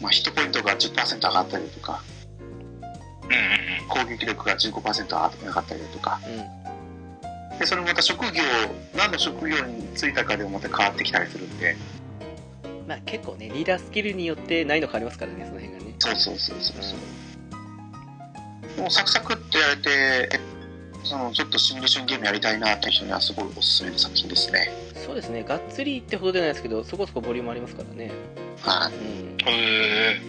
[0.00, 2.02] まあ、ヒットポイントが10%上がったりとか、
[3.88, 7.58] 攻撃力が15%上がったりとか、うん。
[7.58, 8.42] で、それもまた職業、
[8.96, 11.76] 何の職業に就いたかでもまた変わってきたりするんで、
[12.86, 15.94] まあ、結構ね、リーダースキルによって難易度変わりますからね、その辺がね。
[15.98, 16.94] そうそうそうそうそ
[18.78, 18.80] う。
[18.80, 19.90] もうサクサクってやれて、
[20.32, 20.40] え
[21.04, 24.70] そのちょっとシミュレーションゲームやりたいなって人にはすごいおすすめの作品ですね。
[24.94, 25.44] そうですね。
[25.44, 28.10] がっつりってほどではないですけど、そこそこボリュームありますからね。
[28.62, 28.94] はうん。
[28.94, 29.48] うん。
[29.48, 30.20] へえ。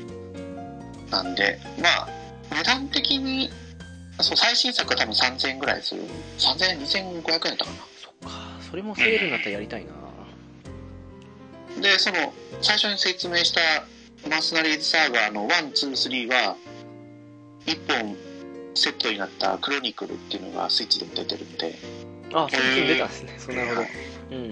[1.07, 1.11] い。
[1.11, 2.07] なんで、まあ、
[2.51, 3.49] 値段的に
[4.21, 6.03] そう最新作は多分3000円ぐらいする。
[6.37, 8.29] 3000円2500円だったかそっか。
[8.69, 9.91] それもセールになったらやりたいな。
[9.91, 13.61] なでその最初に説明した
[14.29, 16.55] マースナリーズサーガーの123は
[17.65, 18.15] 1本
[18.73, 21.75] セットになったクロニクルっていうのがスイッチでも出てるんで。
[22.33, 23.35] あそっちに出たんですね。
[23.37, 23.81] そうなるほど。
[24.31, 24.49] うん。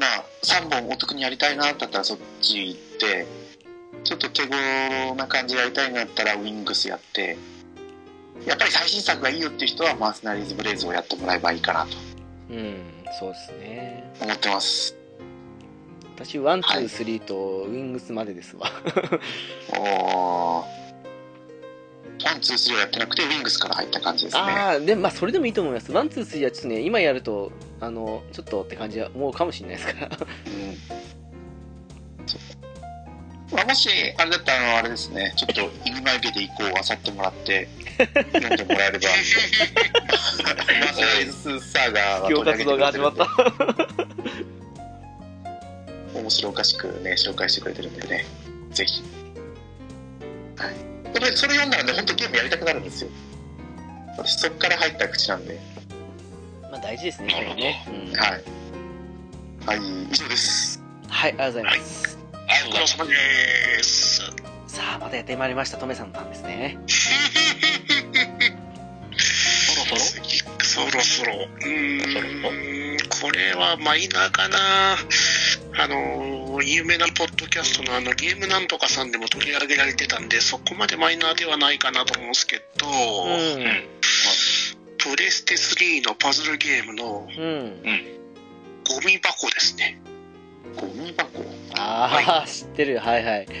[0.00, 3.26] まあ3本お得にやりたいなだったらそっち行って
[4.04, 7.36] ちょっと手頃な感じでやりたいんだったらウィングスやって
[8.46, 11.96] やっぱり最新作がいいよっていう人はマーセナリーズブレイズをやってもらえばいいかなと。
[12.50, 14.12] うんそうですね。
[14.20, 14.96] 思ってます。
[16.14, 18.70] 私 one two three とウィングスまでですわ。
[19.78, 20.78] おー。
[22.24, 24.42] one, two, three をやってなくて、ウィングスから入った感じですね。
[24.42, 25.92] ああでまあそれでもいいと思います。
[25.92, 30.08] ワンツースリーはちょっとね今やるとあのちょっとって感じは思うかもしれないですから。
[30.08, 31.08] うん
[33.52, 33.88] まあ、もし、
[34.18, 37.68] あれだったら、あれですね、ちょっと、イグマイベで以降、あさってもらって、
[38.34, 39.20] 飲んでもらえれば、マー
[41.22, 43.26] イズサーガーは布教活動が始まった
[46.14, 48.26] 面白おかしくね、紹介してくれてるんでね、
[48.70, 49.02] ぜひ。
[50.56, 50.74] はい。
[51.12, 53.08] これ、それ読んだらね、本当ゲームやりたくなるんですよ。
[54.18, 55.58] 私、そっから入った口なんで。
[56.70, 58.44] まあ大事ですねこれね、うん、はい。
[59.66, 59.78] はい、
[60.10, 60.82] 以上です。
[61.08, 62.17] はいありがとうございます、あ
[62.66, 63.14] ご苦労様で
[63.82, 64.20] す。
[64.66, 66.78] さあまたやってまいりましたトメさんのターンですね
[69.16, 70.24] そろそろ？
[70.26, 71.34] 次そろそろ。
[71.34, 74.96] うーん、これはマイナーかな。
[75.80, 83.84] あの、有名なポッドキャストのあのゲームなんとかさんでも取り上げられてたんで、そこまでマイナーではないかなと思うんですけど、うん
[84.98, 87.82] プレステ3のパズルゲームのうん
[88.84, 90.00] ゴミ箱ですね。
[90.80, 91.42] ゴミ箱
[91.76, 92.98] ああ、知ってる。
[92.98, 93.46] はいはい。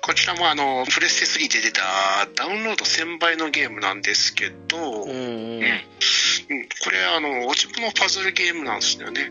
[0.00, 1.82] こちらもあの、プレステ3で出た
[2.34, 5.62] ダウンロード1000倍のゲームなんですけど、うんうん。
[5.62, 9.30] うん、これあの、落ち物パズルゲームなんですよね。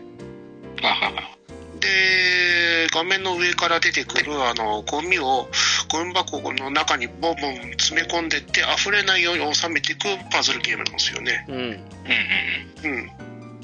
[1.80, 5.48] で、画面の上から出てくるあのゴミを
[5.90, 11.44] ゴミ箱の中にボンボン詰め込んでって溢れないように収めていくパズルゲームなんですよね。
[11.48, 11.56] うん。
[11.56, 11.62] うん。
[12.84, 12.92] うん。
[12.92, 13.10] うん。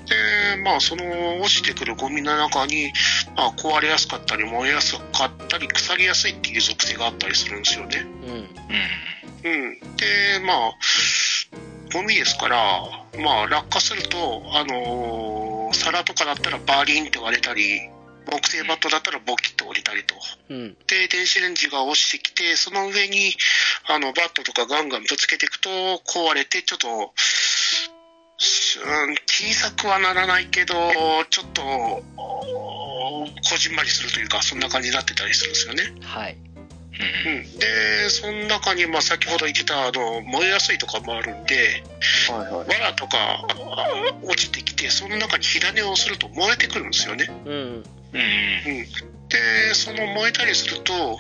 [0.07, 2.93] で、まあその落ちてくるゴミの中に、
[3.37, 8.07] まあ、壊れやすかったり燃えやすかったり腐りやすいっていう属性があったりするんですよね。
[8.23, 8.45] うんうん
[9.45, 9.97] うん。
[9.97, 10.73] で、まあ、
[11.93, 12.59] ゴミですから、
[13.19, 17.91] まあ落下すると、あのー皿とかだったらバーリンって割れたり、
[18.31, 20.15] 木製バットだったらボキッと折れたりと。
[20.49, 23.35] うんで、電子レンジが落ちてきて、その上に、
[23.87, 25.69] あの、バットとかガンガンぶつけていくと、
[26.07, 27.13] 壊れて、ちょっと、
[28.39, 30.75] 小さくはならないけど、
[31.31, 31.63] ちょっと、
[32.17, 35.85] おこじんまりするというか、そんな感じになってたりするんですよね。
[36.03, 36.37] はい
[37.27, 37.59] うん。
[37.59, 41.83] で、その中に、まあ、先ほど言ってた、あの、燃えやすいとかもあるんで、
[42.31, 42.69] はいはい。
[42.69, 43.89] 藁とかあ
[44.23, 47.29] 落ちてきて、その中に火種をすると燃えてくるんですよね。
[47.45, 48.85] うんうん
[49.29, 51.19] で、その燃えたりすると、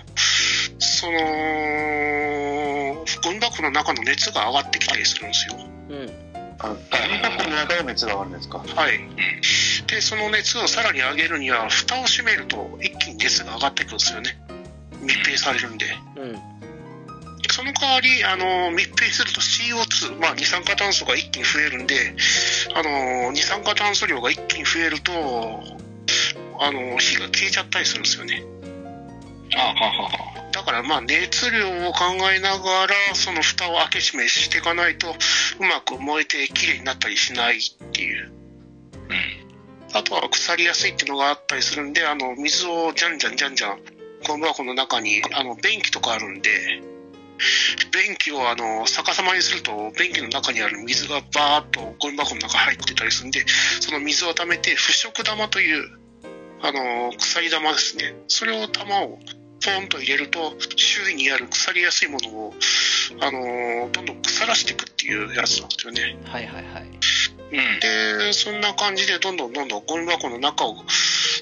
[0.78, 1.18] その、
[3.24, 5.56] ゴミ箱の中の熱が上がってきたりするんですよ。
[5.90, 6.23] うん
[6.68, 9.00] 箱の中の熱が上がるんですかはい。
[9.86, 14.38] で、その熱をさらに上げるには、蓋を閉めると一気に熱が上がってくるんですよね。
[15.00, 15.86] 密閉されるんで。
[16.16, 16.54] うん
[17.54, 22.16] その代わり、あの、密閉すると CO2、まあ、二酸化炭素が一気に増えるんで、
[22.74, 25.12] あの、二酸化炭素量が一気に増えると、
[26.58, 28.42] あの、火が消えちゃったりするんですよね。
[29.56, 37.60] あはははだからまあ熱量を考えながらその蓋を開け閉めしていかないとうまく燃えてきれいになったりしないっ
[37.92, 38.32] ていう。
[39.92, 43.78] あとは腐りやすいっていうのがあったりするんであの水をじゃんじゃんじゃんじゃん
[44.26, 46.50] ゴミ箱の中にあの便器とかあるんで
[47.92, 53.44] 便器をあの逆さまにすると便器の中にある水がバーッとゴミ箱の中入ってたりするんで
[53.80, 55.84] その水を溜めて腐食玉という
[56.60, 58.14] あの鎖玉ですね。
[58.26, 59.18] それを玉を
[59.64, 62.54] ポンと入れると周囲にある腐りやすいものを、
[63.20, 66.18] あのーどんどん腐らしていくっていうやつなんですよね。
[66.24, 66.82] はいはいはい。
[66.82, 66.86] う
[67.76, 67.80] ん。
[67.80, 70.76] で、そんな感じでどんどんどんどんゴミ箱の中を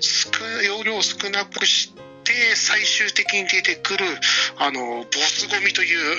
[0.01, 1.93] 少容量を少なくし
[2.25, 4.05] て最終的に出てくる、
[4.59, 6.19] あのーボスゴミという、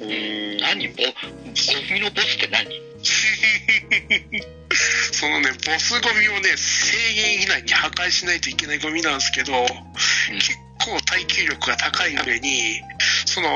[0.00, 0.88] えー、何？
[0.88, 1.10] ボゴ
[1.94, 2.82] ミのボスって何？
[5.12, 12.80] そのね、ボスゴミをね、制限以内に破壊しないといけないゴミなんですけど、結構耐久力が高い上に、
[13.26, 13.48] その、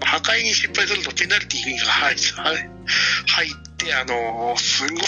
[0.00, 5.00] 破壊に失敗するとペナルティーが入って、あの、すごい、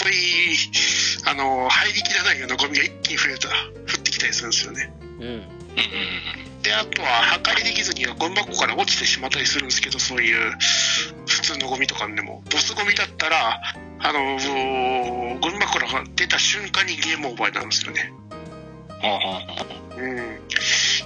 [1.25, 3.51] あの、入りきらないようなゴミが一気に増えた、降
[3.99, 4.93] ってきたりするんですよね。
[5.19, 10.51] うんうんうんで、あとは破壊できずにはゴミ箱から落ちてしまったりするんですけど、そういう
[11.27, 12.43] 普通のゴミとかでも。
[12.51, 13.61] ボスゴミだったら、
[13.99, 18.11] あの、ゴミ箱から出た瞬間にゲームオーバーになるんですよね。
[18.99, 19.65] はあはあ
[19.95, 20.39] うん。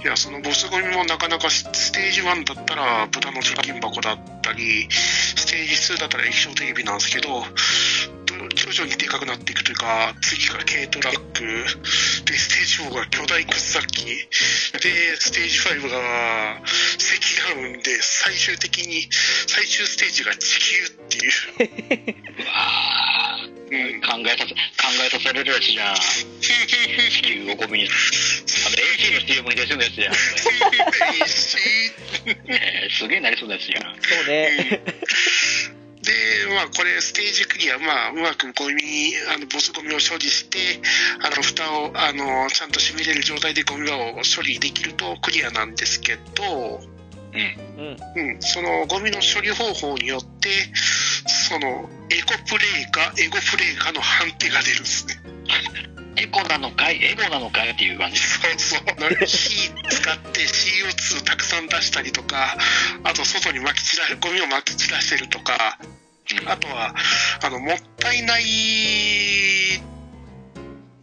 [0.02, 7.44] いや、そのボスゴミもなかなかステージ1だったら豚の貯金箱だったり、ステージ2だったら液晶テレビなんですけど、
[8.54, 11.42] 徐々にでかくなっていくというか、次が軽トラック、
[12.24, 16.62] で、ステージ4が巨大掘削機、で、ステージ5が
[16.98, 19.06] 積乱雲で、最終的に、
[19.46, 21.32] 最終ステージが地球っていう。
[22.40, 24.00] うわーうん。
[24.00, 24.56] 考えさせ、考
[25.06, 25.96] えさせられるやつじゃん。
[26.40, 27.88] 地球をゴミに。
[27.88, 30.14] あの、AC の CM に出そうなやつじゃん。
[32.90, 33.82] すげえなりそうなやつじゃん。
[33.82, 34.82] そうね。
[36.02, 36.12] で、
[36.54, 40.80] まあ、これ、ステージクリア、まあ、うまくゴミ、あの、ボスゴミを処理して、
[41.22, 46.80] あの、蓋を、あの、ちゃんと閉めれる状態でゴミ場を処理できるとクリアなんですけど、
[47.32, 47.96] うん。
[48.16, 50.50] うん、そのゴミの処理方法によって、
[51.26, 55.14] その、エコプレイかエゴプレイかの判定が出るんですね。
[56.16, 58.18] エコなのかいエゴなのかいっていう感じ。
[58.18, 58.80] そうそう。
[59.26, 62.56] 火使って CO2 たくさん出したりとか、
[63.04, 65.78] あと外に撒き散ら、ゴミを撒き散らしてるとか、
[66.46, 66.94] あとは、
[67.42, 68.42] あの、もったいない、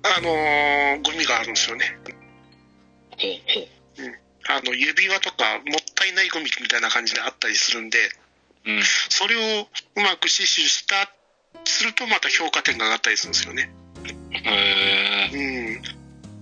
[0.04, 1.98] あのーゴミがあるんですよね。
[4.50, 7.98] あの、指輪とか、もったいないゴミみたいな感じであったりするんで、
[8.66, 8.82] うん。
[9.10, 11.12] それをうまく死守した、
[11.66, 13.70] するとまた評価点が上がったりするんですよね。
[14.32, 15.38] へう
[15.80, 15.82] ん。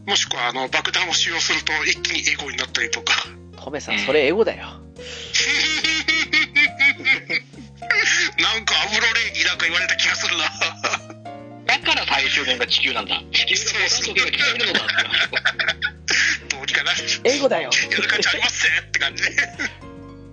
[0.05, 3.13] もしくは、あの、爆弾を使用すると一気にエゴになったりとか。
[3.63, 4.65] トメさん、それエゴだよ。
[8.37, 10.43] なんかアムロレイになんか言われた気がするな。
[11.81, 13.21] だから最終面が地球なんだ。
[13.31, 14.79] 地球が戻る時が地球なのだ。
[16.49, 16.91] どうにかな。
[17.23, 17.69] エゴだよ。
[17.91, 19.29] やる価値ありますぜって感じで。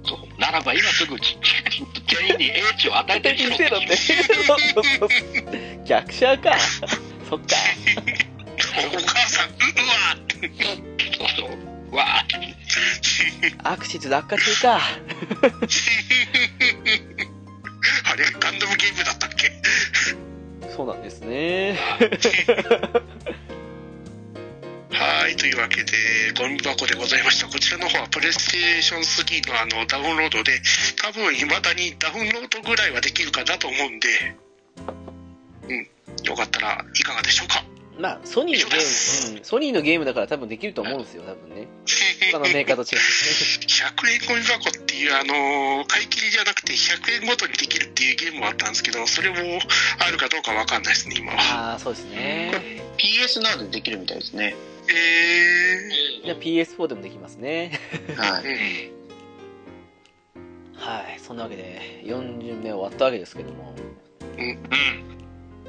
[0.05, 0.41] そう。
[0.41, 1.39] ならば今すぐち
[2.09, 3.97] 全員に英知を与えてみろせろって。
[3.97, 4.17] そう
[4.47, 5.09] そうそう
[5.85, 6.57] 逆者か。
[7.29, 7.47] そっか。
[8.75, 9.57] お母さん、うう
[9.89, 10.51] わって。
[11.19, 11.97] そうそう。
[11.97, 12.57] わーって。
[13.65, 14.81] アクシズ落下中か。
[18.05, 19.51] あれ、ガンダムゲームだったっけ
[20.75, 21.79] そうなんですね。
[24.91, 25.93] はい、というわけで、
[26.39, 27.47] ゴミ箱でございました。
[27.49, 30.61] こちらの方はプレイステーション3のあのダウンロードで、
[31.03, 34.09] 多分未だにダウンロードぐらいはできるかなと思うんで、
[35.69, 35.89] うん、
[36.25, 37.65] よかったらいかがでしょうか？
[37.99, 41.69] まあ、ソニーのゲーム、うん、ソニーのゲームだから多分できると思うんですよ、多分ね。
[42.33, 43.03] 他のメーカーと違ってね。
[43.67, 49.37] 100円ゴミ箱っていう、あのー買い切りじゃなくて100円ごとにできるっていうゲームもあったんですけど、それも
[49.99, 51.73] あるかどうかわかんないですね、今は。
[51.73, 52.83] ああ、そうですね。
[52.97, 54.55] PS などでできるみたいですね。
[54.89, 57.79] えじゃあ PS4 でもできますね。
[58.17, 58.43] はい。
[58.45, 58.91] ー、
[60.77, 63.75] はい、そんなわけで、4巡目終わったわけですけども。
[64.39, 65.22] うん。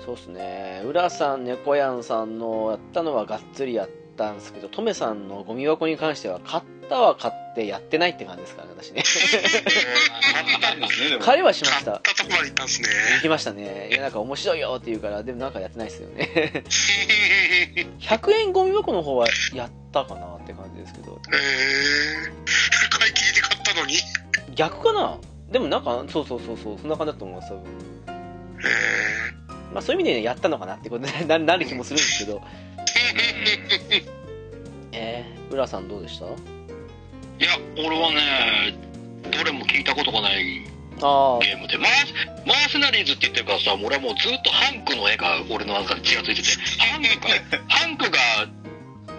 [0.05, 0.81] そうですね。
[0.85, 9.03] 浦さん、猫やんさんのやったのはがっつりやったんですけど、トメさんのゴミ箱に関しては、買ったは買ってやってないって感じですからね、私ね。
[9.03, 11.21] 買ったんですね、でも。
[11.21, 12.23] 彼はしま買ったした。
[12.23, 12.87] とこまで行ったんですね。
[13.15, 13.89] 行きましたね。
[13.89, 16.63] いや、なんか面白いよって言うから、でもなんかやってないですよね。
[18.01, 21.21] 100円ゴミ箱の方はやったかなって感じですけど。
[21.31, 23.95] えー、買い切りで買ったのに。
[24.55, 25.17] 逆かな？
[25.49, 27.63] でもなんか、そうそうそうそう、そんな感じだと思います、多分。
[28.65, 29.42] え
[29.73, 32.41] まあそういう意味で、ね、やったのかなってことに ななる気もするんですけど。
[34.91, 36.25] えー、浦さんどうでした？
[36.25, 38.75] いや、俺はね、
[39.31, 40.61] どれも聞いたことがない
[41.01, 42.13] ああ、ゲームで、マース
[42.45, 46.47] マーセナリーズって言ってるからさ、俺はもうずっとハンクの絵が俺の中で血がついてて、
[46.79, 48.19] ハンクが、 ハンクが、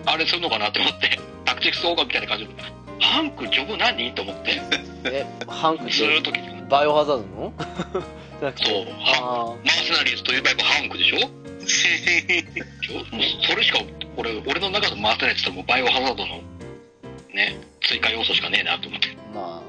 [0.06, 2.51] あれするのかなって思って、タクティクスオーガみたいな感じで、
[3.01, 4.14] ハンク、ジョブ何？
[4.14, 4.60] と思って、
[5.06, 7.52] え、ハンクずーっと聞いてたバイオハザードの？
[8.40, 11.18] じゃなくてそう、ハンあマーセナリーズといえばやっぱハンクでしょ？
[13.48, 13.78] それしか、
[14.16, 16.42] 俺、俺の中のマーセナリーズってもうバイオハザードの、
[17.32, 19.16] ね、追加要素しかねえなと思って。
[19.34, 19.64] あ、まあ、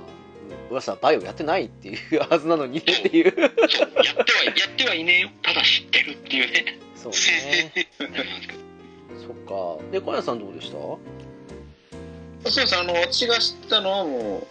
[0.71, 3.31] 浦さんバイオやってないっていうはずなのにねっていう。
[3.31, 3.61] そう、やって
[4.33, 5.29] は、 やってはいねえよ。
[5.43, 6.79] ただ知ってるっていうね。
[6.95, 7.71] そうね。
[7.99, 8.05] そ
[9.27, 9.29] っ
[9.77, 9.83] か。
[9.91, 10.73] で、小屋さんどうでした？
[10.73, 10.99] そ
[12.61, 14.47] うです、あの、私が知ったのはもう、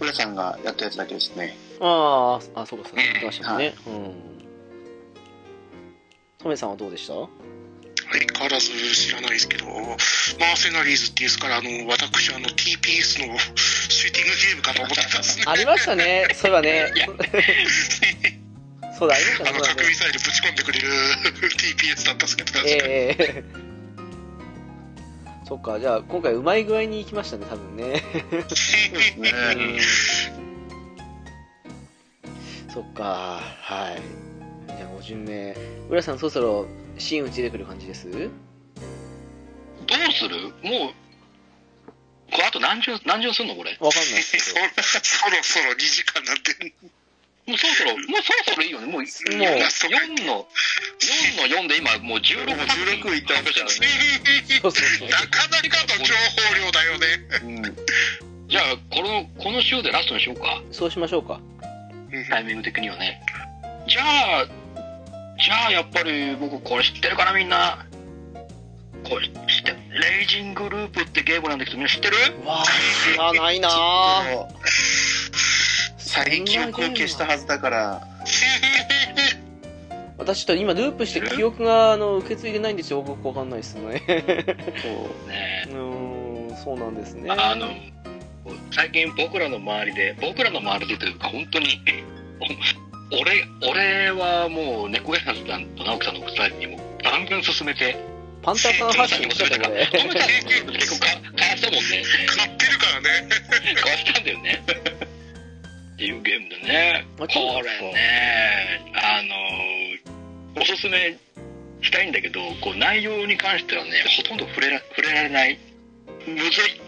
[0.00, 1.56] 浦さんがやったやつだけですね。
[1.80, 3.74] ああ、あ、そうか、そうか、言ってましたもんね。
[3.86, 4.12] うん。
[6.38, 7.14] トメさんはどうでした？
[8.10, 15.44] 相変わらず知らないですけど、マーセナリーズっていうですから、あの、私、あの、TPS のシューティングゲームかと思ってたんですね。
[15.46, 16.26] ありましたね。
[16.34, 16.92] そういえばね。
[18.98, 19.50] そうだ、ありましたね。
[19.50, 20.88] あの、核ミサイルぶち込んでくれる
[21.52, 23.44] TPS だったんですけど、ええ
[25.48, 28.02] そっか、じゃあ今回うまい具合に行きましたね、多分ね。
[28.20, 29.30] そうですね。
[32.72, 34.02] そっか、はい。
[34.76, 35.56] じゃあ5巡目。
[35.88, 36.66] 浦さんそろそろ
[36.98, 38.10] 真打ち出てくる感じです？
[38.10, 38.20] どう
[40.12, 40.36] する？
[40.62, 40.92] もう、
[42.30, 43.54] これあと何十、何十すんの？
[43.56, 43.70] これ。
[43.80, 44.60] わかんないですけ そど。
[44.82, 46.74] そろそろ2時間なんて。
[47.48, 48.86] もうそろそろ、もうそろそろいいよね。
[48.86, 49.08] もう、もう4
[50.26, 53.72] の、4の4で今もう16もう16いったわけじゃんね
[54.60, 55.08] そうそうそう。
[55.08, 55.64] なかなか
[55.96, 57.06] の情報量だよね。
[57.42, 57.76] うん。
[58.48, 60.62] じゃあ、この、この週でラストにしようか。
[60.72, 61.40] そうしましょうか。
[62.28, 63.20] タイミング的にはね。
[63.88, 64.02] じゃ
[64.40, 64.46] あ、
[65.42, 67.86] じゃあやっぱり僕これ知ってるかなみんな。
[69.04, 69.76] これ知ってる？
[70.00, 72.16] レイジングループってゲームなんだけどみんな知ってる？
[72.44, 72.64] わあ、
[73.10, 76.24] 知らないなぁ。
[76.24, 78.02] 再記憶を消したはずだから、
[80.18, 83.02] 私と今ループして記憶があの受け継いでないんですよ。
[83.02, 84.02] 僕わかんないですね。
[84.06, 85.28] そう。
[85.28, 85.68] ね。
[85.70, 87.30] うーん、そうなんですね。
[87.30, 87.68] あの、
[88.72, 91.80] 最近僕らの周りで、僕らの周りでというか本当に、
[93.12, 97.96] 俺、俺はもう猫屋さんと直樹さんの二人にもガンガン進めて、
[98.42, 99.86] パンタさん発信してたこれ。
[99.86, 101.06] トメさんに結構か
[101.36, 101.70] 返した。
[101.70, 102.02] もんね。
[102.26, 103.28] 買ってるからね。
[103.76, 104.20] 返した。
[104.20, 104.62] んだよね。
[105.98, 107.04] っていうゲームでね。
[107.18, 109.20] あこそうなんですかれね、あ
[110.54, 111.18] の、おすすめ
[111.82, 115.58] したいんだけど、こう内容に関してはね、ほとんど触れら触れられない。
[116.24, 116.80] むずい。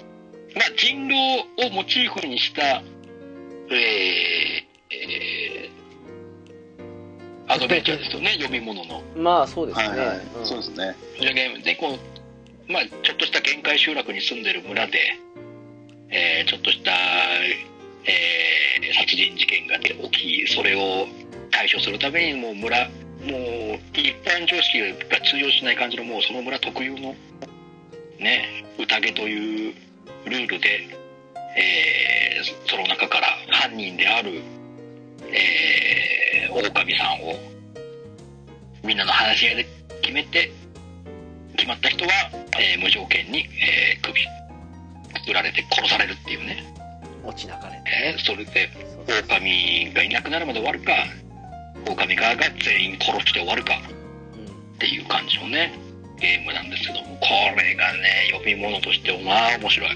[0.55, 3.74] まあ、人狼をモチーフにした、えー、
[4.91, 9.03] えー、アドベンチャーですよね、読み物の。
[9.16, 9.89] まあそうですね。
[9.89, 10.19] はいはい。
[10.39, 10.95] うんそうですね。
[11.20, 11.99] じゃゲームで、こ
[12.69, 15.01] う、まあ、ちょっとした限界集落に住んでる村で、
[16.11, 16.93] えーちょっとした、
[18.07, 18.61] えー
[18.95, 21.07] 殺人事件が起き、それを
[21.51, 27.15] 対処するために、もう村、もう一般常識が通用しない感じの、もうその村特有の、
[28.19, 29.75] ね、宴という
[30.25, 30.89] ルールで、
[31.57, 34.41] えーその中から犯人である、
[35.31, 37.35] えー、狼さんを、
[38.83, 39.67] みんなの話し合いで
[40.01, 40.51] 決めて、
[41.57, 42.11] 決まった人は、
[42.59, 44.25] えー無条件に、えー首
[45.21, 46.65] 作られて殺されるっていうね、
[47.25, 48.15] 落ちなかれてね。
[48.15, 48.71] えーそれで
[49.07, 50.93] 狼がいなくなるまで終わるか
[51.89, 53.75] 狼側が全員殺して終わるか
[54.37, 54.75] うん。
[54.75, 55.73] っていう感じのね
[56.21, 57.27] ゲームなんですけどもこ
[57.57, 59.91] れがね読み物としてまあ面白い。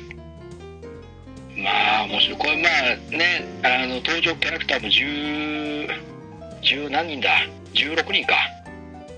[1.57, 2.39] まあ面白い。
[2.39, 6.15] これまあねあの登場キャラクターも10
[6.63, 7.29] 10何人だ
[7.75, 8.35] ？16人か。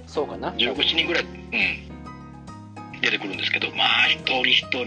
[0.06, 0.50] そうかな。
[0.52, 1.26] 15人ぐらい、う
[2.96, 4.84] ん、出てくるんですけど、まあ、一人一人、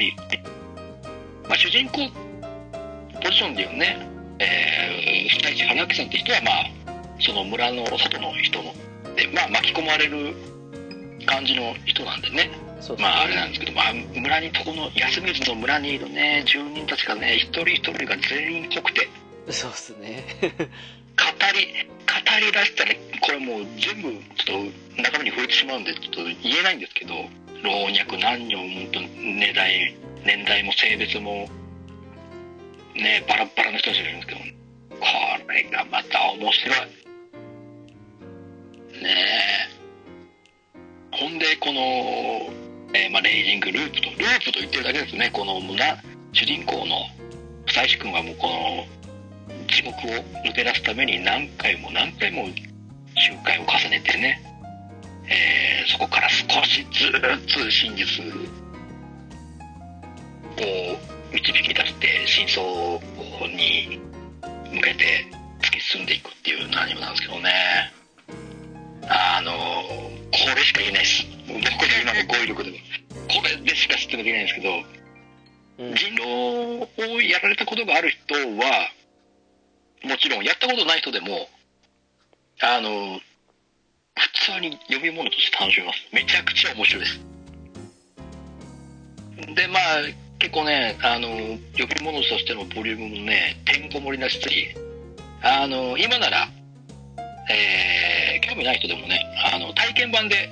[1.47, 2.09] まあ、主人公
[3.21, 4.07] ポジションでいうね、
[4.39, 8.73] えー、二石花明さんって人は、まあ、その村の外の人の、
[9.15, 10.35] で、まあ、巻き込まれる
[11.25, 12.51] 感じの人なんでね、
[12.81, 19.09] そうですねまあ、あれなんですけど、まあ、村に、この安水の村にいるね、住人たちがね、一人一人が全員濃くて、
[19.51, 20.23] そうですね。
[20.39, 21.65] 語り、
[22.05, 27.13] 語り出したら、これもう全部、ちょっと中身に触れてしまうんで、ちょっと言えないんですけど、
[27.63, 31.49] 老若男女、本当年代、年代も性別も、
[33.01, 34.41] ね、バラッバラの人たちがいるんですけど、
[34.99, 35.05] こ
[35.51, 36.79] れがまた面白い。
[39.01, 39.15] ね
[41.13, 41.15] え。
[41.15, 41.81] ほんで、この、
[42.93, 46.01] えーまあ、レイジングループと、ループと言ってるだけですね、この村、
[46.33, 47.07] 主人公の
[47.65, 48.85] 久石君はもうこの、
[49.67, 49.99] 地獄を
[50.45, 52.47] 抜け出すために何回も何回も
[53.15, 54.41] 周回を重ねてね、
[55.27, 57.11] えーそこから少しず
[57.47, 58.29] つ真実を
[61.31, 62.63] 導き出して真相
[63.47, 63.99] に
[64.73, 65.27] 向けて
[65.61, 67.51] 突き進んでいくっていうアニメなんですけどね
[69.07, 71.63] あのこれしか言えないです僕の
[72.01, 72.77] 今の語彙力でも
[73.27, 74.69] これでしか説明できないんですけど
[75.79, 78.91] うん人狼をやられたことがある人は、
[80.03, 81.47] もちろんやったことない人でも、
[82.61, 83.19] あの、
[84.15, 85.99] 普通に読み物として楽しめます。
[86.11, 87.19] めちゃくちゃ面白いです。
[89.55, 89.83] で、まあ、
[90.39, 91.27] 結構ね、あの、
[91.77, 94.39] 読み物としてのボリュームもね、てんこ盛りなし、
[95.41, 96.47] あの、今なら、
[97.51, 100.49] えー、興味ない人でもね、あの、体験版で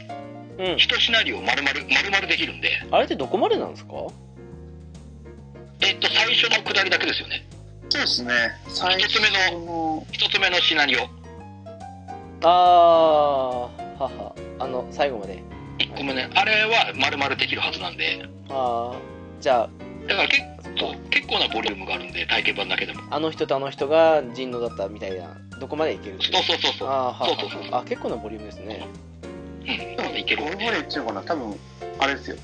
[0.60, 0.78] うん。
[0.78, 3.94] 一シナリオ丸々、丸々できるんで、あれってどこまでなんですか？
[5.82, 7.46] えっと、最初の下りだけですよね。
[7.90, 8.34] そうですね。
[8.70, 11.02] 最一つ目のの、一つ目のシナリオ。
[11.04, 13.70] あー、は
[14.00, 14.36] は。
[14.60, 15.42] あの、最後まで。
[15.78, 18.96] 1個目ね、あれは丸々できるはずなんで、あー、
[19.40, 19.70] じゃあ、
[20.08, 20.42] だから結
[20.80, 23.02] 構結構なボリュームがあるんで、体験版だけでも。
[23.10, 26.88] あの人とあの人が人狼だったみたいな、どこまでいけるそうそうそうそう。
[26.88, 28.88] あーはそうそうそうあ、結構なボリュームですね。
[29.62, 30.44] うん、いける。
[30.44, 31.22] ここまで言っちゃうかな。
[31.22, 31.60] 多分、
[32.00, 32.38] あれですよ。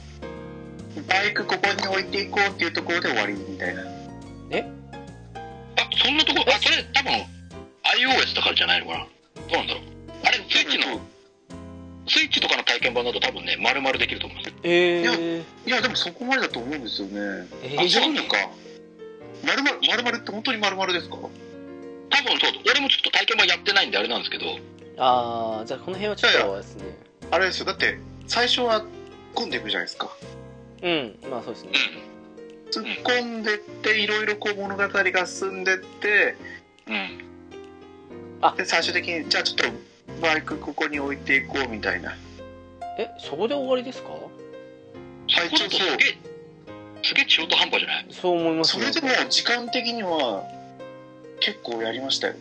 [1.07, 3.81] バイクここに置いていこうっていうところで終わりみたいな。
[3.81, 3.85] あ、
[6.05, 8.99] そんなとこ、あ、それ多分 iOS だからじゃないのかな。
[8.99, 9.09] ど
[9.49, 9.83] うなんだろう。
[10.25, 10.99] あれ、スイッチの、
[12.07, 14.59] スイッチとかの体験版だと多分ね、丸々できると思うんですよ。
[14.63, 17.47] えー、いや、でもそこまでだと思うんですよね。
[17.63, 18.49] えあ、ー、違うのか。
[19.45, 21.15] まるまる、まるまるって本当にまるまるですか？
[21.15, 21.31] 多分
[22.39, 24.45] そう、俺もちょっと体験版やってないんであれなんですけど、
[24.97, 26.83] あー、じゃあこの辺はちょっとですね。
[27.31, 27.65] あれですよ。
[27.65, 27.97] だって、
[28.27, 28.85] 最初は
[29.33, 30.09] 混んでいくじゃないですか。
[30.81, 31.71] うん、まあそうですね。
[32.71, 36.35] 突っ込んでって、いろいろこう物語が進んでって、
[36.87, 36.95] うん。
[38.41, 38.55] うん。
[38.57, 39.63] で、最終的に、じゃあちょっと
[40.21, 42.15] バイクここに置いていこうみたいな。
[42.97, 44.09] え、そこで終わりですか？
[45.29, 46.17] 最これとすげえ、
[47.01, 48.05] すげえ中途半端じゃない？
[48.11, 50.43] そう思いますそれでも時間的には
[51.39, 52.35] 結構やりましたよ。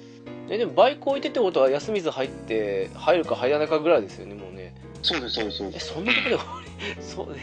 [0.50, 4.74] えでもバイク置いてってことは休みず入って入るか入らないかぐらいですよねもうね。
[5.02, 5.86] そうです、そうです、そうえです。
[5.94, 7.02] そんなとこで終わり？
[7.02, 7.36] そう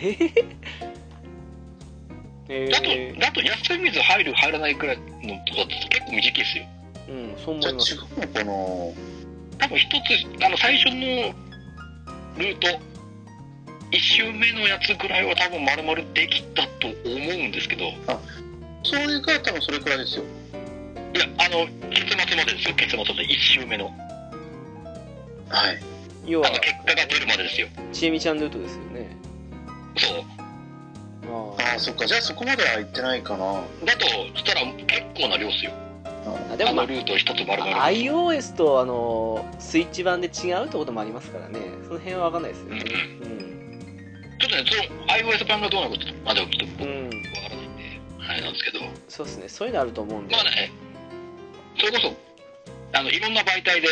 [2.52, 5.04] えー、えだと、ー、だと休みず入る入らないくらいの
[5.46, 6.64] とこだと結構短いですよ。
[7.10, 7.96] うんそうじゃあ思います。
[7.96, 9.19] 違うのかな？
[9.60, 11.34] 多分一つ、あの、最初の
[12.38, 12.68] ルート、
[13.92, 17.98] 一周目のやつぐらいは多分丸々できたと思うんですけど、い
[18.84, 20.24] それが多分それくらいですよ。
[21.14, 23.86] や、あの、結末までですよ、結末で、一周目の。
[25.50, 25.80] はい。
[26.26, 27.68] 要はあの、結果が出るまでですよ。
[27.92, 29.18] ちえみちゃんルートですよね
[29.98, 31.60] そう。
[31.60, 32.06] あああ、そっか。
[32.06, 33.64] じゃあそこまでは行ってないかな。
[33.86, 35.72] だとしたら結構な量っすよ。
[36.26, 37.86] あでも、まあのルート一つ丸々。
[37.86, 41.60] あ、iOS とあのスイッチ版で違うってこともありますからね。
[41.88, 42.70] その辺は分かんないですよ。
[42.70, 43.40] ね
[44.40, 49.50] ちょっとね、その iOS 版がどうなのかまではちょっとうん、うん、わからないんで、あれなんですけど、そうですね。
[49.50, 50.36] そういうのあると思うんで。
[50.36, 50.72] まあね、
[51.78, 52.14] それこそ、
[52.94, 53.88] あの、いろんな媒体で、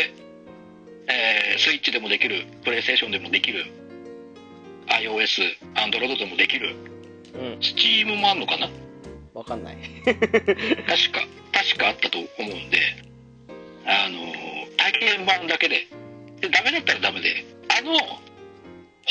[1.08, 3.64] えースイッチでもできる、プレイステーションでもできる、
[4.86, 5.42] iOS、
[5.74, 6.76] Android でもできる、
[7.34, 7.40] うん。
[7.60, 8.68] Steam もあんのかな
[9.34, 11.20] 分かんない確か、
[11.52, 12.78] 確かあったと思うんで、
[13.86, 14.20] あの、
[14.76, 15.86] 体験版だけで、
[16.40, 17.44] で、ダメだったらダメで、
[17.78, 17.98] あの、ホ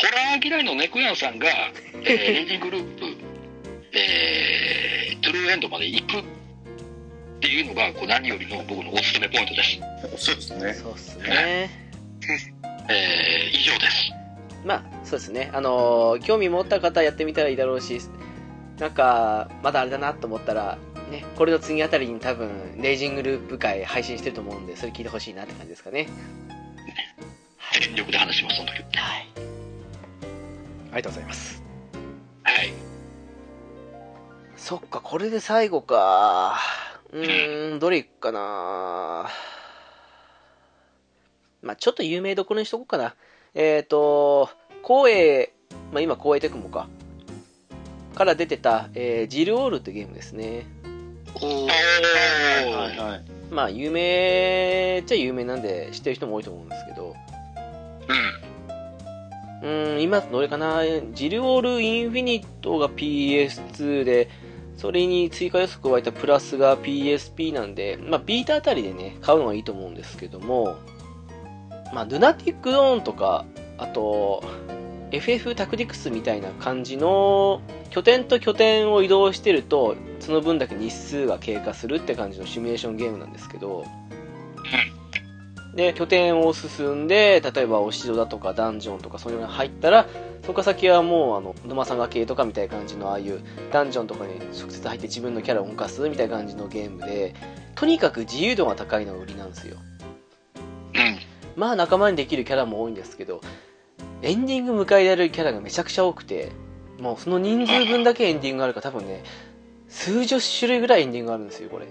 [0.04, 1.48] ラー嫌いの猫やんさんが、
[2.04, 3.06] えー レイジングループ、
[3.94, 6.24] えートゥルーエンドまで行くっ
[7.42, 9.80] ていうのが、こう何よりの僕のおすすめポイントです。
[10.18, 10.74] そうですね。
[10.74, 11.70] そうっすね
[12.90, 14.12] えー以上です。
[14.66, 18.00] まあそうですねあのー興味持った方やってみたらいいだろうし
[18.80, 20.78] なんかまだあれだなと思ったら
[21.10, 26.08] ねこれの次あたりに多分レイジングループ会配信してると思うんでそれ聞いてほしいなって感じですかね。
[27.80, 28.98] 全力で話します、その時。
[28.98, 29.28] はい。
[30.94, 31.64] ありがとうございます。
[32.44, 32.74] はい。
[34.56, 36.60] そっかこれで最後か。
[37.12, 39.30] うーんどれいくかな。
[41.62, 43.16] まあちょっと有名どころにしとこうかな。
[43.54, 44.50] えっ、ー、と
[44.84, 45.54] 光栄
[45.92, 46.88] まあ今光栄テクモか
[48.18, 50.66] から出てた、えージルオールってゲームですね。
[51.40, 53.22] はいはい。
[53.52, 57.16] まあ有名っちゃ有名なんで知ってる人も多いと思うんですけど
[59.62, 59.70] うん。
[59.70, 60.82] うーん今どれかな？
[61.14, 64.30] ジルオールインフィニットが PS2 で
[64.76, 70.76] それに追加予測を加えたプラスが PSP なんで、まあ、ビータあたりでね買うのがいいと思うんですけども
[71.94, 73.46] まあルナティックドーンとか
[73.78, 74.44] あと
[75.12, 83.86] FF タクティクスみたいな感じの拠点と拠点を移動してるとその分だけ日数が経過するって感じのシミュレーションゲームなんですけど
[85.76, 90.08] で拠点を進んで例えばお城だとかダンジョンとかそういうのに入ったら
[90.42, 97.36] そこから先はもうあのドマサガ系とかみたいな感じのああいうダンジョンとかに直接入って自分のキャラを動かすみたいな感じのゲームで
[97.76, 99.78] とにかく自由度が高いのが売りなんですよ
[100.96, 101.20] うん。
[101.56, 103.42] まあ仲間にできるキャラも多いんですけど
[104.22, 106.52] エンディング迎えられるキャラがめちゃくちゃ多くて
[107.00, 109.24] もうその人数分だけエンディングがあるから多分ね
[109.88, 111.88] 数十種類ぐらいエンディングがあるんですよこれ。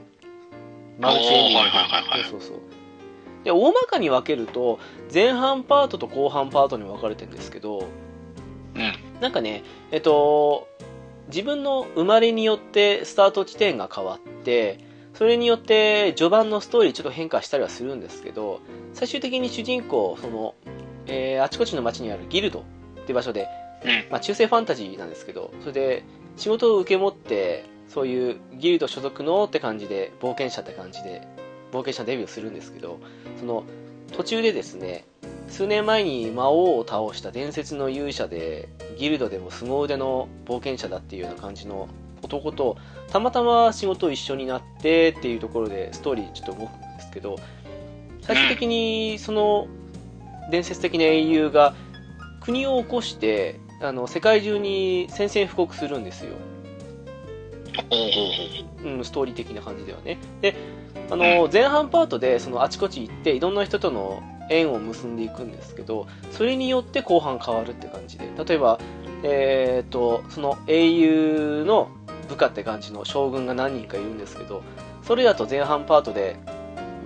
[0.99, 2.61] マルチエンディングそうそうそう。
[3.45, 4.81] で大まかに分けると
[5.13, 7.87] 前半パートと後半パートに分かれてるんですけど
[8.75, 8.93] うん。
[9.21, 9.63] なんかね
[9.93, 10.69] えっと
[11.29, 14.79] 自分の生まれによってスタート地点が変わって
[15.15, 18.61] それによって序盤のストーリーちょっと変化したりはするんですけど
[18.93, 20.55] 最終的に主人公その、
[21.07, 22.63] えーあちこちの町にあるギルドっ
[23.05, 23.49] ていう場所で、
[23.85, 24.07] うん。
[24.11, 26.05] まあ、中世ファンタジーなんですけどそれで
[26.37, 31.27] 仕事を受け持ってそういうギルド所属のって感じで冒険者って感じで
[31.73, 32.99] 冒険者デビューするんですけど
[33.39, 33.65] その
[34.13, 35.05] 途中でですね
[35.49, 38.69] 数年前に魔王を倒した伝説の勇者で
[38.99, 41.89] ギルドでも凄腕の冒険者だっていうような感じの
[42.23, 42.77] 男と
[43.09, 47.37] たまたま仕事一緒になってっていうところでストーリーちょっと動くんですけど
[48.23, 49.69] 最終的にその
[50.51, 51.75] 伝説的な英雄が
[52.41, 56.33] 国を起こしてあの世界中に宣戦布告するんですよ、
[57.91, 60.19] ほうん、ストーリー的な感じではね。
[60.41, 60.55] で
[61.11, 68.29] あの前半パートでそのあちこち行っていろんな人との縁を結んでいくんですけどそれによって後半変わるって感じで。
[68.45, 68.79] 例えば
[69.23, 71.89] えー、とその英雄の
[72.29, 74.63] 部下って感じの将軍が何人かいるんですけど
[75.03, 76.37] それだと前半パートで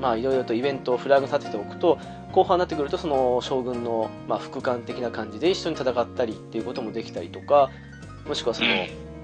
[0.01, 1.99] まあいろいろとイベントをフラグ立てておくと
[2.33, 7.71] 後半になってくるとその将軍の、まあ、副官的な感じで一緒に戦ったりっていうこともできたりとか
[8.27, 8.69] もしくはその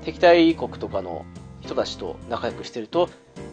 [0.05, 1.25] 敵対国とかの
[1.61, 3.09] 人たちと仲良くしてると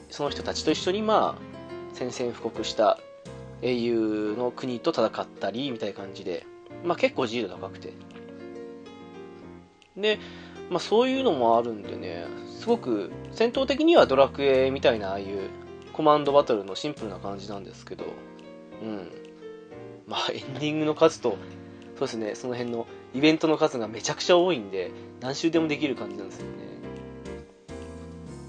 [0.10, 3.00] その人たちと一緒にまあ宣戦布告した
[3.62, 6.46] 英雄の国と戦ったりみたいな感じで、
[6.84, 7.94] まあ、結構自由度高くて。
[9.96, 10.20] で、
[10.70, 12.26] まあ、そういうのもあるんでね
[12.60, 15.50] すごく戦闘的にはドラクエみたいなああいう
[15.94, 18.06] コマンドバトルのシンプルな感じなんですけど
[18.82, 19.12] うん。
[20.08, 21.38] まあ エンディングの数と
[21.98, 24.92] そうですねその辺のイベントの数がめちゃくちゃ多いんで
[25.22, 26.52] 何周でもできる感じなんですよね。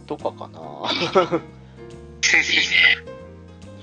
[0.07, 0.61] とかかな？
[0.93, 1.13] いいね。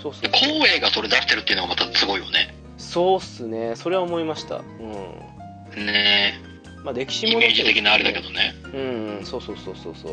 [0.02, 2.56] そうそう光栄がそれ出してるっていうのがまたすごいよね。
[2.78, 3.76] そうっすね。
[3.76, 4.58] それは思いました。
[4.58, 5.86] うん。
[5.86, 6.34] ね。
[6.84, 8.54] まあ歴史イもメージ的なあれだけどね。
[8.74, 10.12] うん、うん、そうそうそうそうそう。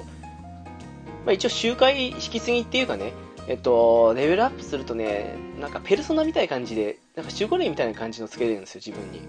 [1.24, 3.12] まあ一応周回引き継ぎっていうかね、
[3.48, 9.20] えっと、レベルアップするとね、なんかペルソナみたいな感じで、なんか守護霊みたいな感じのつけれるんですよ、自分に。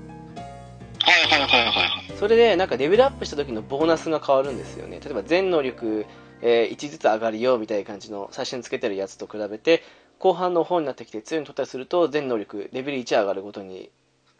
[1.02, 2.18] はいはいはいはいはい。
[2.18, 5.00] それで、なんかレベルアップした時のボーナスが変わるんですよね。
[5.04, 6.06] 例えば全能力、
[6.42, 9.84] えー1ずつ上がるよみたいな感じの最初につけてるやつと比べて、
[10.20, 13.90] 後半の方になってきて強いの取ったりすると、全能力レベル1上がるごとに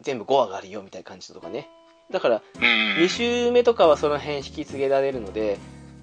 [0.02, 1.70] 全部5上がるよみたいな感じとかね。
[2.12, 2.64] だから、うん。
[3.04, 5.58] 2周目とかはその辺引き継げられるので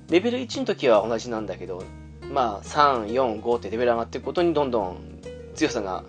[0.09, 1.83] レベル1の時は同じなんだけど
[2.33, 5.21] まあ345ってレベル上がっていくことにどんどん
[5.55, 6.05] 強さが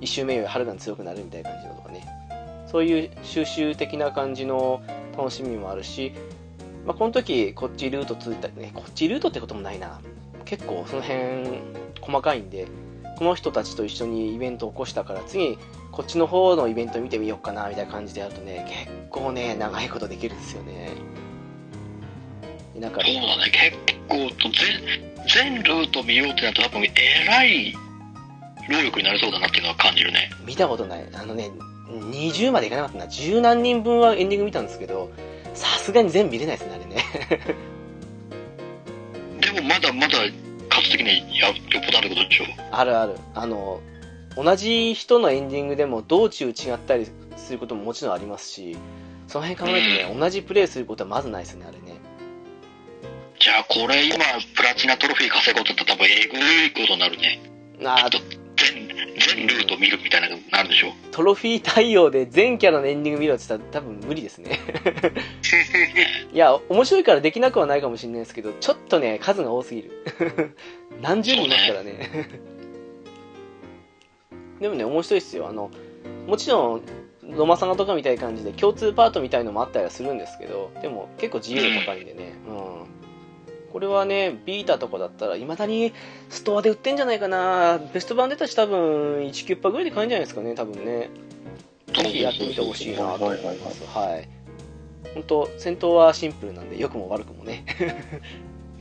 [0.00, 2.06] 1周目よりはるかに強くなるみたいな感じのとかね。
[2.66, 4.82] そういう収集的な感じの
[5.16, 6.12] 楽しみもあるし、
[6.86, 10.00] まあ、この時こっちルートついたねこっちルートってこともないな。
[10.44, 11.60] 結構その辺
[12.00, 12.66] 細かいんで
[13.18, 15.58] この人たちと一緒にイベントを起こしたから次
[15.92, 20.90] こっちの方のイベント見てみようかなみたいな感じでやるとね結構ね長いことできるんですよね。
[22.82, 23.78] なんかそうだね、結
[24.08, 26.90] 構と全、全ルート見ようってなると多分、え
[27.28, 27.72] らい
[28.68, 30.32] 労力になりそうだなっていうのは感じるね。
[30.44, 31.08] 見たことない。
[31.14, 31.52] あのね
[31.88, 33.06] 20までいかなかったな。
[33.06, 35.12] 十何人分はエンディング見たんですけど
[35.54, 36.96] さすがに全部見れないですねあれね。
[39.54, 40.18] でもまだまだ
[40.68, 42.44] 数的にやよっぽどあることでしょ。
[42.72, 43.14] あるある。
[43.34, 43.80] あの
[44.36, 47.06] 同じ人のエンディングでも道中違ったり
[47.36, 48.76] することももちろんありますし
[49.28, 51.91] その辺考えてね同じプレイすることはまずないですねあれね
[53.42, 54.18] じゃあこれ今、
[54.54, 57.40] プラチナトロフィー稼ごうとったら多分えぐいことになるね。
[57.84, 58.04] あ。
[58.06, 58.18] あと、
[58.56, 58.86] 全、
[59.18, 60.92] 全ルート見るみたいなのになるでしょ。
[61.10, 64.60] トロフィー対応で全キャラのエンディング見ろって言ったら多分無理ですね。
[66.32, 70.54] いや面白いからできなくはないかもしれないですけどちょっとね数が多すぎる。
[71.02, 72.28] 何十人いますからね。
[74.60, 75.48] でもね面白いっすよ。
[75.48, 75.68] あの
[76.28, 76.82] もちろん
[77.24, 82.34] 野間さんとかみたいな感じで共通パートみたいのもあったりはするんですけどでも結構自由度高いんでね。
[82.46, 82.81] うん
[83.72, 85.94] これはねビータとかだったらいまだに
[86.28, 87.80] ストアで売ってんじゃないかな。
[87.92, 91.08] ベスト版出たし多分1キュッパぐらいで買えるんじゃないですかね多分ね。
[91.94, 93.84] ぜひやってみてほしいなと思います。
[93.86, 94.28] はい。
[95.14, 97.64] 本当戦闘はシンプルなんで良くも悪くもね。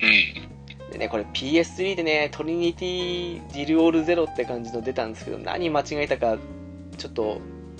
[0.01, 0.05] う
[0.87, 0.91] ん。
[0.91, 6.37] でねこれ PS3 でねトリニティディルオールゼロって感じの出たんですけど何間違えたか
[6.97, 7.39] ちょっと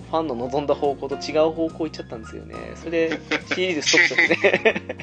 [0.09, 2.55] ファンの望んだ方向と違う方向行っちゃったんですよね。
[2.75, 3.19] それで
[3.53, 4.59] シリーズストップしちゃって。
[4.59, 5.01] ね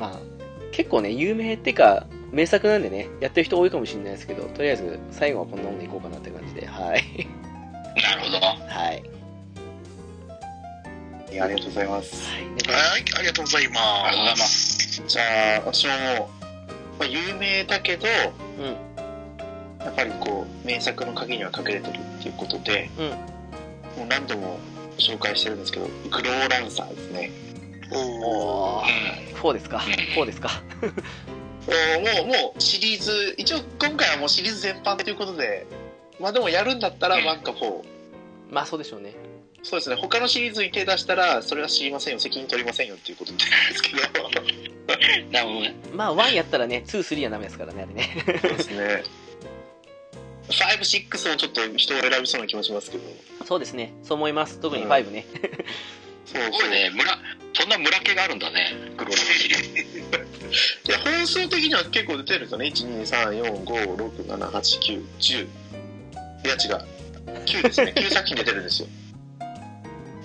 [0.00, 0.18] まあ
[0.72, 7.04] 結構ね有名ってか名作なんでねやってる人多いかもしれないですけどとりあえず最後はこんなもんでいこうかなって感じではい
[8.02, 8.38] なるほど。
[8.38, 9.02] はい
[11.32, 12.28] いやありがとうございます。
[12.28, 12.42] はい
[13.18, 13.80] ありがとうございます。
[14.06, 15.02] ありがとうございます。
[15.06, 15.22] じゃ
[15.56, 18.06] あ、私ももう、まあ、有名だけど、
[18.58, 18.76] うん
[19.84, 23.08] やっぱりこう、名作の鍵には隠れてるっていうことで、うん
[23.98, 24.58] もう何度も
[24.98, 27.30] 紹介してるんですけど、グローランサーですね。
[27.92, 30.50] おー4ですか4ですか
[30.80, 35.66] もう、もうシリーズ、一応今回はもうシリーズ全般ということで、
[36.18, 36.80] まあでもやるん。
[36.80, 37.82] だったら1か4。
[38.50, 39.14] まあそうでしょうね
[39.62, 42.14] そうですね、他のシリーズに手出したら、それは知りません。
[42.14, 42.88] よ、責任取りません。
[42.88, 43.38] よっていうことなん。
[43.38, 43.44] で
[43.74, 44.02] すけど、
[45.30, 45.74] なるほどね。
[45.92, 48.08] まあ1やったらね23はダメですからねあれね
[48.40, 49.04] そうですね。
[50.48, 53.04] 5、6もちょっと人を選びそうな気もしますけど、
[53.46, 54.90] そうですねそう思います特にうん。
[54.90, 55.26] 5ね、
[56.26, 57.18] そうすね、村、
[57.60, 58.72] そんな村気があるんだね。
[58.96, 59.98] グローラシリーズ。
[60.88, 62.66] いや、本数的には結構出てるんですよね。
[62.66, 65.44] 1、2、3、4、5、6、7、8、9、10。
[65.44, 65.48] い
[66.48, 66.86] や、違う。
[67.44, 67.92] 9ですね。
[67.96, 68.88] 9作品出てるんですよ。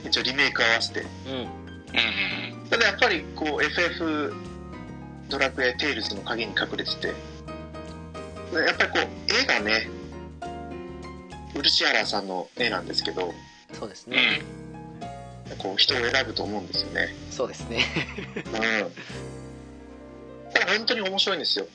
[0.06, 4.34] 一応リメイク合わせてうんうんうんただやっぱりこう FF
[5.30, 7.14] ドラクエテイルズの影に隠れててや
[8.74, 9.90] っぱりこう絵がね
[11.56, 13.34] 漆原さんの絵なんですけど
[13.74, 14.42] そうですうんね、
[15.58, 17.16] こう人を選ぶと思うんですよね。
[17.30, 17.86] そうですね。
[18.36, 18.52] うん。
[20.52, 21.68] ただ本当に面白いんですよ。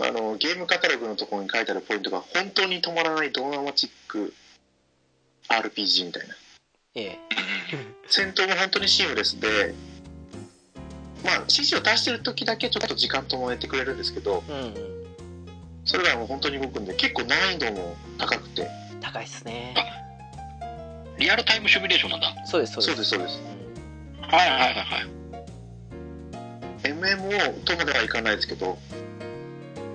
[0.00, 4.34] あのゲームカタログのところに書いてあるポイントが本当に止まらないドラマチック
[5.48, 6.34] RPG みたいな。
[6.96, 7.18] ええ。
[8.08, 9.74] 戦闘も本当にシームレスで
[11.24, 14.74] まあ指示を出してる時だけちょっと時間止めてくれるんですけどうんうん。
[15.84, 18.68] それがもう本当に動くんで結構難易度も高くて。
[19.00, 19.74] 高いっすね
[21.18, 22.34] リアルタイムシミュレーションなんだ。
[22.46, 23.04] そうですそうです。
[23.04, 23.54] そうですそうです。
[24.18, 24.74] うんはいはいはい。
[24.74, 25.24] はい
[26.84, 28.76] MMO とまではいかないですけど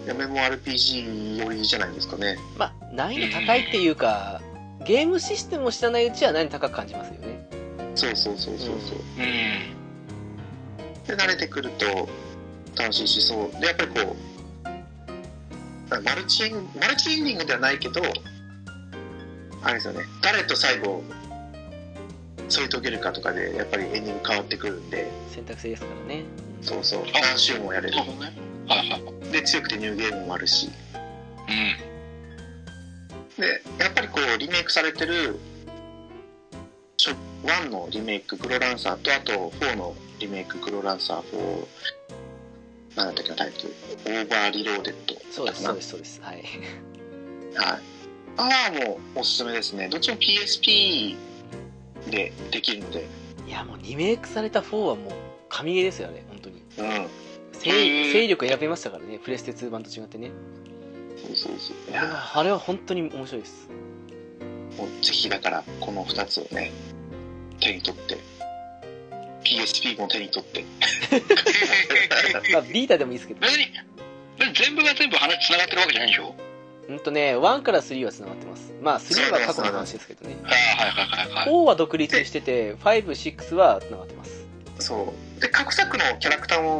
[0.07, 2.35] MMORPG 寄りじゃないですかね。
[2.57, 4.41] まあ難易度高いっていうか
[4.85, 7.47] ゲームシステムを知らないうちは難易度高く感じますよね。
[7.93, 9.25] そうそうそうそうそう、うん。
[11.05, 12.09] で慣れてくると
[12.75, 13.59] 楽しいしそう。
[13.59, 14.15] でやっぱりこ
[15.91, 18.01] うマルチエンマルチエンディングではないけど
[19.63, 20.01] あれですよね。
[20.21, 21.03] 誰と最後
[22.47, 25.09] 添い遂げるかとかでやっぱりエンディング変わってくるんで。
[25.29, 26.23] 選択肢ですからね。
[26.61, 27.03] そうそう。
[27.03, 27.97] あ何周もやれる。
[27.97, 28.37] そうだね。
[28.67, 30.69] はいはいで強くてニューゲームもあるし。
[31.47, 33.41] うん。
[33.41, 35.39] でやっぱりこうリメイクされてる
[36.97, 37.11] しょ
[37.45, 39.31] 1のリメイクグロランサーとあと
[39.65, 41.67] 4のリメイクグロランサー4
[42.97, 43.73] なんだっけなタイトル。
[44.05, 45.15] オーバーリローデッド。
[45.31, 46.21] そうですそうですそうです。
[46.21, 46.43] はい。
[47.55, 47.88] はい
[48.39, 49.89] ああもうおすすめですね。
[49.89, 51.17] どっちも PSP
[52.09, 53.05] でできるので。
[53.45, 55.13] いやもうリメイクされた4はもう
[55.49, 56.63] 神ゲーですよね本当に。
[56.77, 57.07] うん。
[57.51, 60.31] 勢勢力選べましたからねプレステ2版と違ってね。
[61.17, 61.93] そうそうそう。
[61.93, 63.69] いあれやはあれは本当に面白いです。
[64.77, 66.71] もうぜひだからこの2つをね
[67.59, 68.17] 手に取って。
[69.43, 70.63] PSP も手に取って。
[72.53, 73.41] まあビータでもいいですけど。
[73.41, 73.65] 別に
[74.37, 76.33] 別に全部が全部話つながってるわけじゃないでしょ
[76.89, 78.73] うんとね1から3は繋がってます。
[78.81, 80.35] まあ3は過去の話ですけどね。
[80.41, 81.47] はいはいはいはいはい。
[81.47, 84.45] 4は独立してて56は繋がってます。
[84.79, 85.41] そう。
[85.41, 86.79] で各作のキャラクターも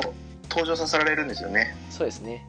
[0.50, 1.76] 登場させられるんですよね。
[1.92, 2.44] そうですね。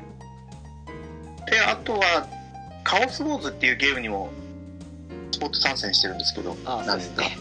[1.50, 2.26] であとは
[2.82, 4.30] 「カオスウォーズ」っていうゲームにも
[5.32, 7.36] スポット参戦してるんですけどああそうですね。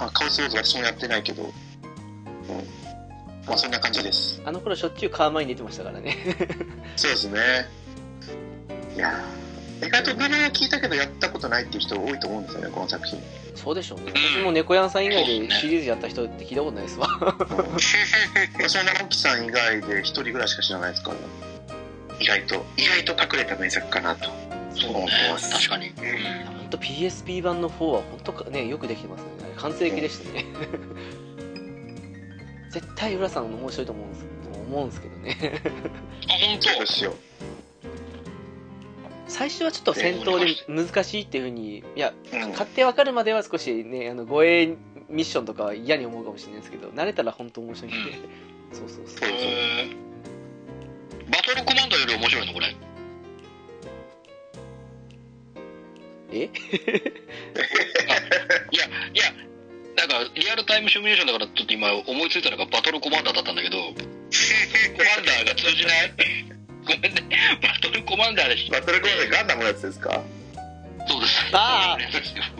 [0.00, 1.50] まあ、カオスウォーズは私もやってないけど、うん。
[3.46, 4.42] まあ、そんな感じです。
[4.44, 6.16] あの頃しょっちゅうカーマイン出てましたからね。
[6.96, 7.40] そうですね。
[8.96, 9.51] いやー
[9.86, 13.20] 意外と名前は聞いたけどやったことないっていう人多いと思うんですよねこの作品。
[13.54, 14.12] そうでしょうね。
[14.14, 17.08] 私も猫やんさん以外でシリーズやった人って聞いたことないですわ。
[18.58, 21.16] 私も直樹さん以外で一人ぐらいしか知らないですから
[22.20, 22.64] 意外と。
[22.76, 24.30] 意外と隠れた名作かなと。
[24.30, 25.52] 思ってます。
[25.52, 25.88] 確かに。
[25.88, 25.94] うん
[26.62, 29.28] 本当 PSP 版の4は本当かねよくできてますね。
[29.56, 30.44] 完成形でしたね。
[32.70, 34.32] 絶対浦さん面白いと思うんです
[34.72, 35.60] 思うんですけどね。
[36.28, 37.14] あ本そうですよ
[39.32, 42.50] 最初はちょっと戦闘で難しいっていうふうにいやうん。
[42.50, 44.76] 勝手わかるまでは少しねあの護衛
[45.08, 48.12] ミッションとかは嫌に思うかもしれないですけど慣れたら本当面白いんで、
[48.72, 49.18] そう そうそうそう。
[49.18, 49.30] そう
[51.30, 52.76] バトルコマンドより面白いのこれ。
[56.32, 56.44] え？
[56.44, 56.50] い
[58.76, 59.32] やいや
[59.96, 66.12] なんかリアルタイムシミュレーションだからちょっと今思いついたのがバトルコマンダーだったんだけどコマンダーが通じない？
[66.84, 67.22] ごめんね
[67.62, 70.20] バトルコマンダーでしバトルコードでガンダムのやつですか？
[71.08, 71.50] そうです。
[71.52, 71.96] あ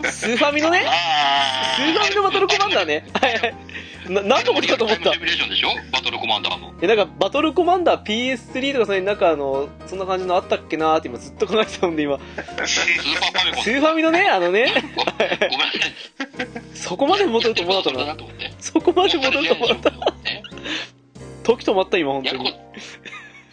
[0.03, 0.11] ー。
[0.11, 0.85] スーファミのね？
[0.87, 3.07] あスーファミのバトルコマンダーね。
[3.21, 3.55] はいはい
[4.09, 5.13] な何のことかと思った。
[5.13, 5.69] シミュレーションでしょ？
[5.93, 6.75] バトルコマンダーも。
[6.83, 12.19] えなんかバトルコマンダー PS3 とかそれなんかあのそんな感じのあったっけなーって今ずっと考えてたんで今。
[12.19, 13.63] スーパーファミコン。
[13.65, 14.73] スーファミのねあのね。
[14.97, 15.31] ごごめん。
[15.31, 15.51] なさい
[16.75, 18.51] そこまで戻ると思わなかったな。
[18.59, 20.11] そこまで戻ると思わなかった。
[20.29, 20.43] ね
[21.45, 22.55] 時止まった今本当に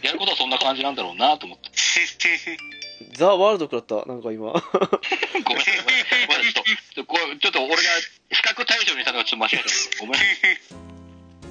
[0.02, 1.70] やることはそんな感じなんだろうなと思って。
[3.16, 4.52] ザ・ワールドクだったなんか今。
[4.52, 6.52] ごめんなさいごめんなさい。
[6.54, 7.82] ちょっとちょっと俺が
[8.30, 10.00] 比較対象にしたのがちょっと間違えた。
[10.00, 10.18] ごめ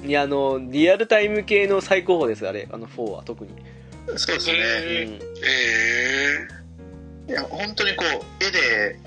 [0.06, 0.10] ん。
[0.10, 2.68] いやあのリアルタイム系の最高峰ですあれ。
[2.72, 3.50] あの4は特に、
[4.16, 6.48] そうですね、うへん、え
[7.28, 8.04] いや本当にこ
[8.40, 8.98] う絵で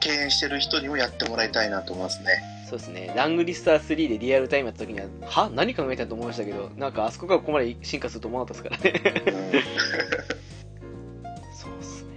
[0.00, 3.12] 敬遠してる人にもやってもらいたいなと思いますねそうですね。
[3.14, 5.48] ラングリスター3でリアルタイムやった時にはは？
[5.50, 9.22] 何考えたんと思いましたけどなんかあそこがここまで進化すると思わなかったですからね。
[9.26, 9.62] うん。
[11.54, 12.08] そうっすね。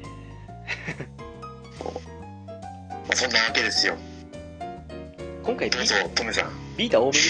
[2.90, 3.96] まあそんなわけですよ。
[5.44, 6.50] 今回ビどうぞトメさん。
[6.76, 7.18] ビータ多めに？
[7.18, 7.22] ー、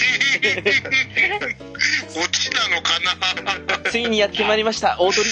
[2.18, 2.98] 落ちなのか
[3.84, 3.90] な？
[3.90, 4.96] ついにやってまいりました。
[4.98, 5.28] 大鳥。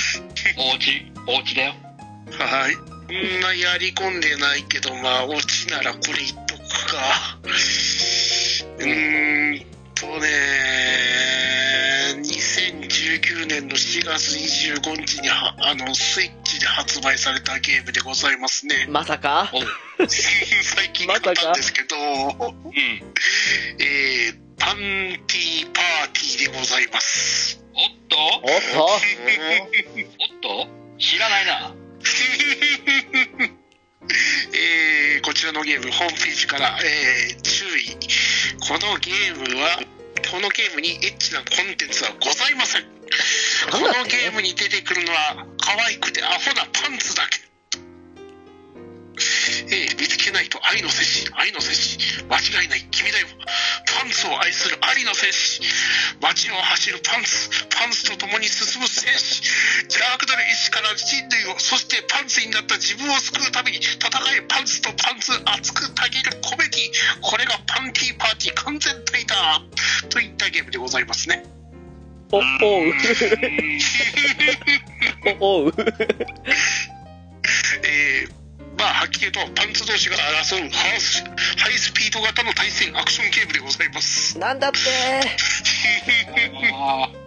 [0.58, 1.72] おうちおうちだよ。
[2.38, 2.74] はい。
[3.08, 6.45] んなやり込んでないけど、まあ、オチならこれ言っ
[6.86, 7.38] か。
[8.78, 10.28] うーんとね、
[12.16, 18.86] 2019年の4月25日には、あの、スイッチで発売されたゲームでございますね。
[18.88, 19.50] まさか？
[20.08, 22.74] 最近買ったんですけど、うん。
[23.78, 27.64] えー、パンティーパーティーでございます。
[27.74, 28.16] おっと？
[28.16, 28.42] おっ
[28.74, 28.84] と？
[28.84, 28.98] おっ
[30.64, 30.68] と？
[30.98, 31.74] 知らないな。
[34.52, 37.96] えーこちらのゲーム、ホームページから、えー注意。
[38.60, 39.80] このゲームは、
[40.30, 42.84] このゲームにエッチなコンテンツはございません。
[43.70, 47.40] このゲームに出てくるのは、可愛くてアホなパンツだけ。
[49.16, 51.98] えー見つけないと愛の摂氏、愛の摂氏、
[52.28, 53.26] 間違いない、君だよ。
[53.96, 55.62] パンツを愛するありの摂氏、
[56.20, 59.42] 街を走るパンツ、パンツと共に進む戦士、
[59.88, 66.90] 邪悪なる意志から人類を、そしてパンツになった自分を救うために戦えパンツとパンツ熱くたぎるコメディ、
[67.22, 69.62] これがパンティーパーティー完全体だ
[70.10, 71.42] といったゲームでございますね。
[72.32, 72.44] お、おう。
[75.40, 75.72] お、おう。
[77.84, 78.45] えー
[78.78, 84.38] まあ、はっきり言うと、パンツ同士が争うハハイスピード型の対戦アクションゲームでございます。
[84.38, 84.78] なんだって
[86.72, 87.08] あ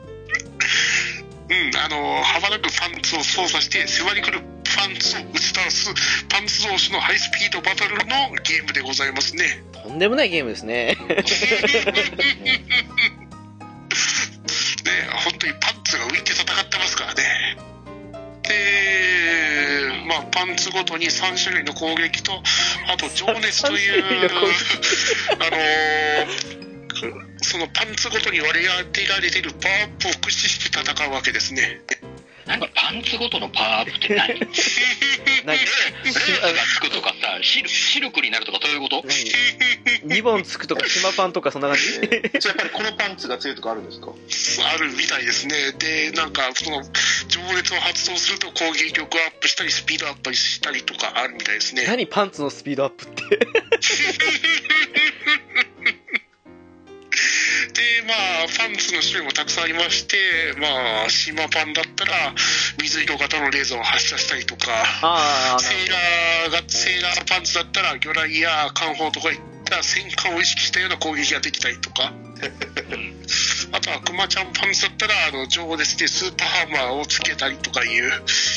[1.50, 4.40] うん、あの、幅なくパンツを操作して、迫り来る
[4.78, 5.90] パンツを打ち倒す、
[6.30, 8.06] パンツ同士のハイスピードバトルの
[8.44, 9.64] ゲームでございますね。
[9.74, 10.96] とんでもないゲームですね。
[14.86, 17.58] ね、本当にパンツが浮いて戦ってますからね。
[18.44, 19.69] で、
[20.10, 22.34] まあ、パンツごとに3種類の攻撃と、
[22.92, 24.48] あと、情熱という、3種類の攻
[25.40, 26.60] あのー
[27.42, 31.82] そのパンツごとに割り当てられているパワーアップを駆使して戦うわけですね。
[32.50, 34.28] 何パンツごとのパワーアップって何？
[34.40, 34.48] レー
[35.46, 35.66] 何ス
[36.42, 39.04] がつくとかさ、シルシルクになるとかそういうこと？
[39.06, 41.84] 何リボンつくとか、島パンとかそんな感じ？
[42.04, 44.08] えーやっぱりこのパンツが強いとかあるんですか？
[44.74, 45.72] あるみたいですね。
[45.78, 46.82] で、なんか、その、
[47.28, 51.86] 情熱を発動すると攻撃力アップしたり、スピードアップしたりとかあるみたいですね。
[51.86, 53.40] 何パンツのスピードアップって？
[57.74, 60.18] で、まあ、パンツの種類もたくさんありまして、
[60.60, 62.34] まあ、島パンだったら、
[62.82, 64.72] 水色型のレーザーを発射したりとか、
[65.02, 72.14] ああ、セーラーが、セーラーパンツだったら、魚雷や艦砲とかいった戦艦を意識したような攻撃ができたりとか、
[73.72, 78.12] あとはクマちゃんパンツだったら、あの、情熱でスーパーハンマーをつけたりとかいう、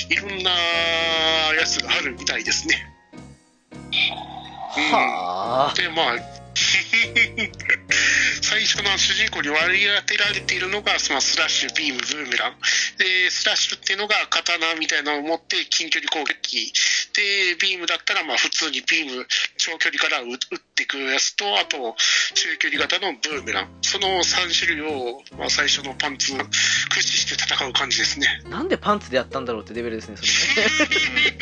[0.08, 2.86] いろんなやつがあるみたいですね。
[3.14, 4.32] うん
[4.72, 5.74] はあ。
[5.74, 6.41] で、まあ、
[8.42, 12.56] 最初の主人公に割り当てられているのが、そのスラッシュ、ビーム、ブーメラン。
[12.98, 16.72] で、スラッシュっていうのが刀みたいなのを持って近距離攻撃。
[17.14, 19.26] で、ビームだったら、まあ普通にビーム、
[19.56, 21.96] 長距離から撃撃っていくやつと、あと、
[22.34, 23.68] 中距離型のブーメラン。
[23.82, 28.42] その3種類を、まあ最初のパンツ、駆使して戦う感じですね。
[28.48, 30.30] なんでパンツでやったんだろうってレベルですね、それ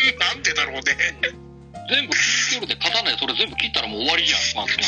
[0.05, 0.17] ね。
[0.19, 1.50] なんでだろうね。
[1.91, 4.85] 全部切ってるで刀でそれ全部切ったらもう終わりじゃん、パンツの。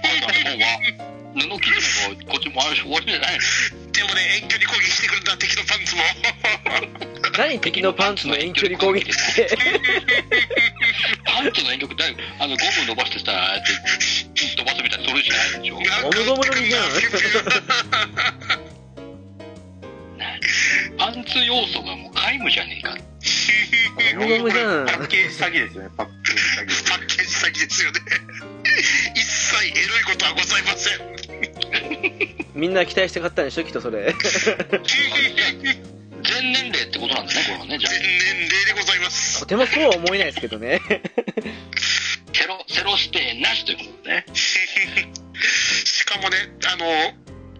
[0.00, 0.80] パンツの方は。
[1.36, 1.76] 布切る
[2.16, 6.02] のがこっちもあるし終わりじゃないのでもね、遠距離攻撃してくるんだ、敵のパンツも。
[7.36, 9.46] 何敵のパンツの遠距離攻撃って？
[11.26, 13.72] パンツの遠距離だよあのゴム伸ばしてさ、やって
[14.56, 15.74] 飛ばすみたいなそれしかないでしょ。
[15.76, 18.65] ゴムゴムの実じゃん
[20.98, 22.96] パンツ要素がもう皆無じゃねえか。
[23.96, 26.90] パッケージ詐欺ですよね、パッケージ詐欺。
[26.90, 28.00] パッケージ詐欺ですよね。
[29.14, 31.00] 一切エロいことはございません。
[32.54, 34.14] みんな期待して買ったんでしょ、きっとそれ。
[36.22, 37.78] 全年齢ってことなんですね、これはね。
[37.78, 39.40] じゃあ全年齢でございます。
[39.40, 40.80] とてもそうは思えないですけどね。
[42.32, 44.24] セロ、セロ指定なしということでね。
[45.84, 46.36] しかもね、
[46.66, 46.86] あの、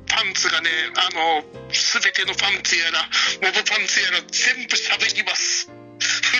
[0.08, 3.08] パンツがね、あの、すべてのパンツやら、
[3.42, 5.68] モブパンツやら、全部喋ります。
[5.68, 5.72] フ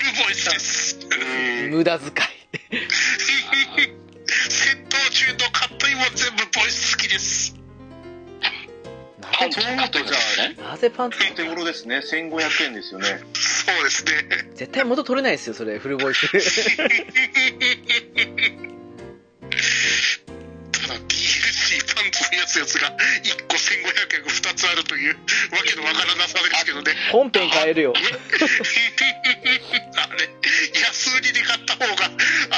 [0.05, 0.99] ルボイスです。
[1.71, 2.13] 無駄遣い。
[4.49, 7.55] 戦闘中のカットインも全部ボイス好きです。
[9.21, 10.57] パンツ買ってくださいね。
[10.63, 13.21] なぜパンツお手頃ですね、1500円ですよね。
[13.35, 14.13] そうですね。
[14.55, 16.27] 絶対元取れないですよ、それ、フルボイス。
[22.47, 22.95] つやつが1
[23.47, 25.21] 個1500円が2つあるというわ
[25.65, 26.93] けのわからなさですけどね。
[27.13, 27.93] 本編変えるよ。
[27.97, 28.01] あ
[30.17, 30.29] れ、
[30.81, 32.09] 安売りで買った方が、あ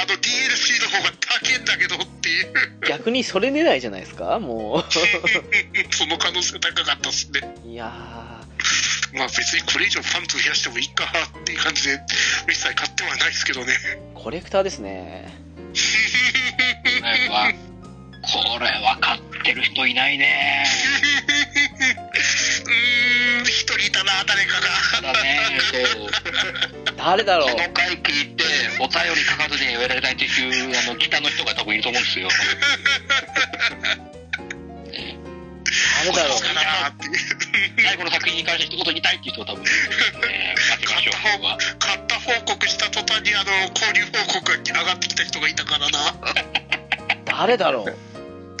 [0.05, 2.53] の DLC の方が高いんだけどっていう、
[2.87, 4.39] 逆にそれ狙いじゃないですか？
[4.39, 4.83] も
[5.91, 7.41] その可能性高かったっすね。
[7.65, 7.69] う。
[7.69, 7.85] いや
[9.11, 11.05] まあ別にこれ以上パンツ増やしてもいいか
[11.39, 11.99] っていう感じで、
[12.47, 13.75] 一切買ってはないですけどね。
[14.13, 15.25] コレクターですね。
[17.01, 17.51] これは、
[18.31, 20.65] これは買ってる人いないね。
[22.65, 25.13] うーん、一人いたな、誰かが。
[25.13, 26.11] だね、そう。
[26.97, 28.43] 誰だろうこの回聞いて、
[28.79, 32.27] お便り書かずにやめられないっていう、あの、北の人が多分いると思うんですよ。
[32.27, 32.33] ね
[36.03, 36.93] 誰だろそうかな。
[37.83, 40.55] 最後の作品に関して一言言いたいっていう人が多分いるんですよね。
[40.69, 41.13] 待ちましょう。
[41.79, 46.13] 買った報告した途端にあの交流報告が上がってきた人がいたからなう
[47.25, 48.08] 誰だろう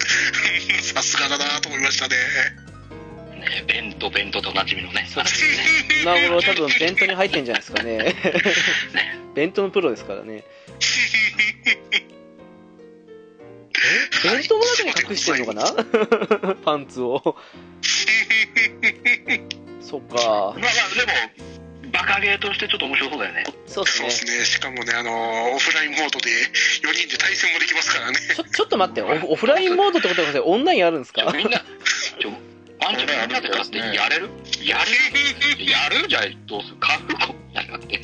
[0.81, 2.15] さすがだなと思いましたね
[3.39, 5.07] ね、ベント、ベントとおなじみのね。
[5.09, 5.49] そうですね。
[6.01, 8.15] 今頃多分ベントに入ってんじゃないですかね。
[9.33, 10.43] ベントのプロですからね。
[14.23, 14.31] え？
[14.31, 15.53] ベントの中に隠してるのか
[16.43, 16.55] な？
[16.65, 17.37] パンツを。
[19.81, 20.21] そっかま。
[20.21, 23.43] あまあ、でも、バカゲーとしてちょっと面白そうだよね。
[23.67, 24.39] そうですね。
[24.39, 24.45] ね。
[24.45, 26.29] しかもねあのオフラインモードで
[26.83, 28.17] 4人で対戦もできますからね。
[28.35, 31.31] ちょ、ちょっと待って、オオフラインモードってことはオンラインあるんですか？
[31.35, 32.29] みんな、ちょ、
[32.81, 34.29] ワンちゃんみんなで買ってやれる？
[34.63, 34.91] やる？
[35.65, 36.07] やる？
[36.07, 36.75] じゃあどうする？
[36.79, 37.97] 買うのやるって。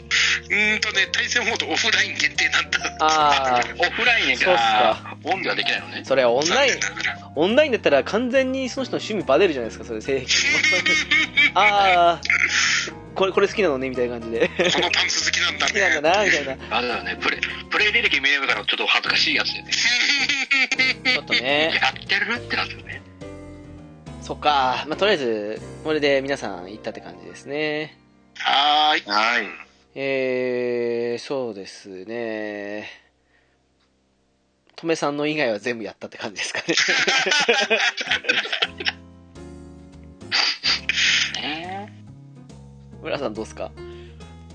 [0.48, 2.98] うーんとね対戦モードオフライン限定なんだ。
[3.02, 5.18] あオフラインそうっすか。
[5.24, 6.00] が、オンではできないのね。
[6.04, 6.06] あ、。
[6.06, 6.74] それはオンライン。
[7.36, 10.48] オンラインだったら完全にその人の趣味バレるじゃないですか、それ、性癖。
[11.56, 12.22] ああ、
[13.16, 14.48] これ、これ好きなのね、みたいな感じで。
[14.48, 16.78] このパンツ好きなんだ好きなんだねな、みたいな。
[16.78, 19.72] あれだよね、プレイ、プレイ履歴見えるからちょっと恥ずかしいやつでね。
[21.14, 21.80] ちょっとね。
[21.82, 23.02] やってるってなってるね。
[24.22, 24.86] そっか。
[24.88, 27.98] まあ、とりあえず、これで皆さん行ったって感じですね。
[28.36, 29.48] はーいはい。
[29.96, 32.90] えー、そうですね。
[34.76, 36.76] とめさんの以外は全部やったって感じですかね。
[41.42, 41.75] ね
[43.06, 43.72] 村さんどうっすか？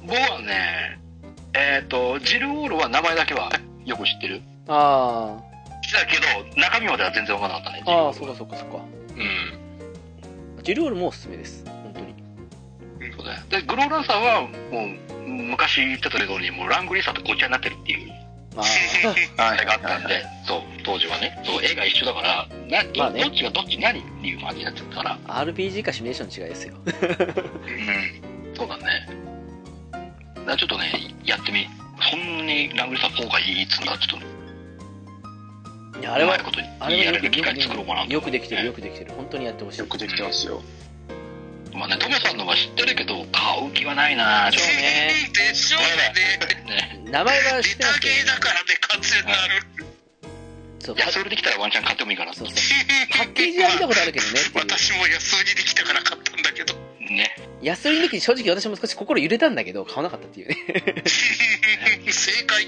[0.03, 0.99] 僕はね、
[1.55, 3.51] えっ、と、ジルオールは名前だけは
[3.85, 4.43] よく知ってる。
[4.69, 5.37] あ
[5.93, 7.85] だけど、中身までは全然わからなかったね。
[7.87, 8.79] あ、あそうかそうかそうか。
[10.57, 10.63] うん。
[10.63, 11.65] ジルオールもおすすめです。
[11.67, 12.15] 本当に。
[13.17, 13.41] そうだよ。
[13.51, 18.11] で、グローランサーは、もう、昔言ってたけどに、もうラングリーサーとごっちゃになってるっていう
[18.57, 18.63] あ
[19.51, 21.41] あれがあったんで、そう、当時はね。
[21.45, 25.19] そう、絵が一緒だから、など,、まあねどっちがどっち何っていう感じになっちゃったから。
[25.29, 26.75] あ、RPG かシミュレーションの違いですよ。
[26.85, 28.30] うん。
[28.61, 29.09] そうだね。
[29.91, 30.93] だからちょっとね、
[31.25, 31.67] やってみ、
[32.11, 34.21] そんなにラングリーサー4がいいっつうんだら、ちょっ
[35.95, 39.13] と、いや、あれはうまい、ことあれはやれよくる機会作ろうかなとよくできてる、よくできてる。
[39.17, 39.79] 本当にやってほしい。
[39.81, 40.61] よくできてますよ。
[41.73, 45.11] まあね、トメさんのは知ってるけど、買う気はないなちょっそうね。
[45.33, 47.01] でしょうねとね。
[47.11, 49.67] 名前は知レってだからね完全なる
[50.81, 52.57] そう、安売りできたらワンチャン買ってもいいかなとそうそう。
[53.17, 54.65] パッケージは見たことあるけどねっていう。
[54.69, 57.37] 私も安売りできたから買ったんだけどね。
[57.63, 60.57] 安売りの時に正直私も少し心揺れたんだけど、買わなかったっていうね。
[62.11, 62.67] 正解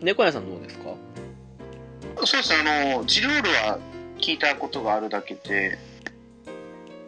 [0.00, 0.94] 猫屋さんどうですか？
[2.26, 3.78] そうですね、あの、ジルールは
[4.18, 5.78] 聞いたことがあるだけで、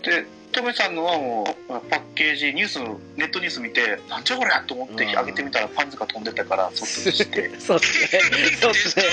[0.02, 2.78] で、トメさんのはもう、パッケージ、ニュース、
[3.16, 7.50] ネットニュース見て、なんじゃこりゃと思ってうん開けてみたらパンツが飛んでたから、そっちにして。
[7.58, 8.22] そうっすね。
[8.60, 9.04] そうっすね。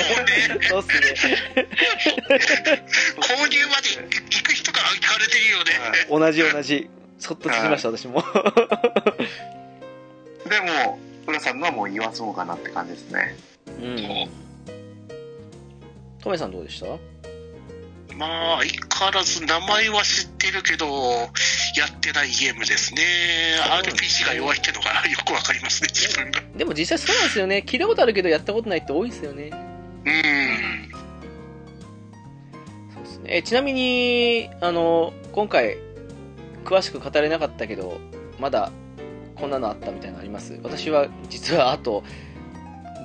[0.70, 1.16] そうっすね。
[3.20, 3.90] 購入まで
[4.30, 5.36] 行く人から聞かれて。
[5.38, 5.72] るよね
[6.10, 6.90] 同じ同じ。
[7.20, 8.22] そっと聞きました、私も。
[10.50, 12.70] でも、浦さんのはもう言わそうかなって。
[12.70, 13.36] 感じですね。
[13.68, 14.30] うん。
[16.22, 16.88] トメさんどうでした
[18.18, 23.02] まあ相変わらず名前は知ってるけどやってないゲームですね
[23.84, 27.64] RPG が弱いってのが よくわかりますね自分がでも実際そうなんですよね。
[27.66, 29.50] 聞いたことあるけどやったことないって多いですよね。
[30.06, 30.90] うん
[32.94, 33.24] そうですね。
[33.38, 35.78] え、ちなみに、あの、今回、
[36.64, 38.00] 詳しく語れなかったけど、
[38.40, 38.72] まだ、
[39.36, 40.58] こんなのあったみたいなのあります？
[40.64, 42.04] 私は、実はあと、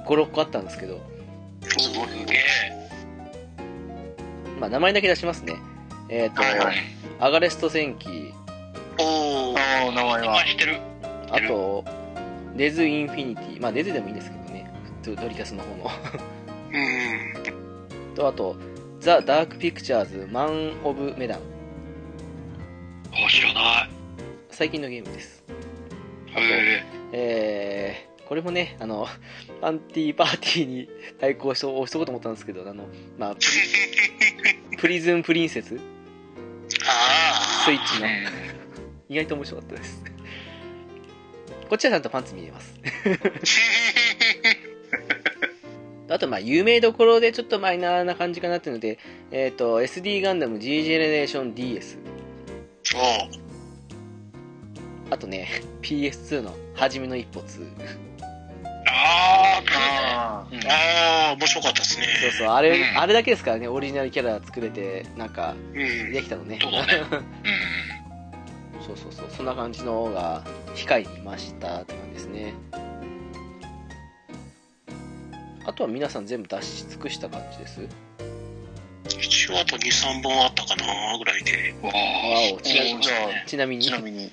[0.06, 1.00] 5、6個あったんですけど、
[1.66, 2.79] すごいすげえ。
[4.60, 5.56] まあ、名前だけ出しますね。
[6.10, 6.76] えっ、と、はいはい
[7.18, 8.32] アガレスト戦記、
[8.98, 10.44] おーああ、名前はあ、。
[10.44, 10.78] 知ってる。
[11.30, 11.84] あと、
[12.56, 14.70] デズインフィニティ、まあ、デズでもいいんですけどね、
[15.02, 15.90] ドドリキャスの方の。
[16.72, 16.78] う
[18.12, 18.56] んと、あと、
[19.00, 21.40] ザ・ダーク・ピクチャーズ・マン・オブ・メダン。
[23.12, 23.90] あ、知らない。
[24.50, 25.42] 最近のゲームです。
[26.26, 26.84] へえ。
[27.12, 29.08] えー、これもね、あの、
[29.60, 30.88] パンティーパーティーに
[31.18, 32.86] 対抗して押しとこうと思ったんですけど、あの、
[33.18, 33.40] まあ、プ
[34.70, 35.74] リプリズン・プリンセス？
[35.74, 38.06] あスイッチの、
[39.08, 40.04] 意外と面白かったです。
[41.68, 42.72] こっちはちゃんとパンツ見えます。
[46.08, 49.00] あと、まあ、有名どころでちょっとマイナーな感じかなっていうので、
[49.32, 51.98] えっ、と、SD ガンダム G ジェネレーション DS。
[52.94, 53.28] あ
[55.12, 55.48] あとね
[55.82, 58.09] PS2 の初めの一歩2
[58.92, 62.06] ああうんああ面白かったですね。
[62.22, 62.98] そうそうあれ、うん。
[62.98, 66.12] あれだけですからねオリジナルキャラ作れてなんかうん。
[66.12, 66.58] できたのね。
[66.60, 66.72] そう
[68.86, 70.42] そうそうそうそんな感じのが
[70.74, 72.54] 控えにいましたって感じですね。
[75.66, 77.80] あとは皆さん全部出し尽くした感じです？
[79.08, 81.74] 一応あと23本あったかなぐらいで。
[81.82, 82.74] わあち
[83.56, 83.84] なみに。
[83.84, 84.30] ちなみに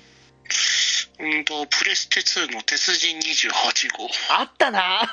[1.20, 3.50] うんとプレステ2の鉄人28
[3.98, 4.08] 号。
[4.30, 5.00] あったな。
[5.02, 5.06] あ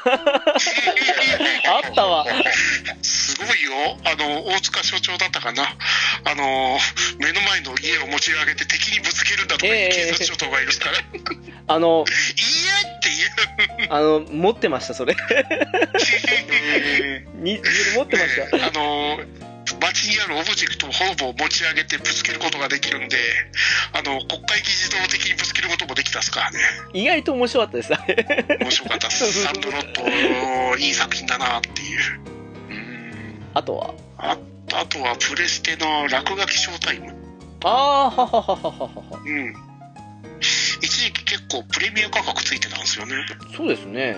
[1.79, 2.25] ったわ。
[3.01, 3.97] すごいよ。
[4.03, 5.63] あの大塚所長だったかな。
[6.25, 6.79] あの
[7.17, 11.01] 目の前の家を持ち上げて敵にぶつけるんだとか警察署長がいるから、 い
[11.47, 12.05] やあのっ
[13.01, 13.89] ていう。
[13.89, 15.15] あの持ってましたそれ。
[15.99, 17.59] えに
[17.95, 18.57] 持ってました。
[18.57, 19.19] ね あの
[19.79, 23.17] 街にあるオブジェクトをほぼ持ち上げてぶつけることができるんで
[23.93, 26.41] あの国会議事堂的にぶつけることもできたですか？
[26.41, 26.59] らね
[26.93, 28.57] 意外と面白かったですあれ。
[28.61, 29.33] 面白かったです。
[29.43, 32.19] サンドロットいい作品だなっていう。
[32.69, 33.49] うん。
[33.53, 33.93] あとは？
[34.17, 34.37] あ
[34.73, 37.13] あとはプレステの落書きショータイム。
[37.63, 39.53] ああははははははうん。
[40.81, 43.13] 一時期結構プレミア価格ついてたんですよね。
[43.55, 44.17] そうですね。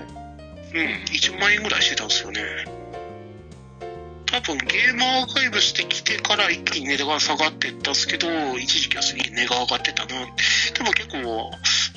[0.74, 1.04] うん。
[1.12, 2.42] 1万円ぐらいしてたんですよね
[4.38, 8.27] 多分ゲームアーカイブしてきてから一気に値段が下がっていったんですけど
[8.57, 11.51] 一時期はすげえ値が上がってたなでも結構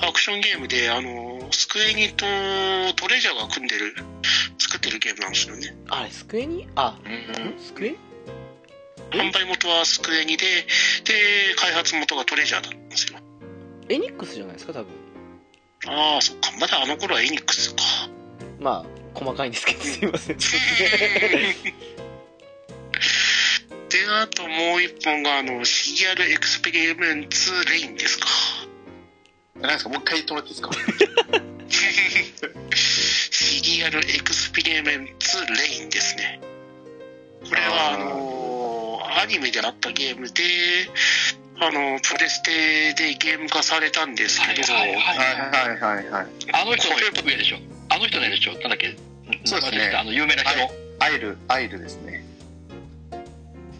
[0.09, 2.25] アクションゲームであのスクエニと
[2.97, 3.95] トレジャーが組んでる
[4.59, 5.77] 作ってるゲームなんですよね。
[5.91, 6.67] あれスクエニ？
[6.77, 7.57] あうん。
[7.57, 7.95] んスクエ？
[9.11, 10.47] 販売元はスクエニで
[11.05, 13.19] で開発元がトレジャーだったんですよ。
[13.89, 14.87] エニックスじゃないですか多分。
[15.89, 16.53] ああそっか。
[16.59, 17.83] まだあの頃はエニックスか。
[18.61, 20.39] まあ細かいんですけどすいません。
[20.39, 20.45] で
[24.09, 28.27] あともう一本があのシリアルエクスペリメンツレインですか。
[29.57, 29.91] ー、何ですか？
[29.91, 32.51] もう一回言ってもらっていいですか？
[32.73, 36.41] シリアルエクスペリメンツレインですね。
[37.49, 40.43] これはあのアニメであったゲームで
[41.61, 46.27] あのプレステでゲーム化されたんですけど、はいはいはいはいはい。
[46.53, 47.57] あの人の上でしょ？
[47.91, 48.53] あの人の絵でしょ？
[48.53, 48.97] なんだっけ？
[49.45, 49.93] そうですね。
[49.97, 50.71] あの有名な人の、
[51.01, 52.20] アイルアイルですね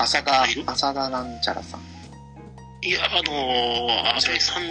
[0.01, 1.81] 浅田浅田なんちゃらさん。
[2.83, 4.63] いやあの安倍さん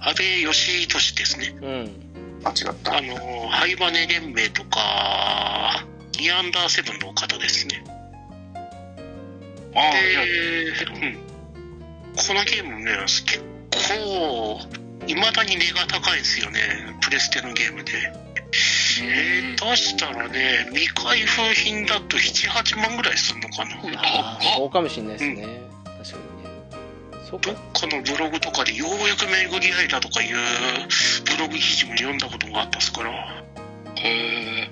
[0.00, 1.56] 安倍義俊ですね。
[1.62, 2.44] うん。
[2.44, 2.98] あ違った。
[2.98, 5.86] あのハイバネ連盟とか
[6.20, 7.82] ニアンダーセブンの方ですね。
[9.74, 11.18] ああで、うん、
[12.14, 13.40] このゲームね結
[13.70, 14.60] 構
[15.06, 16.60] いまだに値が高いんですよね。
[17.00, 17.92] プレステのゲームで
[19.00, 23.76] えー、出したらね未開封品だと78万ぐらいするのかな。
[24.00, 25.60] ああそうかもしれないですね、
[25.98, 27.28] 確かにね。
[27.28, 27.50] そうか。
[27.50, 27.56] どっ
[27.90, 30.36] かのブログとかでようやく巡り会えたとかいう
[31.24, 33.10] ブログ記事も読んだことがあったっすから。
[33.96, 34.70] へえ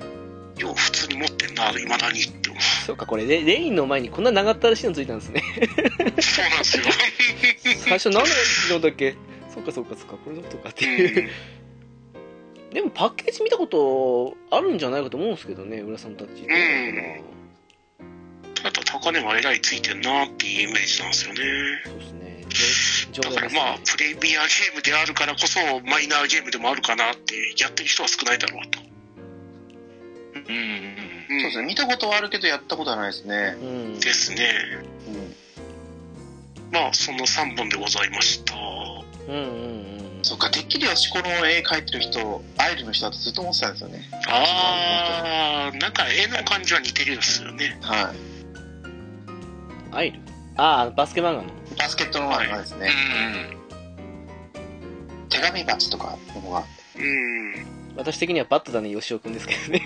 [0.58, 2.50] よう普通に持ってんないまだにって
[2.86, 5.42] そうかこれレレインの前にこんな長ったらしいのついたんですね。
[6.22, 6.84] そうなんですよ、
[7.84, 8.24] 最初何
[8.70, 9.16] のだっけ？
[9.52, 10.16] そうかそうかそうか。
[10.16, 11.24] これのことかっていう。
[11.24, 11.30] うん
[12.72, 16.28] でもパッケージ見たことあるんじゃないかと思うんですけどね浦さんたち。
[16.28, 16.54] どうな
[16.92, 17.36] のか
[18.62, 21.40] ただ高値はえらいついてんなっていうイメージなんですよね。
[21.84, 22.44] なそうですね。
[23.12, 28.80] 上だからまあねプレミアゲームであるからこそマイナーゲームでもあるかなってやってる人は少ないだろうと、
[30.34, 30.56] うん。
[30.56, 30.62] うん
[31.30, 31.66] うんそうですね。
[31.66, 33.56] 見たことはあるけどやったことはないですね。
[33.60, 34.00] うん。
[34.00, 34.48] ですね。
[35.08, 35.34] うん。
[36.72, 38.54] まあその3本でございました。
[38.54, 39.95] うんうんうん
[40.26, 44.02] そっかてっきりよしこの絵描いてる人アイルの人だとずっと思ってたんですよね。
[44.26, 47.78] あーなんか絵の感じは似てるですよね。
[47.80, 48.16] はい。
[49.94, 50.18] アイル？
[50.56, 51.44] ああバスケ漫画の。
[51.78, 52.90] バスケットの漫画ですね、
[54.54, 54.56] う
[55.24, 55.28] ん。
[55.28, 56.64] 手紙鉢とかのが。
[56.96, 57.54] うん
[57.96, 59.80] 私的にはバットだね吉尾くんですけどね。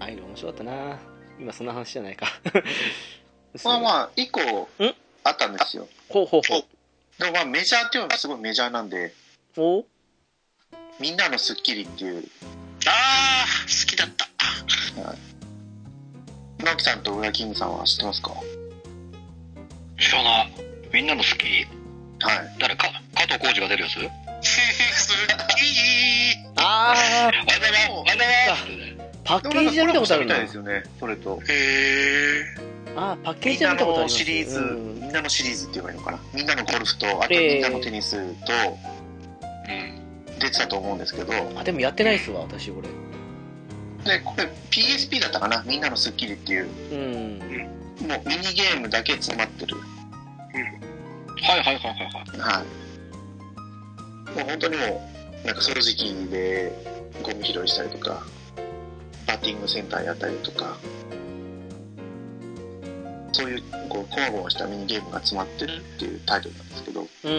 [0.00, 0.98] アイル面白かったな。
[1.38, 2.26] 今そんな話じゃないか。
[3.62, 4.94] まあまあ一個ん？
[5.24, 5.88] あったんですよ。
[6.08, 6.64] ほうほうほう。
[7.18, 9.12] でもまあメジャーっていうのはすごいメジャーなんで
[9.56, 9.84] お
[11.00, 12.24] 「みんなのスッキリ」っていう。
[12.86, 14.28] あー好きだった。
[16.64, 18.30] 直樹さんと浦キングさんは知ってますか？
[19.98, 20.52] 知らない。
[20.92, 21.44] みんなの好き
[22.24, 22.56] はい。
[22.58, 22.88] 誰か？
[23.14, 23.94] 加藤浩次が出るやつ？
[23.96, 24.08] 好き
[26.56, 28.26] ああれだなあれだ
[28.96, 31.40] なパッケージで見たことあるみたないですよねそれと。
[31.48, 34.12] へえああパッケーみんなジで見たことあります。
[34.12, 35.00] のシリーズ、うん。
[35.00, 36.18] みんなのシリーズって言えばいいのかな？
[36.32, 38.36] みんなのゴルフとあとええみんなのテニスとうん。
[40.38, 42.88] 出てたと思うんですけど、あでもやってないっすわ私これ。
[44.04, 45.64] でこれ PSP だったかな？
[45.66, 46.68] みんなのスッキリっていう。
[46.92, 47.38] うん。
[48.08, 49.76] もうミニゲームだけ詰まってる。
[49.76, 49.82] は
[51.56, 51.94] いはいはいはいは
[52.36, 52.38] い。
[52.38, 52.64] はい。
[54.36, 55.08] もう本当にも
[55.42, 56.72] うなんか掃除機で
[57.22, 58.24] ゴミ拾いしたりとか
[59.26, 60.76] バッティングセンターやったりとか
[63.34, 67.00] そういうこうこまごましたミニゲームが詰まってるっていうタイトルなんですけど。
[67.00, 67.38] うんうん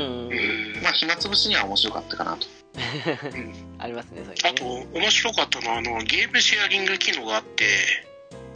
[0.75, 0.83] うん。
[0.83, 2.47] まあ暇つぶしには面白かったかなと。
[3.79, 4.85] ありますねそうあいうのね。
[4.91, 7.65] と、面白かったのは、あの、ゲームシェアリング機能があって、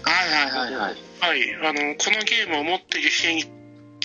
[0.03, 0.95] はいはいはいはい。
[1.19, 3.47] はい、あの、このゲームを持ってる人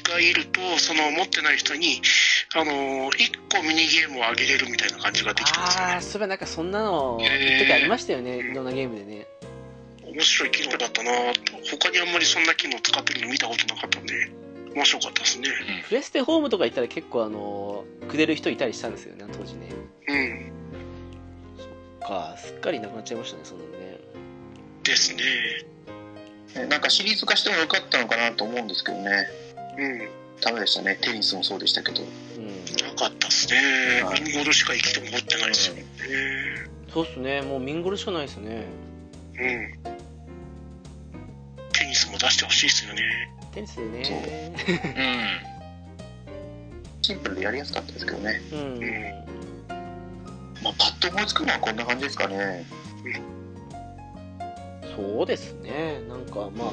[0.05, 2.01] がいると、その持ってない人に、
[2.55, 3.13] あの、1
[3.51, 5.93] 個ミニゲームをあげれるみたいな感じができてますよね。
[5.95, 8.39] ああそういえばなんかそんなの時ありましたよね。
[8.39, 9.27] いろんなゲームでね
[10.07, 14.15] 面白い機能だったなと他にあんまりそんな機能使ってるの見たことなかったんで、
[14.75, 15.49] 面白かったですね。
[15.89, 19.69] プレステホームとか行ったら結構あのくれる人いたりしたんですよね当時ね
[20.09, 20.53] うん。
[22.01, 23.99] かすっかりなくなっちゃいましたねそんなのね
[24.83, 25.23] ですね。
[26.55, 29.27] ねなんかシリーズ化してもよかったのかなと思うんですけどね
[29.79, 30.09] うん。
[30.41, 32.47] ダメでしたねテニスもそうでしたけどうん
[32.87, 34.17] なかったですねは。
[34.17, 35.85] いミンゴルしか生きても持ってないですよね。
[36.93, 38.67] そうっすねもうミンゴルしかないですね
[39.39, 39.94] うん。
[41.85, 43.03] テニスも出してほしいですよね。
[43.53, 44.17] テニスでそう。
[44.17, 45.45] ね
[47.03, 48.59] シンプルでやりやすかったですけどね、うん。
[48.59, 48.81] うん。
[50.63, 52.65] まあ、パッと思いつくのはこんな感じですかね。
[54.97, 56.01] そうですね。
[56.09, 56.73] なんかまあ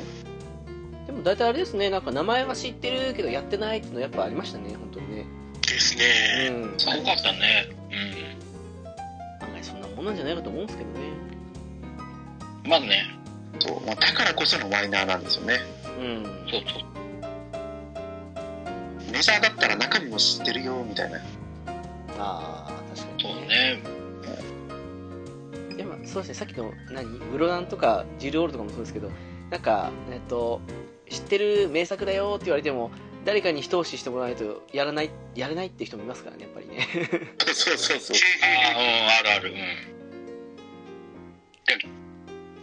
[1.08, 1.90] でも大体あれですね。
[1.90, 4.70] なんか名前は知ってるけどやってないっていうのやっぱありましたね。
[4.76, 5.26] 本当にね。
[5.68, 6.68] ですうね。
[6.68, 6.80] ん。
[6.80, 7.68] すごかったね。
[9.42, 11.00] 案外そんなもんなんじゃないかと思うんですけどね。
[12.64, 12.70] うん。
[12.70, 13.21] まずね、
[13.62, 15.60] そう、まあ、だからこそのマイナーなんですよね。
[16.00, 16.24] うん。
[16.50, 16.84] そうそう。
[19.12, 21.20] メジャーだったら中身も知ってるよみたいな。
[22.18, 23.82] ああ確かにそうね。
[25.78, 26.34] でもそうですね。
[26.34, 27.20] さっきの何？
[27.20, 29.10] ブロダンとかジルオールとかもそうですけど
[29.50, 30.62] なんかえっと
[31.10, 32.92] 知ってる名作だよって言われても
[33.26, 36.88] 誰かに一押ししてもらわないとやらないやれないって人もいますからねやっぱりね。
[37.54, 38.18] そうそうそう。
[38.44, 39.52] ああ、うん、あるある。
[39.52, 39.54] う
[41.98, 42.01] ん。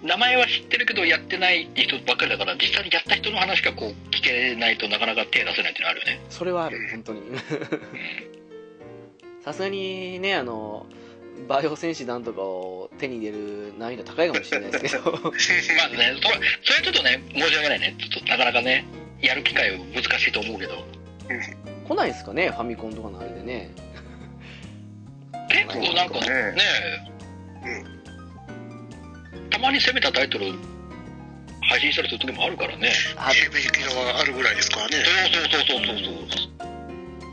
[0.03, 6.21] で名前は知ってるけどやってないって人ばっかりだから実際にやった人の話がこう聞けないとなかなか手出せないっていうのはあるよね。
[6.29, 7.39] それはある本当にうん。
[9.45, 10.87] さすがにねあの
[11.49, 15.53] バイオ戦士団とかを手に入れる難易度高いかもしれないですけど まずね、それそ
[15.93, 17.95] れはちょっとね、申し訳ないね。
[17.99, 18.85] ちょっとなかなかね、
[19.21, 20.85] やる機会は難しいと思うけど、
[21.89, 23.71] 来ないですかねファミコンとかのあれでね
[25.51, 26.61] 結構なんかね、ね
[29.51, 30.53] たまに攻めたタイトル
[31.63, 32.93] 配信したりする時もあるからね。
[33.17, 34.97] あエベリキがあるぐらいですからね。
[35.33, 36.49] そうそうそうそうそう。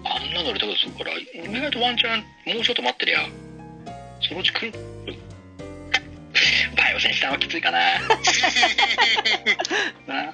[0.06, 1.26] あんなのやりたことするから、意
[1.62, 2.20] 外とワンチャン、
[2.54, 3.20] もうちょっと待ってりゃ、
[4.22, 4.74] そのうち来る。
[6.76, 7.80] バイオ戦士団はきついかな。
[10.08, 10.34] な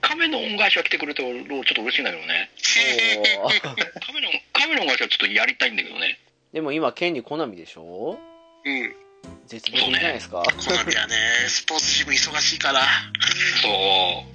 [0.00, 2.50] 亀の恩返しは来てくれてちょっと嬉しいんだけどね。
[4.06, 6.18] 亀の、亀の恩返しはちょっとやりたいんだけどね。
[6.52, 8.18] でも今権利コナミでしょ？
[8.64, 8.94] うん。
[9.46, 11.14] 絶望的じゃないですか、コナミはね、
[11.48, 12.80] スポーツジム忙しいから。
[13.62, 14.34] そう。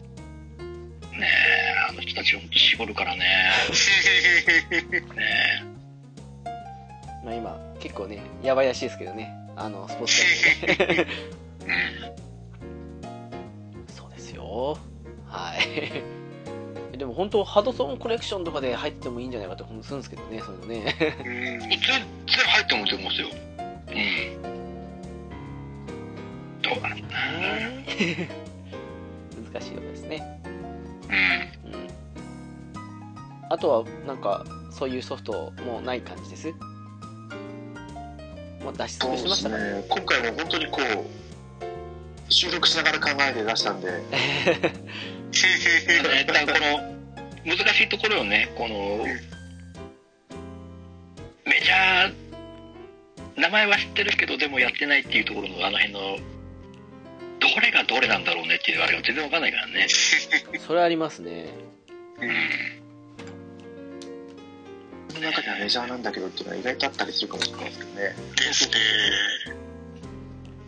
[1.20, 3.26] ねえ、あの人たちほんと絞るからね。
[5.16, 5.80] ね
[7.24, 11.07] まあ今結構ねやばいらしいですけどねあのスポーツ界でね
[11.68, 12.14] え。
[13.95, 14.78] そうですよ
[15.28, 15.53] は
[16.94, 21.70] いでも本当ハドソンコレクションとかで入っててもいいんじゃないかって思うんですけどねそういうのねうん。
[21.70, 21.99] 全然
[22.48, 23.28] 入ってもいいとすよ。
[23.88, 24.59] うん。
[26.70, 26.96] どうかな。
[26.96, 27.04] 難
[29.62, 30.41] しいところですね。
[31.66, 31.74] うん。
[31.74, 31.90] うん
[33.52, 36.52] あとはなんかそういうソフトもうない感じです？
[38.64, 39.58] もう脱出そうでしましたか？
[39.58, 39.84] ねね。
[39.90, 43.88] 今回も本当にこう収録しながら考えて出したんで。
[43.88, 43.94] た
[46.04, 49.04] だね、だからこの難しいところをね、この
[51.46, 56.18] メジャー、名前は知ってるけど、でもやってないっていうところのあの辺の、
[57.56, 59.88] どれがどれなんだろうねっていうあれが全然わかんないからね。
[60.66, 61.50] それありますね
[62.22, 62.80] うん。
[65.10, 68.74] その中ではメジャーなんだけどっていうのは意外とあったりするかもしれないですけどねですね。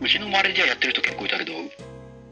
[0.00, 1.52] うちの周りではやってる人結構いたけど、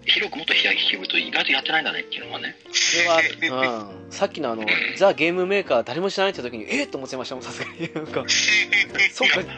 [0.05, 2.57] 広くもっと広くと意外とやってないんだねっていうのがね。
[2.73, 4.67] それはうん、さっきのあの
[4.97, 8.25] ザ・ゲームメーカー誰も知らないって時にえっと思っちゃいましたもんさすがになんか
[9.13, 9.55] そうかあれは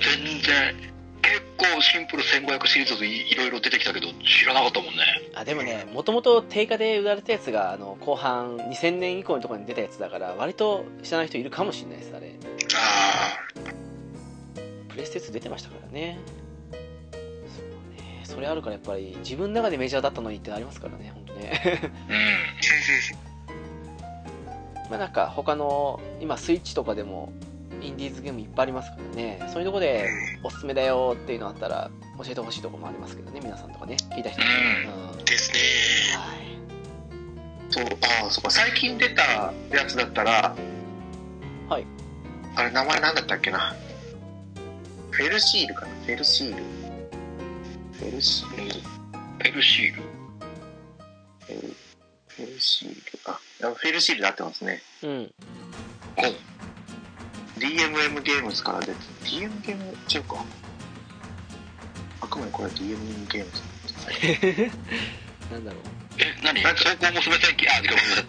[0.00, 0.95] 全然、
[1.58, 5.02] 結構シンプル1500シリーズでいいろいろ出てきたけど、知らなかったもんね。
[5.34, 12.32] あでもねもともと定価で売られたやつがあの後半2000年以降のところに出たやつだから割と知らない人いるかもしれないですあれ
[12.74, 13.36] あ
[14.88, 16.18] プレステ2出てましたからね
[17.54, 17.64] そう
[18.02, 21.60] ねそれあるからやっぱり自分の中でメジャーだったのにってなりますからね、本当ね。
[22.08, 22.12] う
[24.86, 24.90] ん。
[24.90, 27.30] まあなんか他の、今スイッチとかでも
[27.82, 30.08] インディーズゲームいっぱいありますからね、そういうとこで
[30.42, 34.46] おすすめだよっていうのあったら教えてほしいところもありますけどね、皆さんとかね、聞いた人に。
[35.18, 35.24] うん。
[35.24, 35.58] ですね。
[36.16, 36.46] はい。
[37.70, 40.56] そう、ああ、そっか、最近出たやつだったら、
[41.68, 41.86] はい。
[42.54, 43.74] あれ、名前なんだったっけな。
[45.10, 45.88] フェルシールかな。
[46.04, 46.62] フェルシール。
[47.92, 48.96] フェルシール。
[49.38, 50.02] ペルシール。
[51.46, 51.74] フェル
[52.28, 52.94] フェルシール。
[53.26, 54.82] あ、やフェルシールで合ってますね。
[55.02, 55.34] うん。
[57.58, 58.92] DMM ゲームズから出て、
[59.24, 60.44] DM ゲーム、違うか。
[62.20, 64.72] あくまでこれは DMM ゲームズ。
[65.50, 65.80] なんだろう。
[66.18, 66.60] え、何？
[66.62, 68.28] 走行もすべて、あ、ごめんなさい。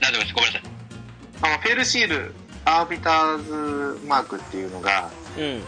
[0.00, 0.62] なんでもごめんなさい。
[1.42, 2.34] あの、フェルシール、
[2.64, 5.62] アービターズマークっていうのがうん。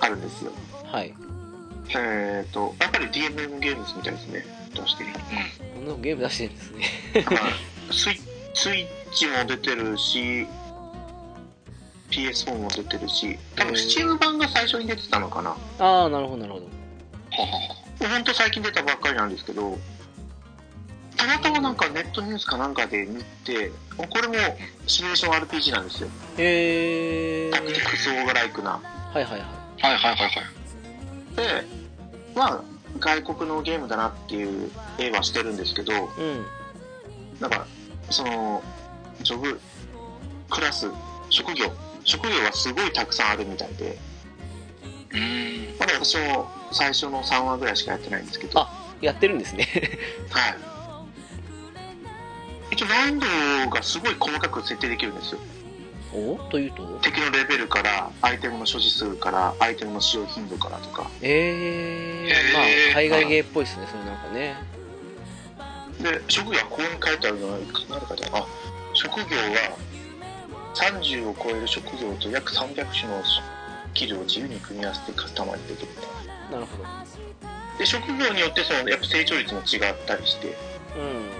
[0.00, 0.52] あるんですよ。
[0.92, 1.14] はい。
[1.88, 4.44] えっ、と、やっぱり DMM ゲームズみたいですね。
[4.74, 5.10] どうしてる。
[5.74, 6.84] こんなゲーム出してるんですね。
[7.90, 8.10] ス
[8.70, 10.46] イッチも出てるし、
[12.10, 15.56] PS4 も出てるし、多分 Steam 版が最初に出てたのかな。
[15.78, 16.66] ああ、なるほど、なるほど。
[18.08, 19.78] ほんと最近出たばっかりなんですけど、
[21.16, 24.34] たまたまなんかネットニュースかなんかで見て、これも
[24.86, 26.08] シミュレーション RPG なんですよ。
[26.38, 28.72] へえタクティクスオーガライクな。
[28.72, 29.40] はいはいはい。
[29.82, 31.36] はいはいはいはい。
[31.36, 31.66] で、
[32.34, 32.62] まあ、
[32.98, 36.46] 外国のゲームだなっていう絵はしてるんですけど、うん。
[37.40, 37.66] なんか、
[38.10, 38.62] その、
[39.22, 39.60] ジョブ、
[40.50, 40.90] クラス、
[41.30, 41.72] 職業、
[42.06, 43.98] 職業はすごいたくさんあるみたいで、
[45.10, 45.78] うーん。
[45.78, 49.68] まだ私も最初の3話ぐらいしかやってないんですけど、あやってるんですね。
[50.30, 50.56] はい。
[52.70, 53.20] 一応難易
[53.66, 55.40] 度がすごい細かく設定できるんですよ。
[56.14, 56.36] お？
[56.50, 56.98] というと？
[57.02, 61.10] 敵のレベルから、アイテムの所持数から、アイテムの使用頻度からとか。
[61.20, 64.56] ええへーまあ、海外ゲーっぽいですね、それなんかね。
[66.00, 68.46] で、職業はここに書いてあるのは、いくつなるかとあ、
[68.94, 69.76] 職業は
[70.76, 73.40] 30を超える職業と約300種のス
[73.94, 75.88] キルを自由に組み合わせてカスタマイズできる
[76.50, 76.58] な。
[76.58, 76.84] なるほど。
[77.78, 81.30] で、職業によってその、やっぱ成長率も違ったりして、うん。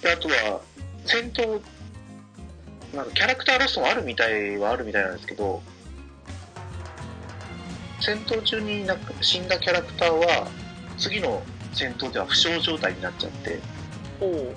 [0.00, 0.60] で、あとは、
[1.04, 1.60] 戦闘、
[2.94, 5.62] なんかキャラクターロストもあるみたいはあるみたいなんですけど、
[8.00, 10.48] 戦闘中になんか死んだキャラクターは、
[10.98, 13.60] 次の戦闘では負傷状態になっちゃって、
[14.20, 14.54] おお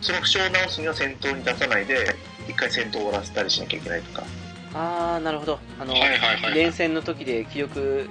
[0.00, 2.14] その負傷を直すには戦闘に出さないで、
[2.48, 4.26] 一回戦闘を終わらせたりしなきゃいけないとか。
[4.74, 5.58] ああ、なるほど。
[5.80, 6.54] あの、はいはいはい。
[6.54, 8.08] 連戦の時で気力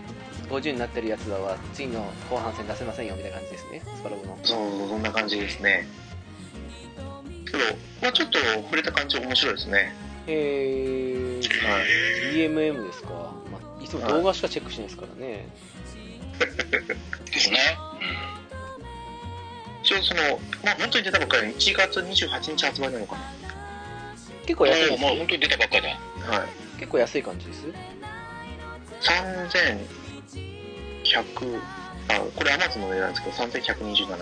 [0.49, 3.82] 50になってるやつらは、次の後半戦出せませんよ、みたいな感じですね。
[3.95, 4.38] スパロボの。
[4.43, 5.88] そう、そんな感じですね。
[7.45, 7.59] けど、
[8.01, 9.95] まあちょっと触れた感じ面白いですね。
[10.27, 13.09] へえはい DMM ですか。
[13.51, 15.48] まあ、いつも動画しかチェックしないですからね。
[17.32, 17.57] ですね。
[19.88, 20.22] 一応その、
[20.66, 23.16] まあ本当に出たばっかりに1月28日発売なのか
[24.45, 25.88] 結構安いですよもう本当に出たばっかりだ。
[26.30, 26.38] な。
[26.40, 26.48] はい。
[26.77, 27.67] 結構安い感じです
[31.06, 31.61] ？3100、
[32.09, 34.19] あ、これアマゾンの値段ですけど、3127円。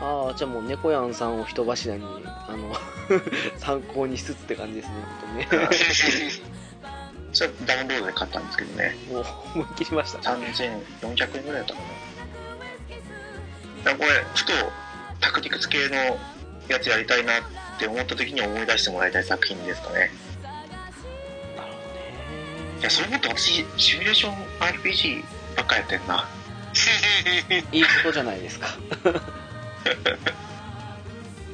[0.00, 2.04] ああ、じゃあもう猫やんさんを人柱に、
[2.48, 2.74] あの、
[3.58, 5.70] 参考にしつつって感じですね、本当ね。
[7.32, 8.96] それはダウンロードで買ったんですけどね。
[9.12, 10.52] もう思い切りましたね。
[11.00, 11.80] 3400円ぐらいだったか
[13.92, 13.94] な。
[13.96, 14.52] これ、ふと
[15.24, 15.96] タクティクス系の
[16.68, 17.42] やつやりたいなっ
[17.78, 20.10] て思った時に思い出してもらいたい作品ですかね。
[21.56, 25.24] なるほいや、それもって私、シミュレーション RPG
[25.56, 26.28] ばっかやってんな。
[27.72, 28.68] いいことじゃないですか。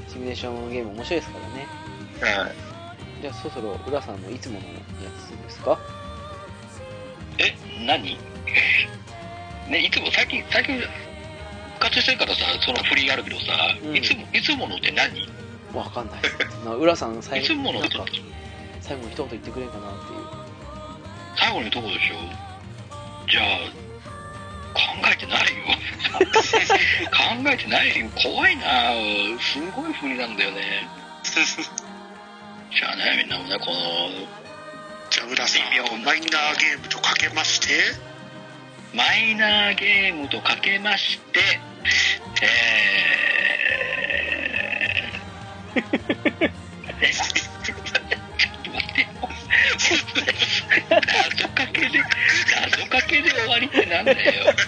[0.09, 1.39] シミュレーションゲーム面白いですか
[2.21, 2.37] らね。
[2.43, 2.55] はい。
[3.23, 4.73] じゃあそろそろ浦さんのいつものや
[5.25, 5.79] つですか？
[7.39, 7.55] え、
[7.87, 8.19] 何？
[9.69, 10.89] ね、いつも、最近、最近、復
[11.81, 15.19] 活してるからさ、そのフリーあるけどさ、うんいつも、いつものって何？
[15.19, 15.29] い
[15.75, 16.21] わかんない。
[16.65, 17.81] な浦さん 最つもの
[18.81, 20.21] 最後に一言言ってくれんかなっていう。
[21.37, 22.17] 最後にどこでしょ？
[23.31, 23.47] じゃあ、
[24.75, 24.81] 考
[25.13, 25.49] えてないよ。
[27.45, 28.09] 考えてないよ。
[28.23, 28.65] 怖いな
[29.41, 30.89] すごい不利なんだよね。
[31.25, 34.11] じゃあね、みんなもね、この、
[35.11, 37.69] じゃあ、浦さん、マイナーゲームとかけまして、
[38.95, 41.61] マイナーゲームとかけまして、
[42.43, 45.81] えー、
[47.01, 49.07] えちょっと待ってよ。
[50.91, 51.99] 謎かけで、
[52.61, 54.19] 謎かけで終わりってなんだよ。
[54.19, 54.59] ね、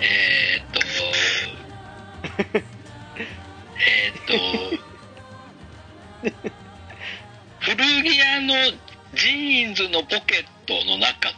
[0.00, 0.80] えー、っと、
[3.78, 4.32] えー、っと、
[7.60, 8.54] 古着屋の
[9.14, 11.34] ジーンズのポケットの中と、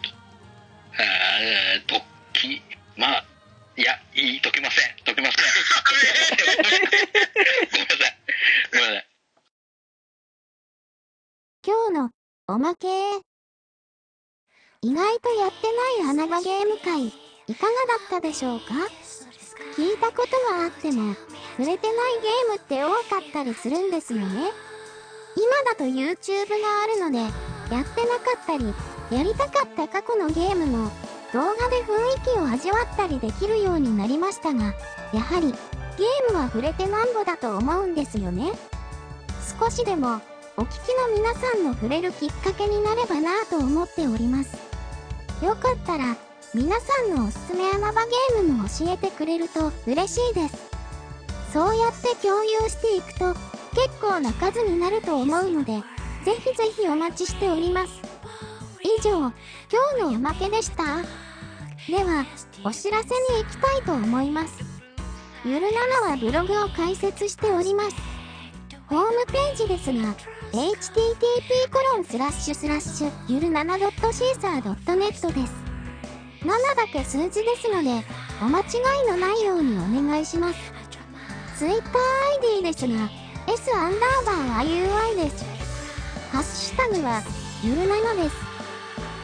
[0.98, 2.00] えー、と
[2.32, 2.62] き、
[2.96, 3.24] まあ、
[3.76, 4.94] いや、いい、解けません。
[5.04, 5.44] 解けません。
[5.44, 8.16] ごめんなさい。
[8.72, 9.06] ごめんなさい。
[11.66, 12.10] 今日の
[12.46, 12.86] おまけ
[14.82, 15.72] 意外とやって
[16.02, 17.10] ない穴場ゲーム会、い
[17.54, 18.66] かがだったでしょうか？
[19.76, 21.14] 聞いたことはあっても、
[21.56, 24.52] 触れてないゲームって多かったりするんですよね。
[25.36, 27.18] 今だと YouTube があるので、
[27.74, 28.72] やってなかったり、
[29.10, 30.92] やりたかった過去のゲームも、
[31.34, 34.72] 動画で雰囲気を味わったりできるようになりましたが、
[35.12, 35.52] やはり、
[35.98, 38.52] ゲームは触れてなんぼだと思うんですよね。
[39.60, 40.20] 少しでも、
[40.56, 44.56] お聞きの皆さんの触れるきっかけになればなぁと思っております。
[45.44, 46.16] よかったら、
[46.54, 50.54] 皆さんのおすすめ穴場ゲームも教えてくれると嬉しいです。
[51.52, 53.34] そうやって共有していくと、
[53.74, 55.82] 結構な数になると思うので、
[56.24, 57.92] ぜひぜひお待ちしております。
[58.84, 59.32] 以上、今
[59.96, 61.23] 日のおまけでした。
[61.88, 62.24] では、
[62.64, 64.54] お知らせに行きたいと思います。
[65.44, 67.96] ゆるななはブログを開設しております。
[68.86, 70.14] ホームページですが、
[70.52, 75.52] http コロンスラッシュスラッシュゆる 7.caesar.net です。
[76.40, 76.46] 7
[76.76, 78.02] だけ数字ですので、
[78.40, 78.62] お間違
[79.04, 80.72] いのないようにお願いします。
[81.58, 83.10] TwitterID ですが、
[83.46, 85.44] S アンダーバー IUI です。
[86.32, 87.22] ハッシュタグは、
[87.62, 88.36] ゆる7です。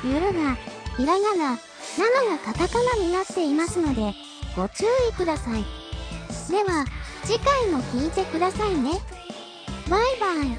[0.05, 0.57] ゆるが、
[0.99, 1.59] ひらがな、
[1.97, 4.15] 7がカタカナになっていますので、
[4.55, 5.65] ご注意ください。
[6.51, 6.85] では、
[7.25, 8.93] 次回も聴いてくださいね。
[9.89, 10.59] バイバイ。